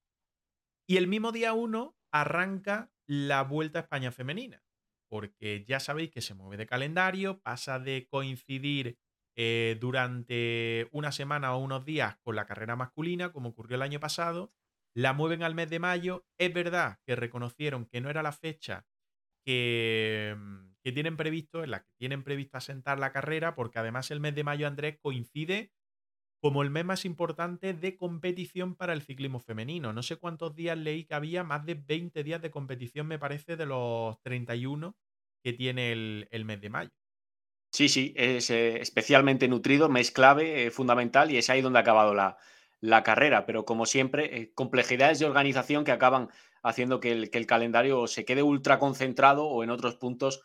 [0.86, 4.62] Y el mismo día 1 arranca la Vuelta a España femenina
[5.08, 8.98] porque ya sabéis que se mueve de calendario, pasa de coincidir
[9.36, 14.00] eh, durante una semana o unos días con la carrera masculina, como ocurrió el año
[14.00, 14.52] pasado,
[14.94, 16.26] la mueven al mes de mayo.
[16.38, 18.86] Es verdad que reconocieron que no era la fecha
[19.44, 24.10] que, mm, que tienen previsto, en la que tienen previsto asentar la carrera, porque además
[24.10, 25.72] el mes de mayo, Andrés, coincide
[26.40, 29.92] como el mes más importante de competición para el ciclismo femenino.
[29.92, 33.56] No sé cuántos días leí que había, más de 20 días de competición, me parece,
[33.56, 34.96] de los 31
[35.42, 36.90] que tiene el, mes de mayo.
[37.72, 41.82] Sí, sí, es eh, especialmente nutrido, mes clave, eh, fundamental, y es ahí donde ha
[41.82, 43.44] acabado la, carrera.
[43.44, 46.30] Pero como siempre, eh, complejidades de organización que acaban
[46.62, 50.42] haciendo que el, calendario se quede ultra concentrado o en otros puntos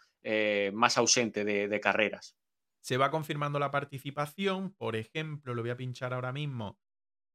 [0.72, 2.38] más ausente de carreras.
[2.84, 4.74] Se va confirmando la participación.
[4.74, 6.80] Por ejemplo, lo voy a pinchar ahora mismo.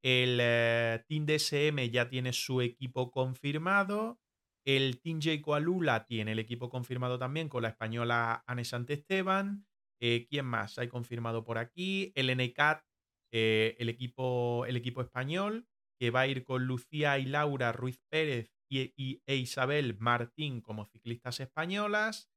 [0.03, 4.20] El eh, Team DSM ya tiene su equipo confirmado.
[4.65, 9.66] El Team J Coalula tiene el equipo confirmado también con la española Anne Santesteban.
[10.01, 12.12] Eh, ¿Quién más hay confirmado por aquí?
[12.15, 12.85] El NCAT,
[13.33, 15.66] eh, el, equipo, el equipo español,
[15.99, 20.85] que va a ir con Lucía y Laura Ruiz Pérez y, e Isabel Martín como
[20.85, 22.31] ciclistas españolas.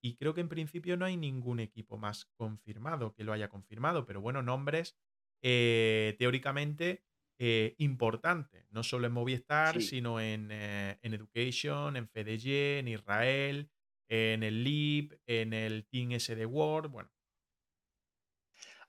[0.00, 4.06] Y creo que en principio no hay ningún equipo más confirmado que lo haya confirmado,
[4.06, 4.96] pero bueno, nombres
[5.42, 7.04] eh, teóricamente
[7.38, 13.70] eh, importantes, no solo en Movistar, sino en, eh, en, Education, en FDG, en Israel,
[14.08, 17.10] en el LIB, en el Team SD World, bueno,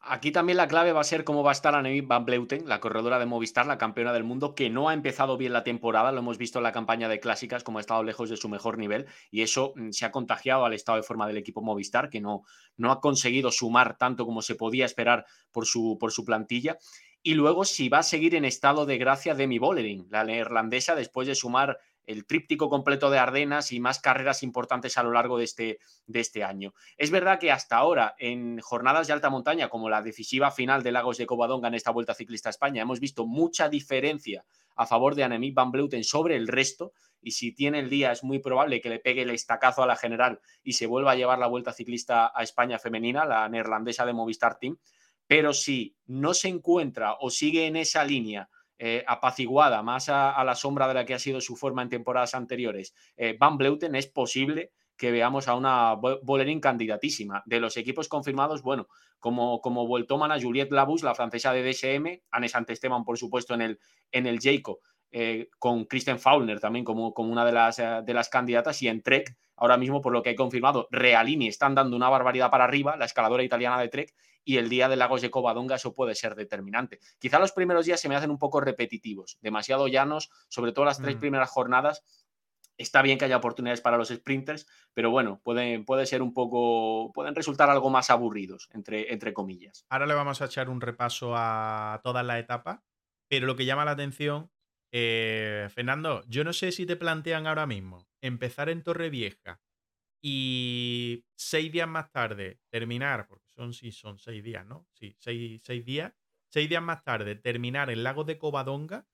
[0.02, 2.80] Aquí también la clave va a ser cómo va a estar Annemiek van Bleuten, la
[2.80, 6.20] corredora de Movistar, la campeona del mundo, que no ha empezado bien la temporada, lo
[6.20, 9.08] hemos visto en la campaña de clásicas, como ha estado lejos de su mejor nivel,
[9.30, 12.44] y eso mm, se ha contagiado al estado de forma del equipo Movistar, que no,
[12.78, 16.78] no ha conseguido sumar tanto como se podía esperar por su, por su plantilla.
[17.22, 21.28] Y luego si va a seguir en estado de gracia Demi Bollering, la neerlandesa, después
[21.28, 21.78] de sumar
[22.10, 26.19] el tríptico completo de Ardenas y más carreras importantes a lo largo de este, de
[26.19, 26.73] este año.
[26.98, 30.91] Es verdad que hasta ahora, en jornadas de alta montaña, como la decisiva final de
[30.91, 34.44] Lagos de Covadonga en esta Vuelta Ciclista a España, hemos visto mucha diferencia
[34.76, 38.23] a favor de Annemiek van Bleuten sobre el resto, y si tiene el día es
[38.23, 41.38] muy probable que le pegue el estacazo a la general y se vuelva a llevar
[41.38, 44.80] la Vuelta Ciclista a España femenina, la neerlandesa de Movistar Team,
[45.27, 48.49] pero si no se encuentra o sigue en esa línea
[48.81, 52.34] eh, apaciguada, más a, la sombra de la que ha sido su forma en temporadas
[52.34, 57.43] anteriores, eh, Van Bleuten, es posible que veamos a una Bolerín candidatísima.
[57.45, 58.88] De los equipos confirmados, bueno,
[59.19, 63.61] como, como vueltoman a Juliette Labus, la francesa de DSM, Anne Esteban, por supuesto, en
[63.61, 63.80] el,
[64.14, 64.80] en el Jayco,
[65.11, 69.03] eh, con Kristen Faulner también como, como una de las, de las candidatas, y en
[69.03, 72.95] Trek, ahora mismo, por lo que he confirmado, Realini están dando una barbaridad para arriba,
[72.95, 74.14] la escaladora italiana de Trek,
[74.50, 77.00] y el día de Lagos de Covadonga eso puede ser determinante.
[77.20, 81.00] Quizá los primeros días se me hacen un poco repetitivos, demasiado llanos, sobre todo las
[81.00, 81.20] tres mm.
[81.20, 82.04] primeras jornadas.
[82.76, 84.66] Está bien que haya oportunidades para los sprinters,
[84.96, 89.86] pero bueno, pueden, puede ser un poco, pueden resultar algo más aburridos, entre, entre comillas.
[89.88, 92.84] Ahora le vamos a echar un repaso a toda la etapa,
[93.28, 94.50] pero lo que llama la atención,
[94.92, 99.62] eh, Fernando, yo no sé si te plantean ahora mismo empezar en Torrevieja
[100.24, 104.88] y seis días más tarde terminar, porque son, sí, son seis días, ¿no?
[104.94, 106.14] Sí, seis, días.
[106.48, 109.06] Seis días más tarde terminar en Lago de Covadonga,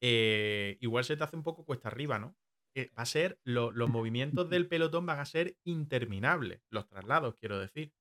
[0.00, 2.36] eh, igual se te hace un poco cuesta arriba, ¿no?
[2.76, 7.92] va a ser, los movimientos del pelotón van a ser interminables, los traslados, quiero decir.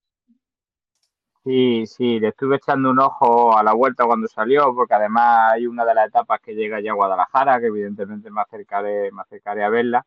[1.44, 5.68] Sí, sí, le estuve echando un ojo a la vuelta cuando salió, porque además hay
[5.68, 9.64] una de las etapas que llega ya a Guadalajara, que evidentemente me acercaré, me acercaré
[9.64, 10.04] a verla.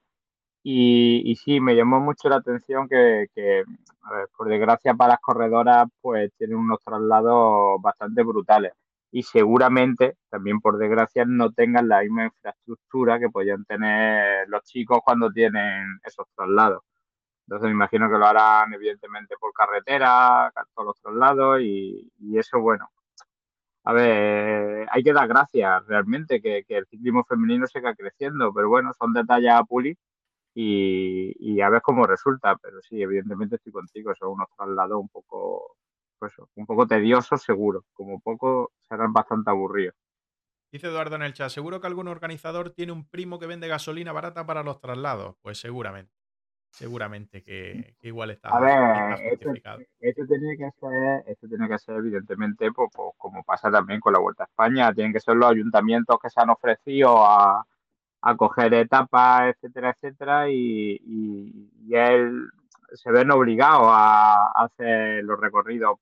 [0.68, 3.28] Y, sí, me llamó mucho la atención que,
[4.36, 8.72] por desgracia para las corredoras, pues tienen unos traslados bastante brutales.
[9.12, 14.98] Y seguramente, también por desgracia, no tengan la misma infraestructura que podían tener los chicos
[15.04, 16.82] cuando tienen esos traslados.
[17.46, 22.90] Entonces me imagino que lo harán evidentemente por carretera, todos los traslados y, eso, bueno,
[23.84, 28.68] a ver, hay que dar gracias realmente que, que, el ciclismo femenino siga creciendo, pero
[28.68, 29.96] bueno, son detalles a pulir
[30.58, 32.56] y, a ver cómo resulta.
[32.56, 35.76] Pero sí, evidentemente estoy contigo, son unos traslados un poco,
[36.18, 39.94] pues, un poco tediosos seguro, como poco serán bastante aburridos.
[40.72, 44.12] Dice Eduardo en el chat, seguro que algún organizador tiene un primo que vende gasolina
[44.12, 45.36] barata para los traslados.
[45.42, 46.12] Pues seguramente.
[46.70, 48.50] Seguramente que, igual está.
[48.50, 49.50] A ver, esto,
[50.26, 54.18] tiene que ser, esto tiene que ser evidentemente, pues, pues, como pasa también con la
[54.18, 57.64] Vuelta a España, tienen que ser los ayuntamientos que se han ofrecido a,
[58.26, 62.50] a coger etapas, etcétera, etcétera, y, y, él
[62.92, 65.98] se ven obligados a, hacer los recorridos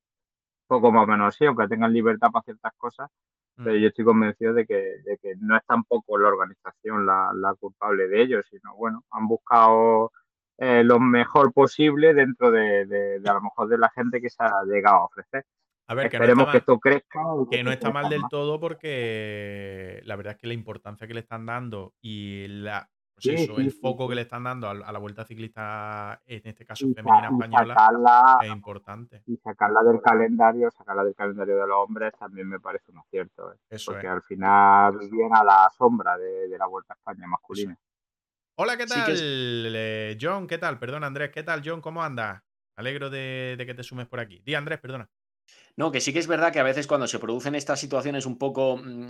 [0.66, 3.10] poco más o menos así, aunque tengan libertad para ciertas cosas,
[3.56, 3.80] pero mm.
[3.80, 8.08] yo estoy convencido de que, de que no es tampoco la organización la, la culpable
[8.08, 10.10] de ello, sino bueno, han buscado
[10.56, 14.30] eh, lo mejor posible dentro de, de, de, a lo mejor de la gente que
[14.30, 15.44] se ha llegado a ofrecer.
[15.86, 17.20] A ver, Esperemos que, esto crezca.
[17.50, 21.20] Que, no está mal del todo porque la verdad es que la importancia que le
[21.20, 25.24] están dando y la, pues eso, el foco que le están dando a, la vuelta
[25.24, 29.22] ciclista, en este caso femenina española, es importante.
[29.26, 33.52] Y sacarla del calendario, sacarla del calendario de los hombres también me parece un acierto.
[33.52, 33.56] ¿eh?
[33.70, 37.78] Eso porque al final viene a la sombra de, la vuelta a España masculina.
[38.56, 39.12] Hola, ¿qué tal?
[39.16, 40.78] Eh, John, ¿qué tal?
[40.78, 41.80] Perdona, Andrés, ¿qué tal, John?
[41.80, 42.42] ¿Cómo andas?
[42.76, 44.40] Alegro de, de que te sumes por aquí.
[44.44, 45.08] Di, Andrés, perdona.
[45.76, 48.38] No, que sí que es verdad que a veces cuando se producen estas situaciones un
[48.38, 49.06] poco mm,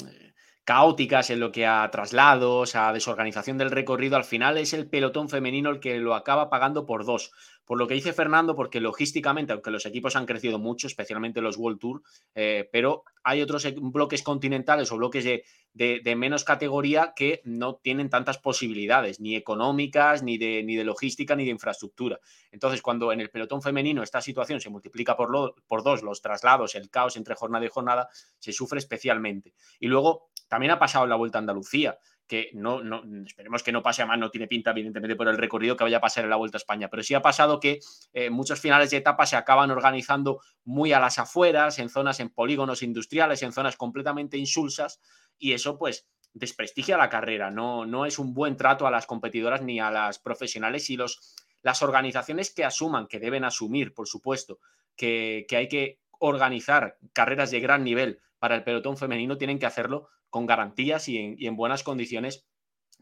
[0.65, 5.29] caóticas en lo que a traslados, a desorganización del recorrido, al final es el pelotón
[5.29, 7.33] femenino el que lo acaba pagando por dos.
[7.65, 11.57] Por lo que dice Fernando, porque logísticamente, aunque los equipos han crecido mucho, especialmente los
[11.57, 12.03] World Tour,
[12.35, 18.11] eh, pero hay otros e, bloques continentales o bloques de, menos categoría que no tienen
[18.11, 22.21] tantas posibilidades, ni económicas, ni de, ni de logística, ni de infraestructura.
[22.53, 26.75] Entonces, cuando en el pelotón femenino esta situación se multiplica por, por dos, los traslados,
[26.75, 28.09] el caos entre jornada y jornada,
[28.39, 29.55] se sufre especialmente.
[29.81, 33.73] Y luego también ha pasado en la Vuelta a Andalucía que no, no, esperemos que
[33.73, 36.25] no pase a más, no tiene pinta, evidentemente, por el recorrido que vaya a pasar
[36.25, 37.81] en la Vuelta a España, pero sí ha pasado que
[38.13, 42.31] eh, muchos finales de etapa se acaban organizando muy a las afueras, en zonas, en
[42.31, 45.01] polígonos industriales, en zonas completamente insulsas,
[45.39, 49.63] y eso, pues, desprestigia la carrera, no, no es un buen trato a las competidoras
[49.63, 54.59] ni a las profesionales y los, las organizaciones que asuman, que deben asumir, por supuesto,
[54.97, 59.65] que, que hay que organizar carreras de gran nivel para el pelotón femenino, tienen que
[59.65, 61.17] hacerlo con garantías y
[61.47, 62.47] en, buenas condiciones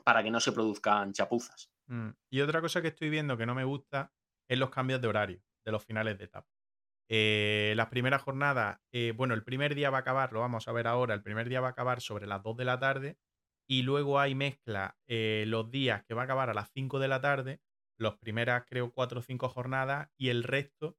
[0.04, 1.68] para que no se produzcan chapuzas.
[1.88, 4.12] Mm, y otra cosa que estoy viendo que no me gusta
[4.48, 6.48] es los cambios de horario de los finales de etapa.
[7.08, 10.72] Eh, las primeras jornadas, eh, bueno, el primer día va a acabar, lo vamos a
[10.72, 13.18] ver ahora, el primer día va a acabar sobre las 2 de la tarde
[13.66, 17.08] y luego hay mezcla eh, los días que va a acabar a las 5 de
[17.08, 17.60] la tarde,
[17.98, 20.96] las primeras creo 4 o 5 jornadas y el resto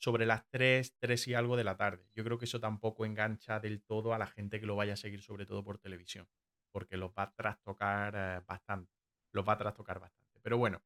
[0.00, 2.08] sobre las 3, 3 y algo de la tarde.
[2.14, 4.96] Yo creo que eso tampoco engancha del todo a la gente que lo vaya a
[4.96, 6.26] seguir, sobre todo por televisión,
[6.72, 8.92] porque los va a trastocar eh, bastante.
[9.32, 10.40] Los va a trastocar bastante.
[10.42, 10.82] Pero bueno,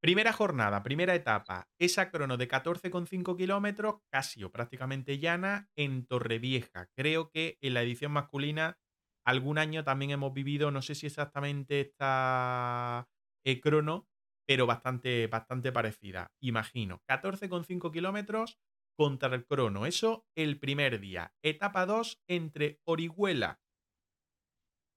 [0.00, 6.90] primera jornada, primera etapa, esa crono de 14,5 kilómetros, casi o prácticamente llana, en Torrevieja.
[6.96, 8.78] Creo que en la edición masculina
[9.24, 13.08] algún año también hemos vivido, no sé si exactamente esta
[13.44, 14.09] eh, crono,
[14.50, 17.04] pero bastante, bastante parecida, imagino.
[17.06, 18.58] 14,5 kilómetros
[18.98, 19.86] contra el crono.
[19.86, 21.32] Eso el primer día.
[21.40, 23.60] Etapa 2 entre Orihuela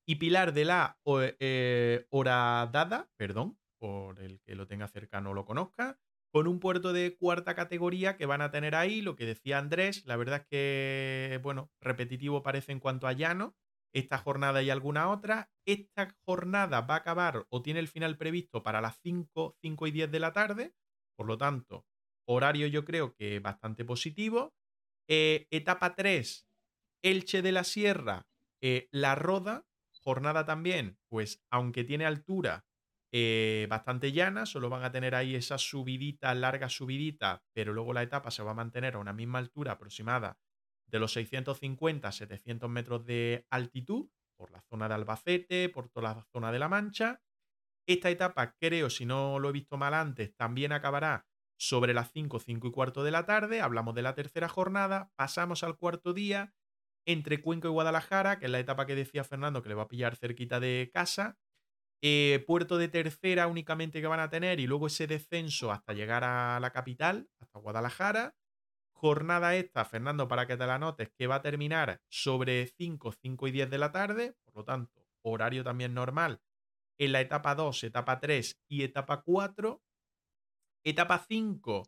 [0.08, 0.98] y Pilar de la
[1.40, 6.00] eh, Horadada, perdón, por el que lo tenga cercano o lo conozca,
[6.32, 10.04] con un puerto de cuarta categoría que van a tener ahí, lo que decía Andrés,
[10.08, 13.56] la verdad es que, bueno, repetitivo parece en cuanto a llano,
[13.94, 15.52] esta jornada y alguna otra.
[15.66, 19.92] Esta jornada va a acabar o tiene el final previsto para las 5, 5 y
[19.92, 20.74] 10 de la tarde.
[21.16, 21.86] Por lo tanto,
[22.28, 24.54] horario yo creo que bastante positivo.
[25.08, 26.48] Eh, etapa 3,
[27.04, 28.28] Elche de la Sierra,
[28.62, 29.66] eh, La Roda.
[30.02, 32.66] Jornada también, pues aunque tiene altura,
[33.14, 38.04] eh, bastante llana, solo van a tener ahí esa subidita, larga subidita, pero luego la
[38.04, 40.38] etapa se va a mantener a una misma altura aproximada
[40.94, 46.14] de los 650 a 700 metros de altitud, por la zona de Albacete, por toda
[46.14, 47.20] la zona de La Mancha.
[47.88, 51.26] Esta etapa, creo, si no lo he visto mal antes, también acabará
[51.58, 53.60] sobre las 5, 5 y cuarto de la tarde.
[53.60, 55.12] Hablamos de la tercera jornada.
[55.16, 56.54] Pasamos al cuarto día
[57.08, 59.88] entre Cuenca y Guadalajara, que es la etapa que decía Fernando que le va a
[59.88, 61.40] pillar cerquita de casa.
[62.04, 66.24] Eh, puerto de tercera únicamente que van a tener y luego ese descenso hasta llegar
[66.24, 68.36] a la capital, hasta Guadalajara.
[68.94, 73.48] Jornada esta, Fernando, para que te la notes, que va a terminar sobre 5, 5
[73.48, 76.42] y 10 de la tarde, por lo tanto, horario también normal
[76.98, 79.82] en la etapa 2, etapa 3 y etapa 4.
[80.86, 81.84] Etapa 5,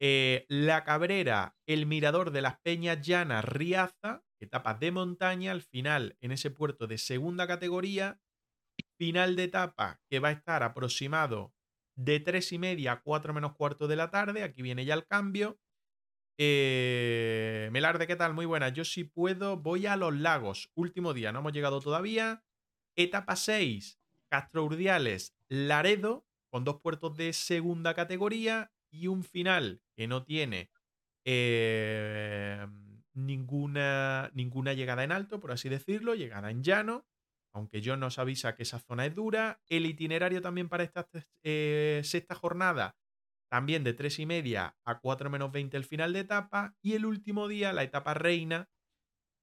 [0.00, 6.16] eh, La Cabrera, el mirador de las Peñas Llanas, Riaza, etapa de montaña, al final
[6.20, 8.20] en ese puerto de segunda categoría.
[8.98, 11.54] Final de etapa que va a estar aproximado
[11.96, 14.42] de 3 y media a 4 menos cuarto de la tarde.
[14.42, 15.58] Aquí viene ya el cambio.
[16.38, 18.34] Eh, Melarde, ¿qué tal?
[18.34, 18.72] Muy buenas.
[18.72, 20.70] Yo sí puedo, voy a los lagos.
[20.74, 22.44] Último día, no hemos llegado todavía.
[22.94, 23.98] Etapa 6,
[24.28, 30.70] Castro Urdiales, Laredo, con dos puertos de segunda categoría y un final que no tiene
[31.24, 32.66] eh,
[33.14, 37.06] ninguna, ninguna llegada en alto, por así decirlo, llegada en llano,
[37.52, 39.60] aunque yo nos avisa que esa zona es dura.
[39.68, 41.08] El itinerario también para esta
[41.42, 42.96] eh, sexta jornada
[43.50, 46.74] también de 3 y media a 4 menos 20 el final de etapa.
[46.82, 48.68] Y el último día, la etapa reina,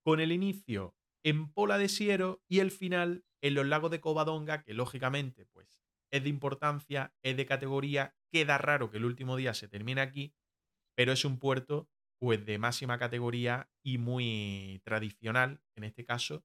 [0.03, 4.63] con el inicio en Pola de Siero y el final en los lagos de Covadonga,
[4.63, 5.81] que lógicamente pues
[6.11, 10.34] es de importancia, es de categoría, queda raro que el último día se termine aquí,
[10.95, 11.89] pero es un puerto
[12.19, 16.43] pues de máxima categoría y muy tradicional en este caso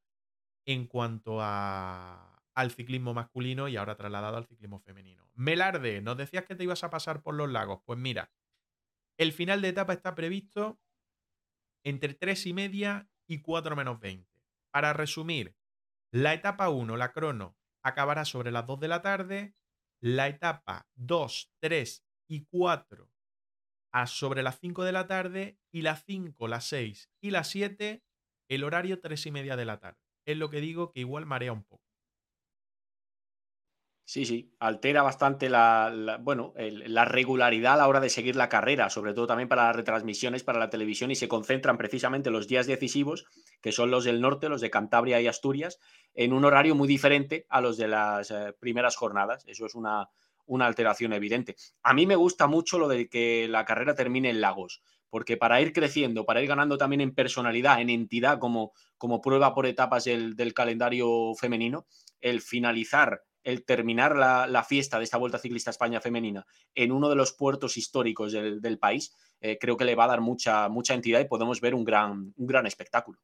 [0.66, 5.27] en cuanto a, al ciclismo masculino y ahora trasladado al ciclismo femenino.
[5.38, 7.80] Melarde, nos decías que te ibas a pasar por los lagos.
[7.84, 8.32] Pues mira,
[9.18, 10.80] el final de etapa está previsto
[11.84, 14.28] entre 3 y media y 4 menos 20.
[14.72, 15.56] Para resumir,
[16.10, 19.54] la etapa 1, la crono, acabará sobre las 2 de la tarde.
[20.00, 23.08] La etapa 2, 3 y 4
[23.92, 25.60] a sobre las 5 de la tarde.
[25.70, 28.02] Y las 5, las 6 y las 7,
[28.48, 30.00] el horario 3 y media de la tarde.
[30.26, 31.87] Es lo que digo que igual marea un poco.
[34.10, 38.88] Sí, sí, altera bastante la, bueno, la regularidad a la hora de seguir la carrera,
[38.88, 42.66] sobre todo también para las retransmisiones, para la televisión, y se concentran precisamente los días
[42.66, 43.26] decisivos,
[43.60, 45.78] que son los del norte, los de Cantabria y Asturias,
[46.14, 49.44] en un horario muy diferente a los de las eh, primeras jornadas.
[49.46, 50.08] Eso es una,
[50.46, 51.56] una alteración evidente.
[51.82, 54.80] A mí me gusta mucho lo de que la carrera termine en Lagos,
[55.10, 59.54] porque para ir creciendo, para ir ganando también en personalidad, en entidad, como, como prueba
[59.54, 61.86] por etapas del, del calendario femenino,
[62.22, 66.44] el finalizar el terminar la, fiesta de esta Vuelta Ciclista España femenina
[66.74, 70.20] en uno de los puertos históricos del, país, eh, creo que le va a dar
[70.20, 73.18] mucha, mucha entidad y podemos ver un gran, un gran espectáculo.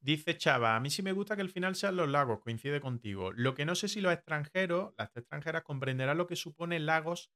[0.00, 3.30] Dice Chava, a mí sí me gusta que el final sean los lagos, coincide contigo.
[3.30, 7.30] Lo que no sé si los extranjeros, las extranjeras, comprenderán lo que supone lagos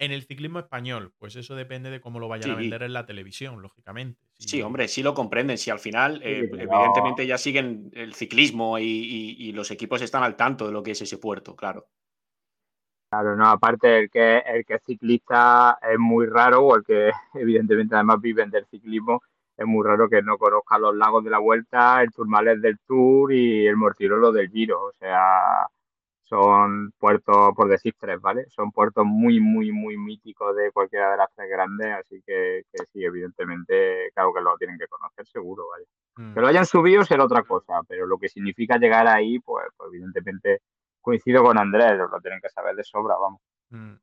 [0.00, 3.04] en el ciclismo español, pues eso depende de cómo lo vayan a vender en la
[3.04, 4.18] televisión, lógicamente.
[4.38, 5.58] Sí, hombre, sí lo comprenden.
[5.58, 10.66] Si al final, eh, evidentemente, ya siguen el ciclismo y, los equipos están al tanto
[10.66, 11.86] de lo que es ese puerto, claro.
[13.10, 17.10] Claro, no, aparte el que, el que es ciclista es muy raro o el que
[17.34, 19.20] evidentemente además viven del ciclismo
[19.60, 23.34] es muy raro que no conozca los lagos de la Vuelta, el Turmalet del Tour
[23.34, 24.84] y el Mortirolo del Giro.
[24.84, 25.66] O sea,
[26.30, 28.46] son puertos, por decir tres, ¿vale?
[28.50, 32.62] Son puertos muy, muy, muy míticos de cualquiera de las tres grandes, así que,
[32.92, 35.86] sí, evidentemente, claro que lo tienen que conocer seguro, ¿vale?
[36.14, 36.34] Mm.
[36.34, 39.88] Que lo hayan subido será otra cosa, pero lo que significa llegar ahí, pues, pues
[39.92, 40.62] evidentemente
[41.00, 43.40] coincido con Andrés, lo tienen que saber de sobra, vamos.
[43.70, 43.94] Mm.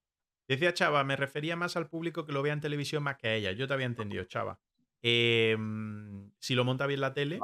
[0.49, 3.33] Decía Chava, me refería más al público que lo vea en televisión más que a
[3.35, 3.53] ella.
[3.53, 4.59] Yo te había entendido, Chava.
[5.01, 7.39] Em, si lo monta bien la tele,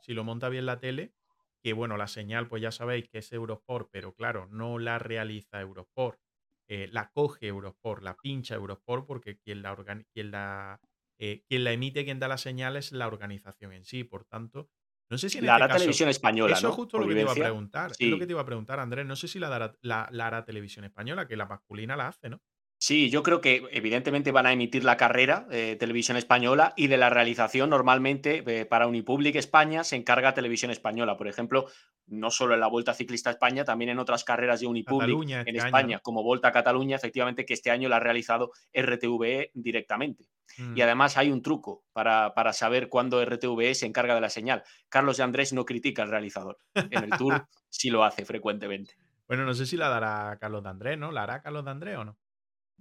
[0.00, 1.12] si lo monta bien la tele,
[1.62, 5.60] que bueno, la señal, pues ya sabéis que es Eurosport, pero claro, no la realiza
[5.60, 6.20] Eurosport.
[6.68, 9.76] Eh, la coge Eurosport, la pincha Eurosport, porque quien la,
[10.12, 10.80] quien, la,
[11.18, 14.04] eh, quien la emite, quien da la señal es la organización en sí.
[14.04, 14.70] Por tanto,
[15.10, 16.56] no sé si la este hará televisión española.
[16.56, 17.92] Eso es justo lo que te iba a preguntar.
[17.92, 19.06] Es lo que te iba a preguntar, Andrés.
[19.06, 22.40] No sé si la, dará, la hará televisión española, que la masculina la hace, ¿no?
[22.82, 26.96] Sí, yo creo que evidentemente van a emitir la carrera eh, Televisión Española y de
[26.96, 31.16] la realización normalmente eh, para Unipublic España se encarga Televisión Española.
[31.16, 31.66] Por ejemplo,
[32.08, 35.58] no solo en la Vuelta Ciclista España, también en otras carreras de Unipublic en este
[35.58, 40.24] España, como Volta a Cataluña, efectivamente que este año la ha realizado RTVE directamente.
[40.58, 40.82] Y mm.
[40.82, 44.64] además hay un truco para, para, saber cuándo RTVE se encarga de la señal.
[44.88, 46.58] Carlos de Andrés no critica al realizador.
[46.74, 48.94] En el Tour sí lo hace frecuentemente.
[49.28, 51.12] Bueno, no sé si la dará Carlos de Andrés, ¿no?
[51.12, 52.18] ¿La hará Carlos de Andrés o no?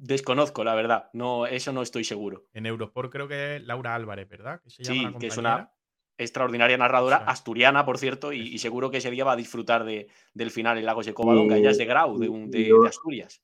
[0.03, 1.11] Desconozco, la verdad.
[1.13, 2.45] No, eso no estoy seguro.
[2.53, 4.59] En Eurosport creo que es Laura Álvarez, ¿verdad?
[4.65, 5.71] sí, que es una
[6.17, 10.49] extraordinaria narradora, asturiana, por cierto, y, seguro que ese día va a disfrutar de, del
[10.49, 13.43] final en Lagos de Covadonga, ya es de Grau, de, de, Asturias.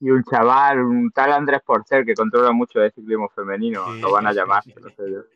[0.00, 4.26] Y un chaval, un tal Andrés Porcel, que controla mucho de ciclismo femenino, lo van
[4.26, 4.64] a llamar.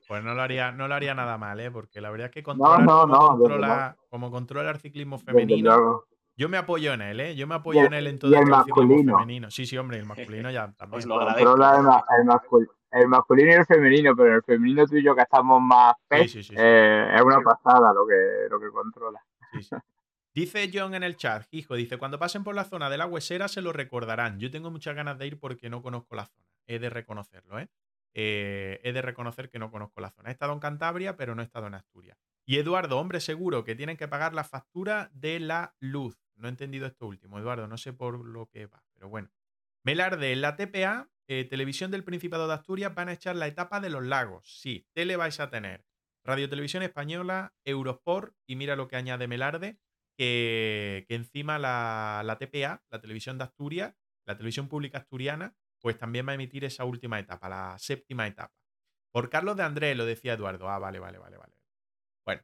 [0.09, 1.71] pues no lo, haría, no lo haría nada mal, ¿eh?
[1.71, 6.05] porque la verdad es que controla, como, controla, como controla el ciclismo femenino
[6.39, 7.35] yo me apoyo en él, ¿eh?
[7.35, 9.19] Yo me apoyo en él en todo el, el masculino.
[9.19, 9.51] femenino.
[9.51, 11.09] Sí, sí, hombre, el masculino ya también.
[11.09, 12.61] lo agradezco.
[12.93, 17.13] El, masculino y el femenino, pero el femenino tú y yo que estamos más eh,
[17.13, 19.21] es una pasada lo que, lo que controla.
[20.33, 23.49] Dice John en el chat, hijo, dice, cuando pasen por la zona de la huesera
[23.49, 24.39] se lo recordarán.
[24.39, 26.47] Yo tengo muchas ganas de ir porque no conozco la zona.
[26.69, 27.69] He de reconocerlo, ¿eh?
[28.15, 28.81] ¿eh?
[28.85, 30.29] he de reconocer que no conozco la zona.
[30.29, 32.17] He estado en Cantabria, pero no he estado en Asturias.
[32.47, 36.28] Y Eduardo, hombre, seguro que tienen que pagar la factura de la luz.
[36.39, 39.31] No he entendido esto último, Eduardo, no sé por lo que va, pero bueno.
[39.85, 43.91] Melarde, la TPA, eh, Televisión del Principado de Asturias, van a echar la etapa de
[43.91, 44.61] los lagos.
[44.61, 45.85] Sí, tele vais a tener.
[46.25, 49.79] Radio Televisión Española, Eurosport, y mira lo que añade Melarde,
[50.17, 53.95] que, encima la, la, TPA, la Televisión de Asturias,
[54.27, 58.55] la Televisión Pública Asturiana, pues también va a emitir esa última etapa, la séptima etapa.
[59.13, 60.69] Por Carlos de Andrés, lo decía Eduardo.
[60.69, 61.55] Ah, vale, vale, vale, vale.
[62.25, 62.43] Bueno.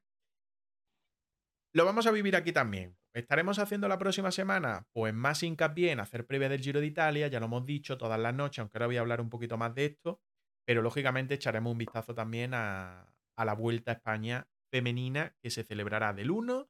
[1.73, 2.97] Lo vamos a vivir aquí también.
[3.15, 4.89] ¿Estaremos haciendo la próxima semana?
[4.93, 8.19] Pues más hincapié en hacer previa del Giro de Italia, ya lo hemos dicho todas
[8.19, 10.21] las noches, aunque ahora voy a hablar un poquito más de esto,
[10.65, 16.13] pero lógicamente echaremos un vistazo también a, la Vuelta a España femenina que se celebrará
[16.13, 16.69] del 1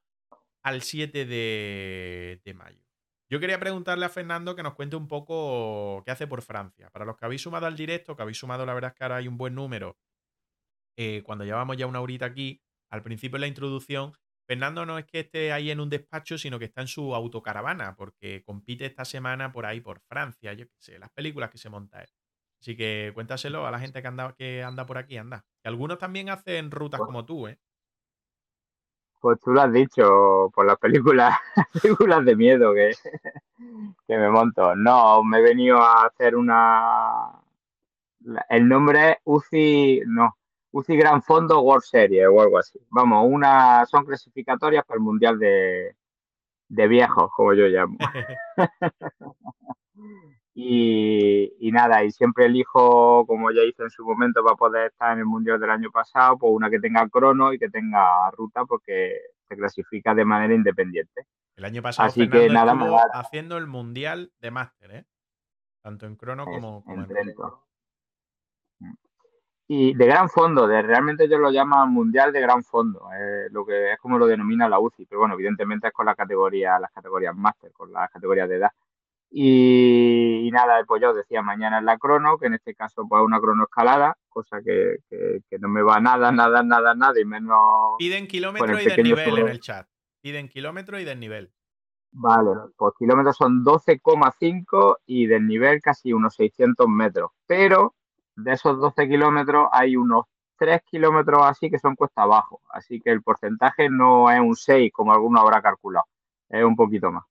[0.61, 2.85] al 7 de, mayo.
[3.27, 6.91] Yo quería preguntarle a Fernando que nos cuente un poco qué hace por Francia.
[6.91, 9.15] Para los que habéis sumado al directo, que habéis sumado, la verdad es que ahora
[9.15, 9.97] hay un buen número.
[10.95, 12.61] Eh, cuando llevamos ya una horita aquí,
[12.91, 14.13] al principio en la introducción,
[14.47, 17.95] Fernando no es que esté ahí en un despacho, sino que está en su autocaravana,
[17.95, 21.69] porque compite esta semana por ahí, por Francia, yo qué sé, las películas que se
[21.69, 22.09] monta él.
[22.61, 25.45] Así que cuéntaselo a la gente que anda, que anda por aquí, anda.
[25.61, 27.59] Que algunos también hacen rutas pues como tú, ¿eh?
[29.19, 31.37] Pues tú lo has dicho, por las películas,
[31.81, 32.93] películas de miedo que,
[34.07, 34.75] que me monto.
[34.75, 37.31] No, me he venido a hacer una...
[38.49, 40.35] El nombre es UCI, no,
[40.75, 42.77] UCI Gran Fondo World Series o algo así.
[42.89, 45.95] Vamos, una son clasificatorias para el Mundial de,
[46.67, 47.97] de viejos, como yo llamo.
[50.53, 55.19] y, nada, y siempre elijo, como ya hice en su momento, para poder estar en
[55.19, 59.17] el Mundial del año pasado, pues una que tenga crono y que tenga ruta, porque
[59.47, 61.25] se clasifica de manera independiente.
[61.55, 65.05] El año pasado Así que nada estuvo haciendo el Mundial de Máster, ¿eh?
[65.81, 67.07] Tanto en crono como, en,
[69.67, 73.65] y de gran fondo, de realmente ellos lo llaman mundial de gran fondo, eh, lo
[73.65, 76.91] que es como lo denomina la UCI, pero bueno, evidentemente es con la categoría, las
[76.91, 78.71] categorías máster, con las categorías de edad.
[79.31, 83.39] Y, nada, pues yo decía mañana en la crono, que en este caso pues una
[83.39, 84.99] crono escalada, cosa que,
[85.59, 87.95] no me va nada, nada, nada, nada, y menos...
[87.97, 89.87] Piden kilómetro y desnivel en el chat.
[90.21, 91.51] Piden kilómetro y desnivel.
[92.11, 97.31] Vale, pues kilómetros son 12,5 y desnivel casi unos 600 metros.
[97.45, 97.93] Pero
[98.35, 100.25] de esos 12 kilómetros hay unos
[100.57, 102.61] 3 kilómetros así que son cuesta abajo.
[102.69, 106.05] Así que el porcentaje no es un 6 como alguno habrá calculado,
[106.49, 107.23] es un poquito más.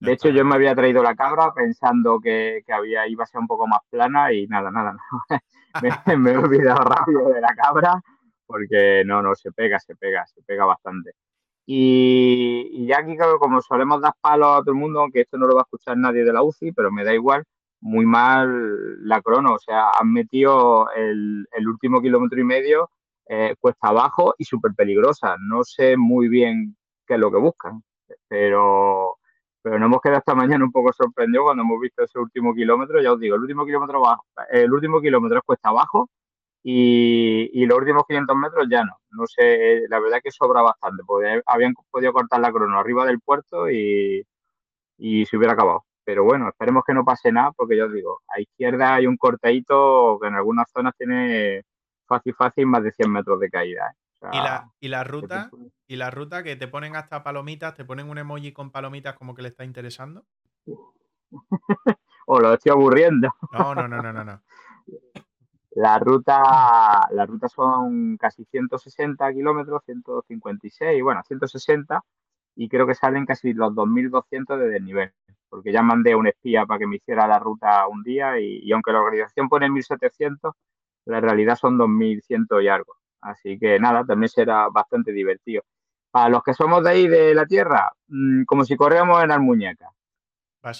[0.00, 3.46] De hecho, yo me había traído la cabra pensando que, había, iba a ser un
[3.46, 5.00] poco más plana y nada, nada, no.
[6.18, 8.02] me, he olvidado rápido de la cabra
[8.46, 11.12] porque no, no, se pega, se pega, se pega bastante.
[11.66, 15.54] Y, ya aquí, como solemos dar palos a todo el mundo, aunque esto no lo
[15.54, 17.44] va a escuchar nadie de la UCI, pero me da igual,
[17.84, 19.54] muy mal la crono.
[19.54, 22.90] O sea, han metido el, último kilómetro y medio
[23.28, 25.36] eh, cuesta abajo y súper peligrosa.
[25.38, 27.82] No sé muy bien qué es lo que buscan,
[28.28, 29.18] pero,
[29.62, 33.02] pero nos hemos quedado esta mañana un poco sorprendidos cuando hemos visto ese último kilómetro.
[33.02, 34.02] Ya os digo, el último kilómetro,
[34.50, 36.08] el último kilómetro es cuesta abajo
[36.62, 38.98] y, los últimos 500 metros ya no.
[39.10, 43.20] No sé, la verdad que sobra bastante, porque habían podido cortar la crono arriba del
[43.20, 44.26] puerto y,
[44.98, 45.84] y se hubiera acabado.
[46.04, 49.16] Pero bueno, esperemos que no pase nada, porque ya os digo, a izquierda hay un
[49.16, 51.62] corteíto que en algunas zonas tiene
[52.06, 53.88] fácil, fácil más de 100 metros de caída.
[53.88, 54.28] ¿eh?
[54.32, 55.50] ¿Y, la, y la ruta,
[55.86, 59.34] y la ruta que te ponen hasta palomitas, te ponen un emoji con palomitas como
[59.34, 60.24] que le está interesando.
[62.26, 63.28] o lo estoy aburriendo.
[63.52, 64.24] No, no, no, no, no.
[64.24, 64.42] no.
[65.76, 72.00] La ruta, la ruta son casi 160 kilómetros, 156, bueno, 160,
[72.54, 75.12] y creo que salen casi los 2.200 de desnivel,
[75.54, 78.90] porque ya mandé un espía para que me hiciera la ruta un día, y, aunque
[78.90, 80.52] la organización pone 1.700,
[81.04, 82.96] la realidad son 2.100 y algo.
[83.20, 85.62] Así que nada, también será bastante divertido.
[86.10, 89.90] Para los que somos de ahí, de la Tierra, mm, como si corriéramos en Almuñeca.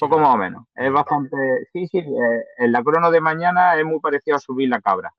[0.01, 0.65] Poco más o menos.
[0.75, 1.37] Es bastante.
[1.73, 1.99] Sí, sí.
[1.99, 5.15] Eh, en la crono de mañana es muy parecido a subir la cabra.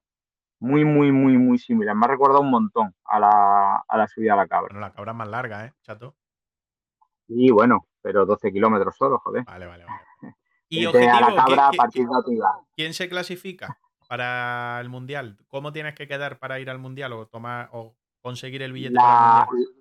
[0.59, 1.95] Muy, muy, muy, muy similar.
[1.95, 4.67] Me ha recordado un montón a la, a la subida a la cabra.
[4.71, 6.13] Bueno, la cabra es más larga, ¿eh, chato?
[7.29, 9.43] Y bueno, pero 12 kilómetros solo, joder.
[9.45, 10.01] Vale, vale, vale.
[10.69, 12.07] Y objetivo, a la cabra ¿quién,
[12.75, 15.37] ¿quién, se clasifica para el mundial?
[15.47, 19.47] ¿Cómo tienes que quedar para ir al mundial o tomar o conseguir el billete la,
[19.49, 19.73] mundial?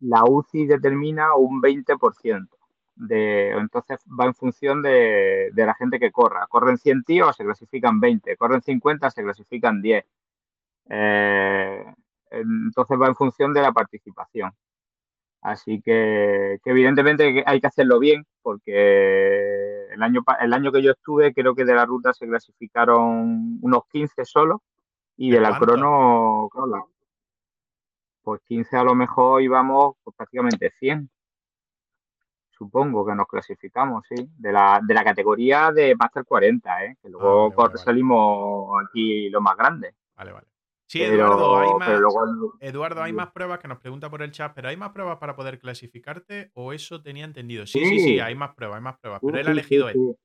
[0.00, 2.48] La UCI determina un 20%
[2.96, 6.46] de, entonces va en función de, la gente que corra.
[6.48, 10.04] Corren 100 tíos, se clasifican 20, corren 50, se clasifican 10.
[10.90, 11.84] Eh,
[12.30, 14.52] entonces va en función de la participación.
[15.40, 21.32] Así que, evidentemente hay que hacerlo bien, porque el año, el año que yo estuve,
[21.32, 24.62] creo que de la ruta se clasificaron unos 15 solo,
[25.16, 26.48] y de, la crono,
[28.22, 31.10] pues 15 a lo mejor íbamos pues, prácticamente 100
[32.58, 36.96] supongo que nos clasificamos, sí, de la, de la categoría de Master 40, ¿eh?
[37.00, 39.94] que luego ah, salimos aquí lo más grande.
[40.16, 40.46] Vale, vale.
[40.88, 41.88] Sí, Eduardo, hay, más,
[42.60, 45.36] Eduardo, hay más pruebas que nos pregunta por el chat, pero ¿hay más pruebas para
[45.36, 47.66] poder clasificarte o eso tenía entendido?
[47.66, 50.16] Sí, sí, sí, hay más pruebas, hay más pruebas, pero él ha elegido él.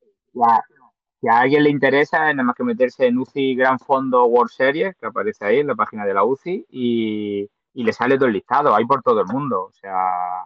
[1.20, 4.96] si a alguien le interesa, nada más que meterse en UCI Gran Fondo World Series,
[4.96, 8.34] que aparece ahí en la página de la UCI, y, y le sale todo el
[8.34, 9.66] listado, hay por todo el mundo.
[9.66, 10.46] O sea,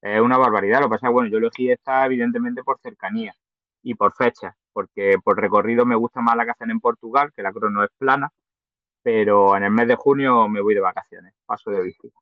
[0.00, 0.78] es una barbaridad.
[0.78, 3.34] Lo que pasa es que, bueno, yo elegí esta evidentemente por cercanía
[3.82, 7.42] y por fecha, porque por recorrido me gusta más la que hacen en Portugal, que
[7.42, 8.30] la crono es plana,
[9.06, 12.12] pero en el mes de junio me voy de vacaciones, paso de bici.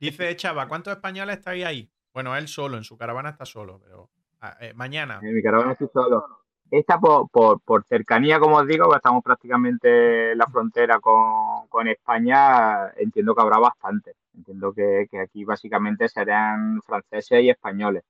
[0.00, 1.88] Dice Chava, ¿cuántos españoles estáis ahí?
[2.12, 5.20] Bueno, él solo, en su caravana está solo, pero ah, eh, mañana.
[5.22, 6.26] En mi caravana estoy solo.
[6.72, 12.88] Esta por, por, cercanía, como os digo, estamos prácticamente en la frontera con, con España,
[12.96, 14.16] entiendo que habrá bastante.
[14.36, 18.02] Entiendo que, aquí básicamente serán franceses y españoles.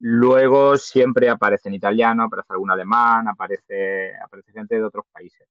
[0.00, 5.46] Luego siempre aparecen italianos, aparece algún alemán, aparece, aparece gente de otros países.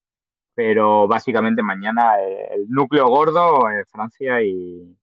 [0.54, 4.98] Pero básicamente mañana el núcleo gordo es Francia y,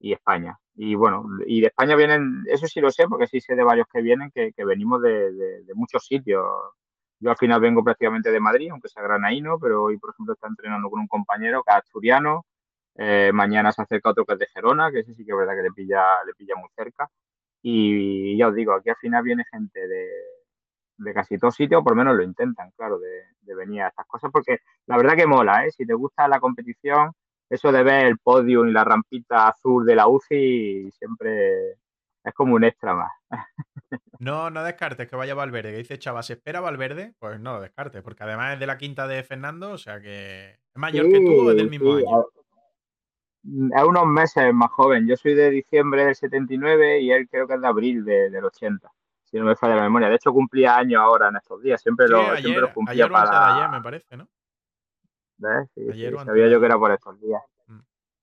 [0.00, 0.58] España.
[0.76, 3.86] Y bueno, y de España vienen, eso sí lo sé, porque sí sé de varios
[3.92, 6.44] que vienen, que, venimos de, de, muchos sitios.
[7.18, 10.48] Yo al final vengo prácticamente de Madrid, aunque sea granaíno, pero hoy, por ejemplo, está
[10.48, 12.44] entrenando con un compañero que es asturiano,
[12.98, 15.54] eh, mañana se acerca otro que es de Gerona, que ese sí que es verdad
[15.54, 17.08] que le pilla, le pilla muy cerca.
[17.62, 20.08] Y ya os digo, aquí al final viene gente de,
[20.98, 24.30] de casi todos sitios, por lo menos lo intentan, claro, de, venir a estas cosas,
[24.32, 25.70] porque la verdad que mola, ¿eh?
[25.70, 27.12] Si te gusta la competición,
[27.48, 31.72] eso de ver el podio y la rampita azul de la UCI siempre
[32.24, 33.12] es como un extra más.
[34.18, 37.12] No, no descartes que vaya Valverde, que dice Chava, ¿se espera Valverde?
[37.18, 40.52] Pues no lo descartes, porque además es de la quinta de Fernando, o sea que
[40.52, 42.24] es mayor que tú o es del mismo año
[43.46, 45.06] es unos meses más joven.
[45.06, 48.90] Yo soy de diciembre del 79 y él creo que es de abril del 80,
[49.26, 50.08] si no me falla la memoria.
[50.08, 51.80] De hecho, cumplía años ahora en estos días.
[51.82, 53.56] Siempre, lo, siempre cumplía ayer para.
[53.56, 54.28] ayer, me parece, ¿no?
[55.38, 55.68] ¿Ves?
[55.74, 57.42] Sí, sabía yo que era por estos días.
[57.66, 57.80] Mm.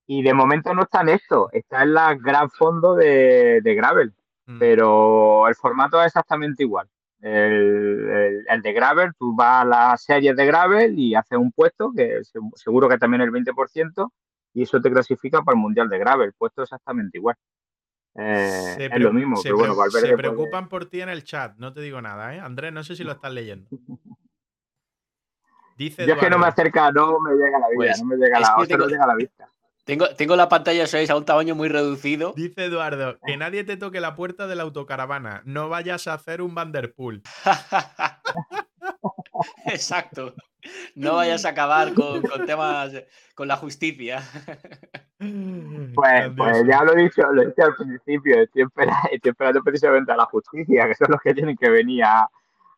[0.08, 4.14] Y de momento no está en esto, está en la gran fondo de, Gravel,
[4.48, 4.60] mm.
[4.60, 6.90] pero el formato es exactamente igual.
[7.20, 11.92] El, el, de Gravel, tú vas a las series de Gravel y haces un puesto,
[11.96, 12.22] que
[12.56, 14.10] seguro que también el 20%,
[14.56, 17.36] y eso te clasifica para el Mundial de Gravel, puesto exactamente igual.
[18.16, 19.38] Eh, Se es lo mismo.
[19.38, 22.02] Se, Pero bueno, Valverde se puede- preocupan por ti en el chat, no te digo
[22.02, 22.40] nada, ¿eh?
[22.40, 23.70] Andrés, no sé si lo estás leyendo.
[25.78, 28.16] Dice Yo es que no me acerca, no me llega la vida, Pues, no me
[28.18, 29.50] llega la, no llega la vista.
[29.86, 32.34] Tengo, tengo la pantalla 6 a un tamaño muy reducido.
[32.38, 36.42] dice Eduardo, que nadie te toque la puerta de la autocaravana, no vayas a hacer
[36.42, 37.22] un Vanderpool.
[39.66, 40.36] Exacto.
[40.96, 42.92] No vayas a acabar con, con temas,
[43.36, 44.22] con la justicia.
[45.96, 49.62] Pues, pues ya lo he dicho, lo he dicho al principio, estoy, espera- estoy esperando
[49.64, 52.28] precisamente a la justicia, que son los que tienen que venir a,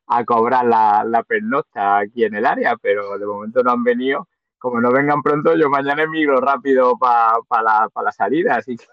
[0.07, 4.27] a cobrar la, la pernocta aquí en el área, pero de momento no han venido.
[4.59, 8.85] Como no vengan pronto, yo mañana emigro rápido para la, pa la salida, así, que,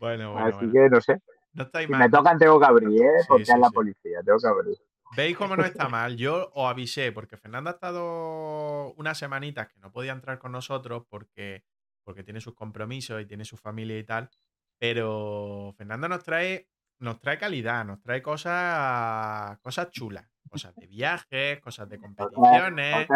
[0.00, 0.72] Bueno, bueno, así bueno.
[0.72, 1.20] que no sé.
[1.52, 2.00] No estáis Si mal.
[2.00, 3.10] me tocan tengo que abrir, ¿eh?
[3.20, 3.74] Sí, porque sí, es la sí.
[3.74, 4.76] policía, tengo que abrir.
[5.16, 6.16] ¿Veis cómo no está mal?
[6.16, 11.04] Yo os avisé, porque Fernando ha estado unas semanitas que no podía entrar con nosotros
[11.08, 11.64] porque,
[12.04, 14.30] porque tiene sus compromisos y tiene su familia y tal.
[14.78, 16.68] Pero Fernando nos trae,
[16.98, 20.26] nos trae calidad, nos trae cosas, cosas chulas.
[20.48, 23.06] Cosas de viajes, cosas de competiciones,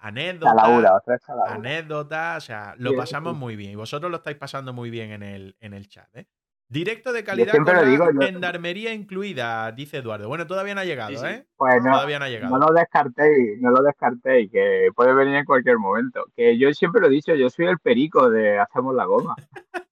[0.00, 0.54] anécdotas.
[1.46, 5.22] anécdotas, o sea, lo pasamos muy bien y vosotros lo estáis pasando muy bien en
[5.22, 6.26] el, en el chat, ¿eh?
[6.72, 10.26] Directo de calidad con lo la digo, yo- gendarmería incluida, dice Eduardo.
[10.28, 11.26] Bueno, todavía no ha llegado, Sí, sí.
[11.26, 11.46] ¿eh?
[11.56, 12.58] Pues no, Todavía no ha llegado.
[12.58, 16.24] No lo descartéis, no lo descartéis, que puede venir en cualquier momento.
[16.34, 19.36] Que yo siempre lo he dicho, yo soy el perico de Hacemos la Goma.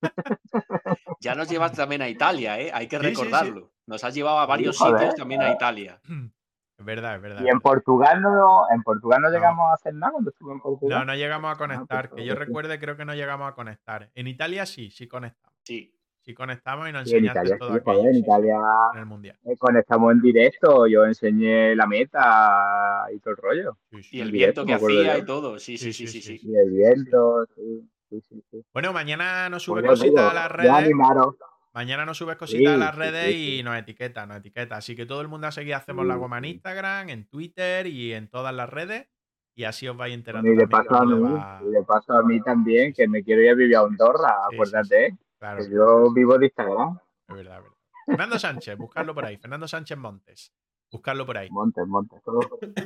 [1.20, 2.70] Ya nos llevas también a Italia, ¿eh?
[2.72, 3.22] Hay que Sí, sí, sí.
[3.22, 3.70] recordarlo.
[3.86, 5.56] Nos has llevado a varios joder, sitios también a joder.
[5.56, 6.00] Italia.
[6.78, 7.42] Es verdad, es verdad.
[7.44, 7.60] Y en.
[7.60, 9.34] Portugal no, en Portugal no No.
[9.34, 11.00] llegamos a hacer nada cuando estuve en Portugal.
[11.00, 12.08] No, no llegamos a conectar.
[12.08, 12.38] pues, que yo sí.
[12.38, 14.08] recuerde, creo que no llegamos a conectar.
[14.14, 15.58] En Italia sí, sí conectamos.
[15.62, 15.94] Sí.
[16.22, 18.08] Sí conectamos y nos Sí, en enseñaste Italia, todo aquello.
[18.10, 18.56] en Italia
[18.94, 19.38] en el mundial.
[19.44, 23.78] eh, conectamos en directo, yo enseñé la meta y todo el rollo.
[23.90, 24.16] Sí, sí.
[24.16, 25.58] Y el En viento directo, que hacía y todo.
[25.58, 26.32] Sí, sí, Sí, sí, sí, sí.
[26.32, 26.38] sí.
[26.38, 26.48] sí.
[26.50, 28.44] Y el viento, sí, sí, sí.
[28.50, 28.64] sí.
[28.72, 30.70] Bueno, mañana nos subes ya os cositas a las ya redes.
[30.72, 31.36] animaros.
[31.72, 34.76] Mañana nos subes cositas a las sí, redes sí, y nos etiqueta, nos etiqueta.
[34.76, 36.44] Así que todo el mundo a seguir hacemos la goma en.
[36.46, 39.08] Instagram, en Twitter y en todas las redes.
[39.54, 41.60] Y así os vais enterando Bueno, y de también paso a le mí, va.
[41.66, 44.48] y de paso a mí también, que me quiero ir a vivir a Andorra, Sí,
[44.50, 47.00] sí, acuérdate, Claro, que yo vivo de Instagram.
[47.28, 47.76] es verdad, es verdad.
[48.06, 49.38] Fernando Sánchez, buscarlo por ahí.
[49.38, 50.52] Fernando Sánchez Montes.
[50.92, 51.48] Buscarlo por ahí.
[51.50, 52.40] Montes, montes, todo,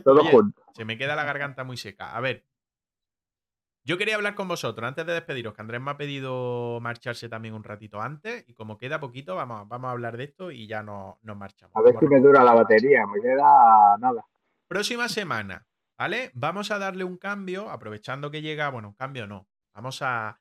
[0.04, 0.62] todo Oye, junto.
[0.72, 2.14] Se me queda la garganta muy seca.
[2.14, 2.44] A ver.
[3.86, 7.54] Yo quería hablar con vosotros antes de despediros, que Andrés me ha pedido marcharse también
[7.54, 8.44] un ratito antes.
[8.48, 11.76] Y como queda poquito, vamos, vamos a hablar de esto y ya no, nos marchamos.
[11.76, 14.24] A ver si me dura la batería, me queda nada.
[14.68, 15.66] Próxima semana,
[15.98, 16.30] ¿vale?
[16.34, 19.48] Vamos a darle un cambio, aprovechando que llega, bueno, un cambio no.
[19.74, 20.40] Vamos a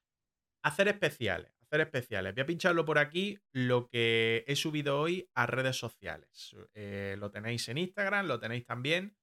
[0.61, 2.33] hacer especiales, especiales.
[2.33, 6.55] Voy a pincharlo por aquí, lo que he subido hoy a redes sociales.
[6.73, 9.15] Eh, lo tenéis en Instagram, lo tenéis también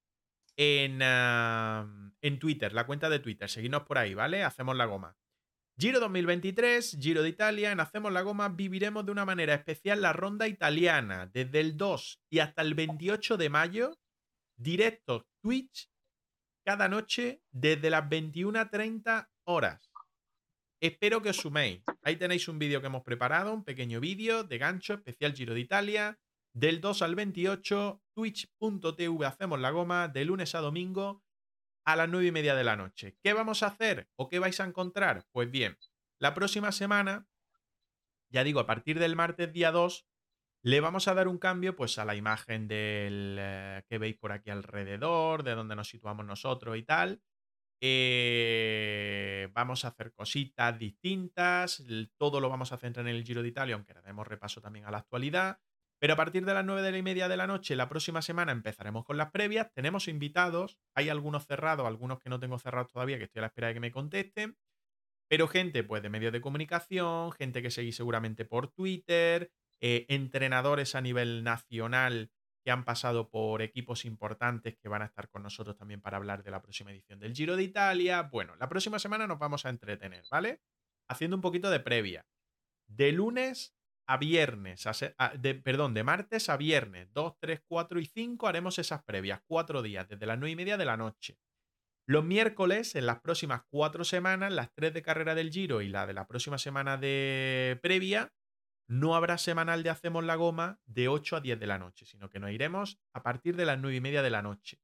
[0.57, 3.49] en, en Twitter, la cuenta de Twitter.
[3.49, 4.45] Seguidnos por ahí, ¿vale?
[4.45, 5.17] Hacemos la goma.
[5.81, 10.13] Giro 2023, Giro de Italia, en Hacemos la Goma viviremos de una manera especial la
[10.13, 13.99] ronda italiana desde el 2 y hasta el 28 de mayo
[14.59, 15.91] directo Twitch
[16.67, 19.90] cada noche desde las 21.30 horas.
[20.81, 21.83] Espero que os suméis.
[22.03, 25.61] Ahí tenéis un vídeo que hemos preparado, un pequeño vídeo de gancho especial Giro de
[25.61, 26.19] Italia.
[26.55, 31.23] Del 2 al 28, twitch.tv hacemos la goma de lunes a domingo
[31.85, 33.19] a las 9 y media de la noche.
[33.23, 35.27] ¿Qué vamos a hacer o qué vais a encontrar?
[35.33, 35.77] Pues bien,
[36.19, 37.29] la próxima semana,
[38.31, 40.07] ya digo, a partir del martes día 2,
[40.63, 44.33] le vamos a dar un cambio pues a la imagen del eh, que veis por
[44.33, 47.23] aquí alrededor, de donde nos situamos nosotros y tal.
[47.83, 51.83] Eh, vamos a hacer cositas distintas,
[52.19, 54.85] todo lo vamos a centrar en el Giro de Italia, aunque le demos repaso también
[54.85, 55.59] a la actualidad.
[55.99, 58.23] Pero a partir de las 9 de la y media de la noche, la próxima
[58.23, 59.71] semana empezaremos con las previas.
[59.75, 63.47] Tenemos invitados, hay algunos cerrados, algunos que no tengo cerrados todavía, que estoy a la
[63.49, 64.57] espera de que me contesten.
[65.29, 70.95] Pero gente, pues, de medios de comunicación, gente que seguís seguramente por Twitter, eh, entrenadores
[70.95, 72.31] a nivel nacional
[72.71, 76.51] han pasado por equipos importantes que van a estar con nosotros también para hablar de
[76.51, 78.23] la próxima edición del Giro de Italia.
[78.23, 80.61] Bueno, la próxima semana nos vamos a entretener, ¿vale?
[81.09, 82.27] Haciendo un poquito de previa.
[82.87, 83.75] De lunes
[84.07, 84.85] a viernes,
[85.39, 89.83] de, perdón, de martes a viernes, 2, 3, 4 y 5 haremos esas previas, cuatro
[89.83, 91.39] días, desde las 9 y media de la noche.
[92.07, 96.09] Los miércoles, en las próximas cuatro semanas, las tres de carrera del Giro y la
[96.09, 98.33] de la próxima semana de previa,
[98.91, 102.29] no habrá semanal de Hacemos la Goma de 8 a 10 de la noche, sino
[102.29, 104.81] que nos iremos a partir de las 9 y media de la noche.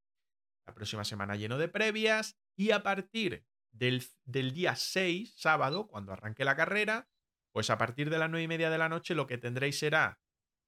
[0.64, 6.12] La próxima semana lleno de previas y a partir del, del día 6, sábado, cuando
[6.12, 7.08] arranque la carrera,
[7.52, 10.20] pues a partir de las 9 y media de la noche lo que tendréis será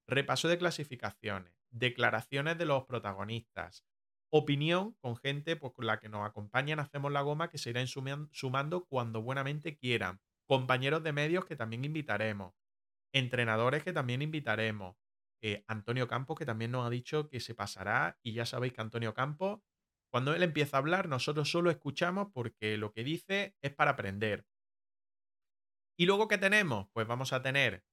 [0.05, 3.85] repaso de clasificaciones, declaraciones de los protagonistas,
[4.31, 7.87] opinión con gente pues, con la que nos acompañan, hacemos la goma, que se irán
[7.87, 12.53] suman- sumando cuando buenamente quieran, compañeros de medios que también invitaremos,
[13.13, 14.95] entrenadores que también invitaremos.
[15.41, 18.17] Eh, Antonio Campos, que también nos ha dicho que se pasará.
[18.23, 19.61] Y ya sabéis que Antonio Campos,
[20.11, 24.45] cuando él empieza a hablar, nosotros solo escuchamos porque lo que dice es para aprender.
[25.97, 26.87] Y luego, ¿qué tenemos?
[26.93, 27.83] Pues vamos a tener,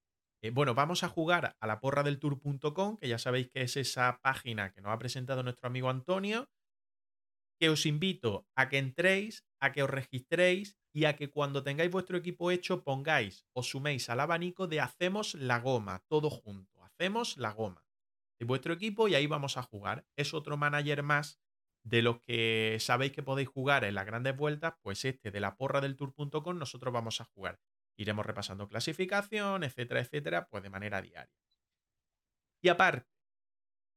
[0.41, 3.75] eh, bueno, vamos a jugar a la porra del tour.com, que ya sabéis que es
[3.77, 6.49] esa página que nos ha presentado nuestro amigo Antonio,
[7.59, 11.91] que os invito a que entréis, a que os registréis y a que cuando tengáis
[11.91, 17.37] vuestro equipo hecho pongáis, os suméis al abanico de hacemos la goma, todo junto, hacemos
[17.37, 17.87] la goma
[18.39, 20.05] de vuestro equipo y ahí vamos a jugar.
[20.15, 21.39] Es otro manager más
[21.83, 25.55] de los que sabéis que podéis jugar en las grandes vueltas, pues este de la
[25.55, 27.59] porra del tour.com nosotros vamos a jugar.
[27.97, 31.33] Iremos repasando clasificación, etcétera, etcétera, pues de manera diaria.
[32.61, 33.09] Y aparte,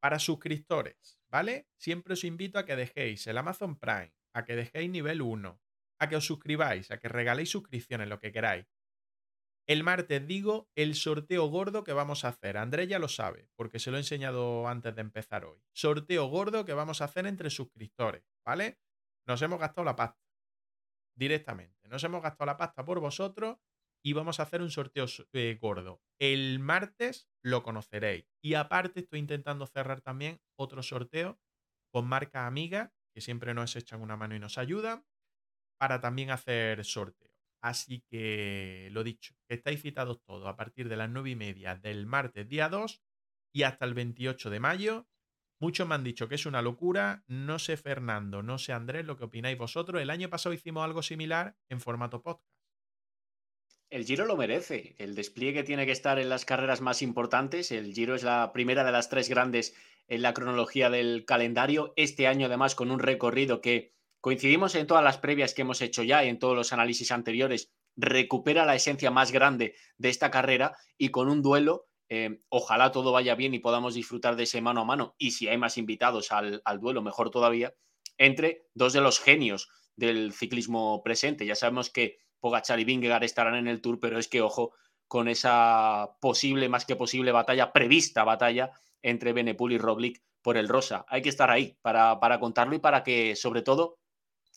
[0.01, 1.69] para suscriptores, ¿vale?
[1.77, 5.61] Siempre os invito a que dejéis el Amazon Prime, a que dejéis nivel 1,
[5.99, 8.67] a que os suscribáis, a que regaléis suscripciones, lo que queráis.
[9.67, 12.57] El martes digo el sorteo gordo que vamos a hacer.
[12.57, 15.63] Andrés ya lo sabe, porque se lo he enseñado antes de empezar hoy.
[15.73, 18.81] Sorteo gordo que vamos a hacer entre suscriptores, ¿vale?
[19.27, 20.21] Nos hemos gastado la pasta.
[21.15, 21.89] Directamente.
[21.89, 23.59] Nos hemos gastado la pasta por vosotros
[24.03, 26.03] y vamos a hacer un sorteo eh, gordo.
[26.19, 28.27] El martes lo conoceréis.
[28.43, 31.39] Y aparte estoy intentando cerrar también otro sorteo
[31.93, 35.05] con marca amiga, que siempre nos echan una mano y nos ayudan,
[35.79, 37.31] para también hacer sorteo.
[37.63, 42.07] Así que lo dicho, estáis citados todos a partir de las 9 y media del
[42.07, 43.03] martes día 2
[43.53, 45.09] y hasta el 28 de mayo.
[45.61, 47.23] Muchos me han dicho que es una locura.
[47.27, 50.01] No sé, Fernando, no sé, Andrés, lo que opináis vosotros.
[50.01, 52.49] El año pasado hicimos algo similar en formato podcast.
[53.91, 54.95] El Giro lo merece.
[54.99, 57.73] El despliegue tiene que estar en las carreras más importantes.
[57.73, 59.75] El Giro es la primera de las tres grandes
[60.11, 61.95] en la cronología del calendario.
[61.97, 66.03] Este año, además, con un recorrido que coincidimos en todas las previas que hemos hecho
[66.03, 70.77] ya y en todos los análisis anteriores, recupera la esencia más grande de esta carrera
[70.99, 71.87] y con un duelo.
[72.09, 75.15] Eh, ojalá todo vaya bien y podamos disfrutar de ese mano a mano.
[75.17, 77.73] Y si hay más invitados al, duelo, mejor todavía,
[78.19, 81.47] entre dos de los genios del ciclismo presente.
[81.47, 84.73] Ya sabemos que Pogachar y Vingegaard estarán en el Tour, pero es que, ojo,
[85.07, 88.73] con esa posible, más que posible batalla, prevista batalla
[89.03, 91.05] entre Benepul y Roglic por el Rosa.
[91.09, 93.99] Hay que estar ahí para, para contarlo y para que, sobre todo,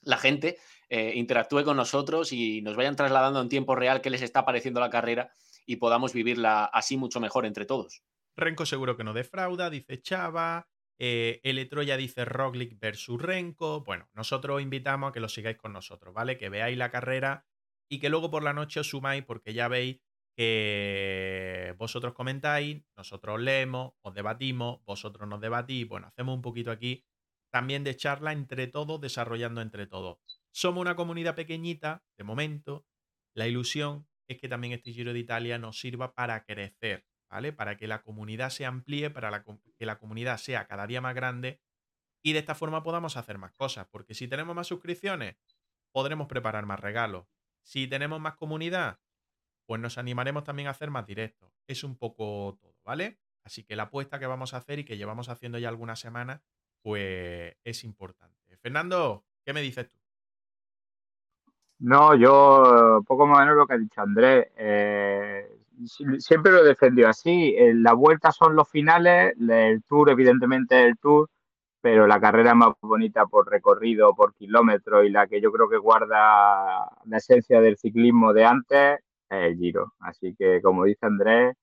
[0.02, 0.58] la gente
[0.90, 4.80] eh, interactúe con nosotros y nos vayan trasladando en tiempo real qué les está pareciendo
[4.80, 5.32] la carrera
[5.66, 8.04] y podamos vivirla así mucho mejor entre todos.
[8.36, 10.68] Renko seguro que no defrauda, dice Chava.
[11.00, 13.84] Eh, Eletroya dice Roglic versus Renko.
[13.84, 16.38] Bueno, nosotros os invitamos a que lo sigáis con nosotros, ¿vale?
[16.38, 17.46] Que veáis la carrera
[17.90, 20.00] y que luego por la noche os sumáis porque ya veis
[20.36, 27.06] que vosotros comentáis, nosotros leemos, os debatimos, vosotros nos debatís, bueno, hacemos un poquito aquí
[27.52, 30.18] también de charla entre todos, desarrollando entre todos.
[30.52, 32.88] Somos una comunidad pequeñita, de momento,
[33.36, 37.54] la ilusión es que también este Giro de Italia nos sirva para crecer, ¿vale?
[37.54, 39.44] Para que la comunidad se amplíe, para
[39.78, 41.62] que la comunidad sea cada día más grande
[42.24, 45.36] y de esta forma podamos hacer más cosas, porque si tenemos más suscripciones,
[45.92, 47.28] podremos preparar más regalos,
[47.62, 49.00] si tenemos más comunidad,
[49.66, 51.52] pues nos animaremos también a hacer más directos.
[51.68, 53.20] Es un poco todo, ¿vale?
[53.44, 56.42] Así que la apuesta que vamos a hacer y que llevamos haciendo ya algunas semanas,
[56.82, 58.58] pues es importante.
[58.58, 59.98] Fernando, ¿qué me dices tú?
[61.80, 64.48] No, yo poco más o menos lo que ha dicho Andrés.
[64.56, 65.50] Eh,
[66.20, 67.56] siempre lo he defendido así.
[67.58, 71.30] Eh, la vuelta son los finales, el tour evidentemente es el tour,
[71.82, 75.78] pero la carrera más bonita por recorrido, por kilómetro y la que yo creo que
[75.78, 79.94] guarda la esencia del ciclismo de antes es el Giro.
[80.00, 81.56] Así que, como dice Andrés,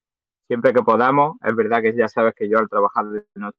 [0.47, 3.57] siempre que podamos, es verdad que ya sabes que yo al trabajar de noche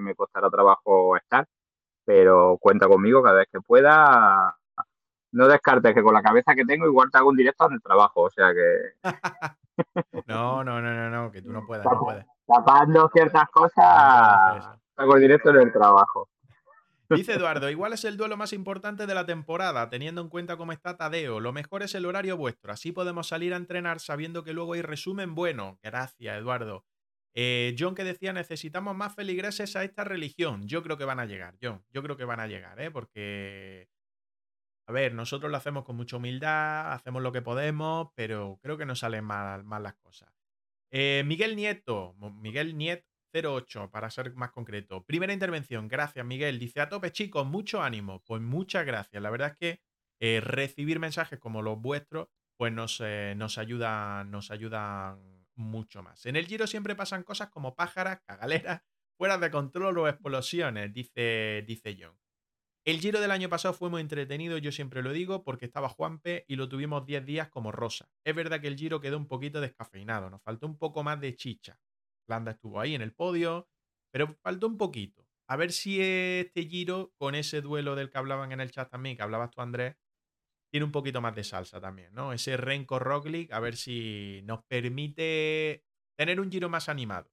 [0.00, 1.46] me costará trabajo estar,
[2.04, 4.56] pero cuenta conmigo cada vez que pueda.
[5.32, 7.82] No descartes que con la cabeza que tengo igual te hago un directo en el
[7.82, 8.94] trabajo, o sea que...
[10.26, 12.24] no, no, no, no, no, que tú no puedes, no puedes.
[12.46, 16.28] Tapando ciertas cosas Hago el directo en el trabajo.
[17.10, 20.72] Dice Eduardo, igual es el duelo más importante de la temporada, teniendo en cuenta cómo
[20.72, 21.40] está Tadeo.
[21.40, 24.82] Lo mejor es el horario vuestro, así podemos salir a entrenar sabiendo que luego hay
[24.82, 25.78] resumen bueno.
[25.82, 26.84] Gracias, Eduardo.
[27.34, 30.66] Eh, John que decía, necesitamos más feligreses a esta religión.
[30.68, 31.82] Yo creo que van a llegar, John.
[31.90, 32.90] Yo creo que van a llegar, ¿eh?
[32.90, 33.88] Porque,
[34.86, 38.86] a ver, nosotros lo hacemos con mucha humildad, hacemos lo que podemos, pero creo que
[38.86, 40.30] no salen mal, mal las cosas.
[40.90, 45.04] Eh, Miguel Nieto, Miguel Nieto 08, para ser más concreto.
[45.04, 46.58] Primera intervención, gracias Miguel.
[46.58, 48.22] Dice a tope chicos, mucho ánimo.
[48.24, 49.22] Pues muchas gracias.
[49.22, 49.82] La verdad es que
[50.20, 56.26] eh, recibir mensajes como los vuestros, pues nos, eh, nos, ayudan, nos ayudan mucho más.
[56.26, 58.82] En el Giro siempre pasan cosas como pájaras, cagaleras,
[59.16, 62.16] fuera de control o explosiones, dice, dice John.
[62.88, 66.46] El giro del año pasado fue muy entretenido, yo siempre lo digo, porque estaba Juanpe
[66.48, 68.08] y lo tuvimos 10 días como rosa.
[68.24, 71.36] Es verdad que el giro quedó un poquito descafeinado, nos faltó un poco más de
[71.36, 71.78] chicha.
[72.28, 73.68] Landa estuvo ahí en el podio,
[74.10, 75.26] pero faltó un poquito.
[75.48, 79.16] A ver si este giro, con ese duelo del que hablaban en el chat también,
[79.16, 79.96] que hablabas tú, Andrés,
[80.70, 82.32] tiene un poquito más de salsa también, ¿no?
[82.34, 85.84] Ese Renko Roglic, a ver si nos permite
[86.16, 87.30] tener un giro más animado.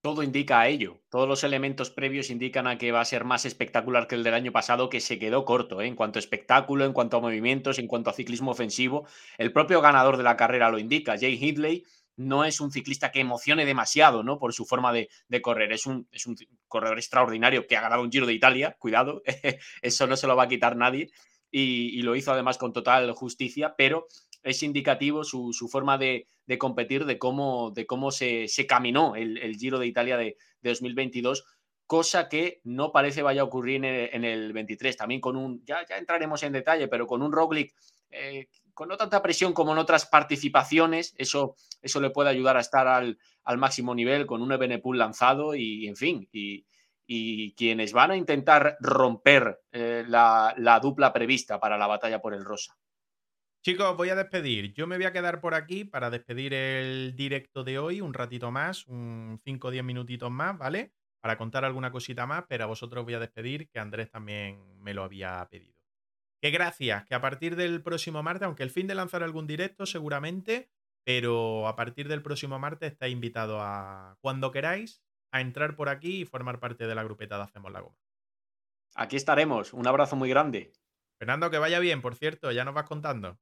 [0.00, 1.00] Todo indica a ello.
[1.08, 4.34] Todos los elementos previos indican a que va a ser más espectacular que el del
[4.34, 5.86] año pasado, que se quedó corto ¿eh?
[5.86, 9.08] en cuanto a espectáculo, en cuanto a movimientos, en cuanto a ciclismo ofensivo.
[9.38, 11.18] El propio ganador de la carrera lo indica.
[11.18, 11.84] Jay Hindley
[12.18, 14.38] no es un ciclista que emocione demasiado ¿no?
[14.38, 15.08] por su forma de,
[15.40, 15.72] correr.
[15.72, 16.36] Es un, es un,
[16.66, 19.22] corredor extraordinario que ha ganado un Giro de Italia, cuidado,
[19.82, 21.10] eso no se lo va a quitar nadie.
[21.50, 24.06] Y, lo hizo además con total justicia, pero
[24.42, 26.26] es indicativo su, forma de,
[26.58, 31.46] competir, de cómo, de cómo se, caminó el, Giro de Italia de, 2022,
[31.86, 34.96] cosa que no parece vaya a ocurrir en el, 23.
[34.96, 37.72] También con un, ya, ya, entraremos en detalle, pero con un Roglic
[38.10, 38.48] eh,
[38.78, 42.86] con no tanta presión como en otras participaciones, eso, eso le puede ayudar a estar
[42.86, 43.18] al,
[43.56, 46.64] máximo nivel con un Ebenepool lanzado y, en fin, y,
[47.56, 52.44] quienes van a intentar romper eh, la, la dupla prevista para la batalla por el
[52.44, 52.76] Rosa.
[53.64, 54.72] Chicos, voy a despedir.
[54.74, 58.52] Yo me voy a quedar por aquí para despedir el directo de hoy un ratito
[58.52, 60.92] más, un 5 o 10 minutitos más, ¿vale?
[61.20, 64.94] Para contar alguna cosita más, pero a vosotros voy a despedir, que Andrés también me
[64.94, 65.77] lo había pedido.
[66.40, 69.86] Que gracias, que a partir del próximo martes, aunque el fin de lanzar algún directo
[69.86, 70.70] seguramente,
[71.04, 75.02] pero a partir del próximo martes está invitado a, cuando queráis,
[75.32, 77.96] a entrar por aquí y formar parte de la grupeta de Hacemos la Goma.
[78.94, 79.72] Aquí estaremos.
[79.72, 80.72] Un abrazo muy grande.
[81.18, 83.38] Fernando, que vaya bien, por cierto, ya nos vas contando.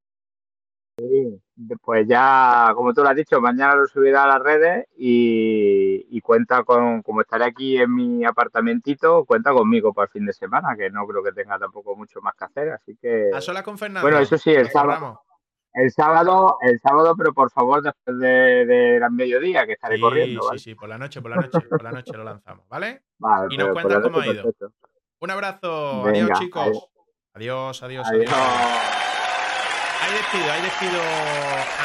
[0.98, 1.42] Sí,
[1.82, 6.64] pues ya, como tú lo has dicho, mañana lo subirá a las redes y, cuenta
[6.64, 10.90] con, como estaré aquí en mi apartamentito, cuenta conmigo para el fin de semana, que
[10.90, 13.30] no creo que tenga tampoco mucho más que hacer, así que...
[13.32, 14.02] A sola con Fernando.
[14.02, 15.20] Bueno, eso sí, el sábado.
[15.74, 20.48] El sábado, el sábado, pero por favor después de, de mediodía, que estaré corriendo.
[20.52, 23.02] Sí, sí, por la noche, por la noche, por la noche lo lanzamos, ¿vale?
[23.18, 24.50] vale y nos cuentas cómo ha ido.
[25.20, 26.88] Un abrazo, adiós chicos.
[27.34, 28.06] adiós, adiós.
[28.08, 28.30] adiós.
[30.02, 31.02] Ahí despido, ahí despido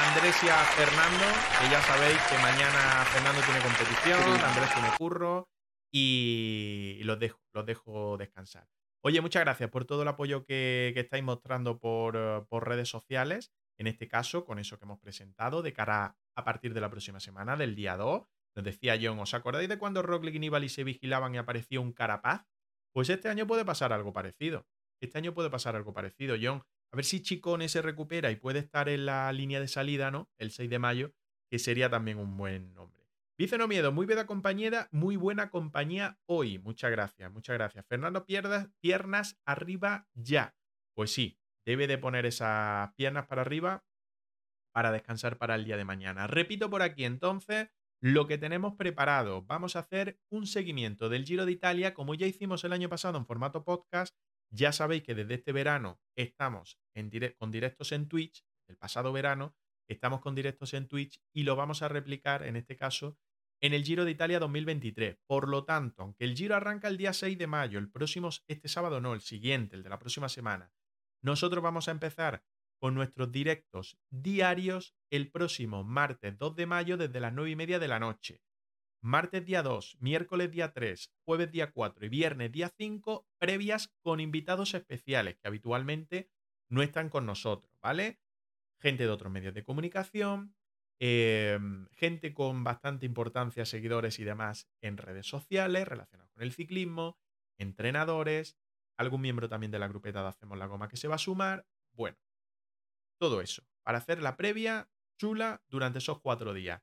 [0.07, 1.25] Andrés y a Fernando,
[1.59, 5.49] que ya sabéis que mañana Fernando tiene competición, Andrés tiene curro
[5.91, 8.67] y, los dejo, los dejo descansar.
[9.03, 13.87] Oye, muchas gracias por todo el apoyo que, estáis mostrando por, por, redes sociales, en
[13.87, 17.57] este caso, con eso que hemos presentado, de cara a partir de la próxima semana,
[17.57, 18.23] del día 2.
[18.55, 21.93] Nos decía John, ¿os acordáis de cuando Roglic y Nibali se vigilaban y apareció un
[21.93, 22.45] carapaz?
[22.93, 24.67] Pues este año puede pasar algo parecido.
[24.99, 26.63] Este año puede pasar algo parecido, John.
[26.91, 30.29] A ver si Chicone se recupera y puede estar en la línea de salida, ¿no?
[30.37, 31.13] El 6 de mayo,
[31.49, 33.01] que sería también un buen nombre.
[33.37, 36.59] Dice No Miedo, muy buena compañera, muy buena compañía hoy.
[36.59, 37.85] Muchas gracias, muchas gracias.
[37.87, 40.55] Fernando Piernas, piernas arriba ya.
[40.93, 43.83] Pues sí, debe de poner esas piernas para arriba
[44.73, 46.27] para descansar para el día de mañana.
[46.27, 47.69] Repito por aquí entonces
[48.01, 49.43] lo que tenemos preparado.
[49.43, 53.17] Vamos a hacer un seguimiento del Giro de Italia, como ya hicimos el año pasado
[53.17, 54.15] en formato podcast,
[54.51, 56.77] ya sabéis que desde este verano estamos
[57.37, 59.55] con directos en Twitch, el pasado verano,
[59.87, 63.17] estamos con directos en Twitch y lo vamos a replicar en este caso
[63.61, 65.17] en el Giro de Italia 2023.
[65.25, 68.67] Por lo tanto, aunque el Giro arranca el día 6 de mayo, el próximo, este
[68.67, 70.71] sábado no, el siguiente, el de la próxima semana,
[71.21, 72.43] nosotros vamos a empezar
[72.79, 77.79] con nuestros directos diarios el próximo martes 2 de mayo desde las 9 y media
[77.79, 78.41] de la noche
[79.01, 84.19] martes día 2, miércoles día 3, jueves día 4 y viernes día 5, previas con
[84.19, 86.29] invitados especiales que habitualmente
[86.69, 88.19] no están con nosotros, ¿vale?
[88.79, 90.55] Gente de otros medios de comunicación,
[90.99, 97.17] em, gente con bastante importancia, seguidores y demás en redes sociales relacionados con el ciclismo,
[97.57, 98.57] entrenadores,
[98.97, 101.65] algún miembro también de la grupeta de Hacemos la Goma que se va a sumar.
[101.93, 102.17] Bueno,
[103.19, 106.81] todo eso para hacer la previa chula durante esos cuatro días.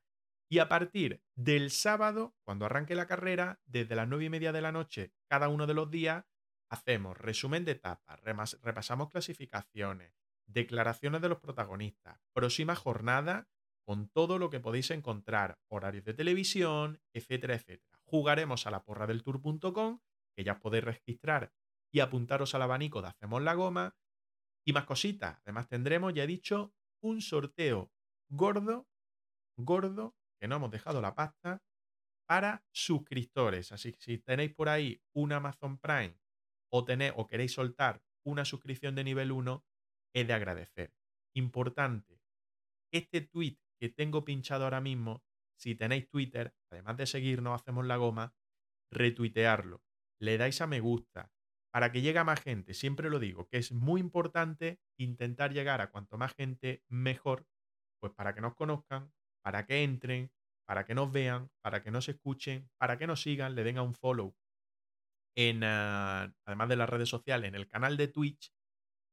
[0.49, 4.61] Y a partir del sábado, cuando arranque la carrera, desde las nueve y media de
[4.61, 6.25] la noche, cada uno de los días,
[6.69, 8.19] hacemos resumen de etapas,
[8.61, 10.13] repasamos clasificaciones,
[10.47, 13.47] declaraciones de los protagonistas, próxima jornada
[13.85, 17.99] con todo lo que podéis encontrar, horarios de televisión, etcétera, etcétera.
[18.03, 19.99] Jugaremos a la porra del tour.com,
[20.35, 21.53] que ya podéis registrar
[21.91, 23.95] y apuntaros al abanico de Hacemos la Goma,
[24.65, 25.39] y más cositas.
[25.43, 27.91] Además tendremos, ya he dicho, un sorteo
[28.29, 28.87] gordo,
[29.57, 31.61] gordo, que no hemos dejado la pasta
[32.27, 33.71] para suscriptores.
[33.71, 36.17] Así que si tenéis por ahí un Amazon Prime
[36.71, 39.65] o, tenéis, o queréis soltar una suscripción de nivel 1,
[40.13, 40.93] es de agradecer.
[41.35, 42.21] Importante,
[42.91, 45.23] este tweet que tengo pinchado ahora mismo,
[45.57, 48.35] si tenéis Twitter, además de seguirnos, hacemos la goma,
[48.91, 49.83] retuitearlo.
[50.19, 51.31] Le dais a me gusta,
[51.71, 55.81] para que llegue a más gente, siempre lo digo, que es muy importante intentar llegar
[55.81, 57.47] a cuanto más gente mejor,
[57.99, 59.13] pues para que nos conozcan,
[59.49, 60.31] para que entren,
[60.63, 63.81] para que nos vean, para que nos escuchen, para que nos sigan, le den a
[63.81, 64.37] un follow
[65.35, 68.53] en, ah, además de las redes sociales, en el canal de Twitch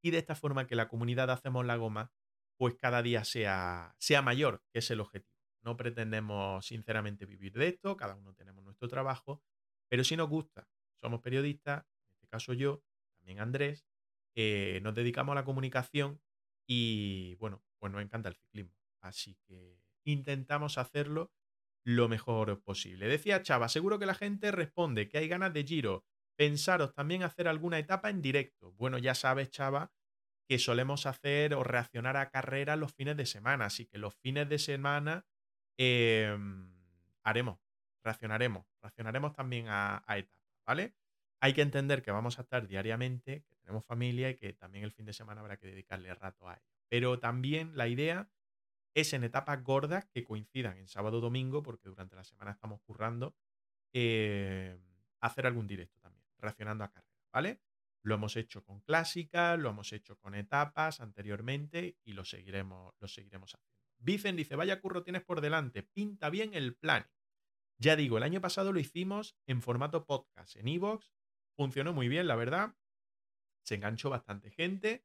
[0.02, 2.12] y de esta forma que la comunidad Hacemos la Goma
[2.58, 5.32] pues cada día sea, sea mayor, que es el objetivo.
[5.62, 9.42] No pretendemos sinceramente vivir de esto, cada uno tenemos nuestro trabajo,
[9.88, 10.68] pero si nos gusta,
[11.00, 12.82] somos periodistas, en este caso yo,
[13.20, 13.86] también Andrés,
[14.34, 16.20] eh, nos dedicamos a la comunicación
[16.66, 18.76] y bueno, pues nos encanta el ciclismo.
[19.00, 21.32] Así que intentamos hacerlo
[21.84, 23.06] lo mejor posible.
[23.06, 26.04] Decía Chava, seguro que la gente responde que hay ganas de Giro.
[26.36, 28.72] Pensaros también hacer alguna etapa en directo.
[28.72, 29.92] Bueno, ya sabes, Chava,
[30.48, 33.66] que solemos hacer o reaccionar a carreras los fines de semana.
[33.66, 35.26] Así que los fines de semana
[35.78, 36.74] em,
[37.22, 37.60] haremos,
[38.02, 40.94] reaccionaremos, reaccionaremos también a, a etapas, ¿vale?
[41.40, 44.92] Hay que entender que vamos a estar diariamente, que tenemos familia y que también el
[44.92, 46.62] fin de semana habrá que dedicarle rato a ello.
[46.88, 48.28] Pero también la idea
[48.96, 52.80] es en etapas gordas que coincidan en sábado o domingo, porque durante la semana estamos
[52.80, 53.36] currando,
[53.92, 54.80] em,
[55.20, 57.60] hacer algún directo también, reaccionando a carreras, ¿vale?
[58.02, 63.06] Lo hemos hecho con clásicas, lo hemos hecho con etapas anteriormente y lo seguiremos, lo
[63.06, 63.76] seguiremos haciendo.
[63.98, 67.06] Vicen dice, vaya curro tienes por delante, pinta bien el plan.
[67.78, 71.12] Ya digo, el año pasado lo hicimos en formato podcast, en Evox,
[71.54, 72.74] funcionó muy bien, la verdad.
[73.62, 75.04] Se enganchó bastante gente.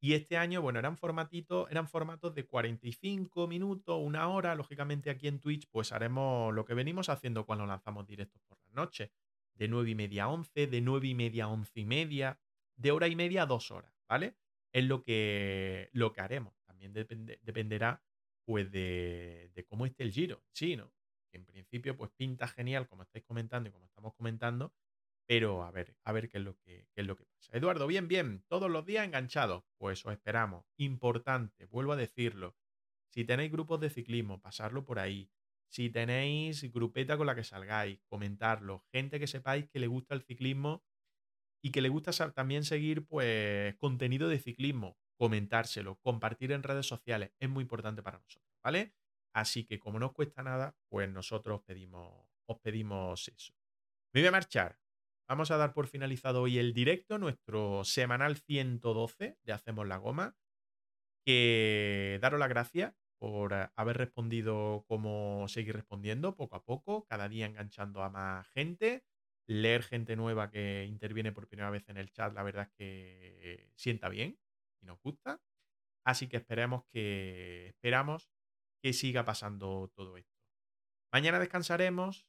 [0.00, 4.54] Y este año, bueno, eran formatitos, eran formatos de 45 minutos, una hora.
[4.54, 8.72] Lógicamente aquí en Twitch, pues haremos lo que venimos haciendo cuando lanzamos directos por las
[8.72, 9.10] noches
[9.54, 12.38] de 9 y media a 11, de 9 y media a 11 y media,
[12.76, 14.36] de hora y media a 2 horas, ¿vale?
[14.72, 16.54] Es lo que, lo que haremos.
[16.66, 18.02] También dependerá
[18.44, 20.92] pues de, cómo esté el giro, sí, ¿no?
[21.32, 24.72] En principio pues pinta genial, como estáis comentando y como estamos comentando,
[25.26, 27.56] pero a ver, a ver qué es lo que, qué es lo que pasa.
[27.56, 30.64] Eduardo, bien, bien, todos los días enganchados, pues os esperamos.
[30.76, 32.56] Importante, vuelvo a decirlo,
[33.08, 35.30] si tenéis grupos de ciclismo, pasarlo por ahí.
[35.68, 38.84] Si tenéis grupeta con la que salgáis, comentarlo.
[38.92, 40.84] Gente que sepáis que le gusta el ciclismo
[41.62, 47.32] y que le gusta también seguir pues contenido de ciclismo, comentárselo, compartir en redes sociales,
[47.40, 48.94] es muy importante para nosotros, ¿vale?
[49.32, 53.52] Así que como no os cuesta nada, pues nosotros pedimos, os pedimos eso.
[54.12, 54.78] Me voy a marchar.
[55.28, 60.36] Vamos a dar por finalizado hoy el directo, nuestro semanal 112 de Hacemos la Goma.
[61.24, 67.28] Que daros las gracias por eh, haber respondido como seguir respondiendo poco a poco, cada
[67.28, 69.02] día enganchando a más gente,
[69.48, 73.68] leer gente nueva que interviene por primera vez en el chat, la verdad es que
[73.74, 74.38] sienta bien
[74.80, 75.40] y nos gusta.
[76.04, 78.30] Así que esperemos que esperamos
[78.80, 80.38] que siga pasando todo esto.
[81.12, 82.28] Mañana descansaremos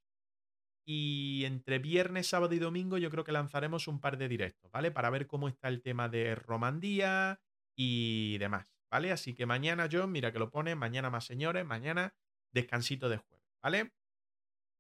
[0.90, 4.90] y entre viernes, sábado y domingo yo creo que lanzaremos un par de directos, ¿vale?
[4.90, 7.42] Para ver cómo está el tema de Romandía
[7.76, 8.68] y demás.
[8.90, 9.12] ¿vale?
[9.12, 12.16] Así que mañana, John, mira que lo pone, mañana más señores, mañana
[12.54, 13.92] descansito de jueves, ¿vale?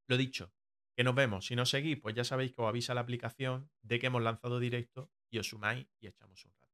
[0.07, 0.53] Lo dicho,
[0.95, 1.45] que nos vemos.
[1.45, 4.59] Si nos seguís, pues ya sabéis que os avisa la aplicación de que hemos lanzado
[4.59, 6.73] directo y os sumáis y echamos un rato.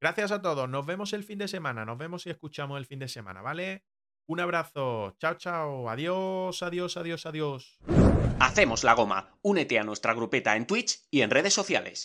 [0.00, 3.00] Gracias a todos, nos vemos el fin de semana, nos vemos y escuchamos el fin
[3.00, 3.84] de semana, ¿vale?
[4.30, 7.80] Un abrazo, chao, chao, adiós, adiós, adiós, adiós.
[8.38, 12.04] Hacemos la goma, únete a nuestra grupeta en Twitch y en redes sociales.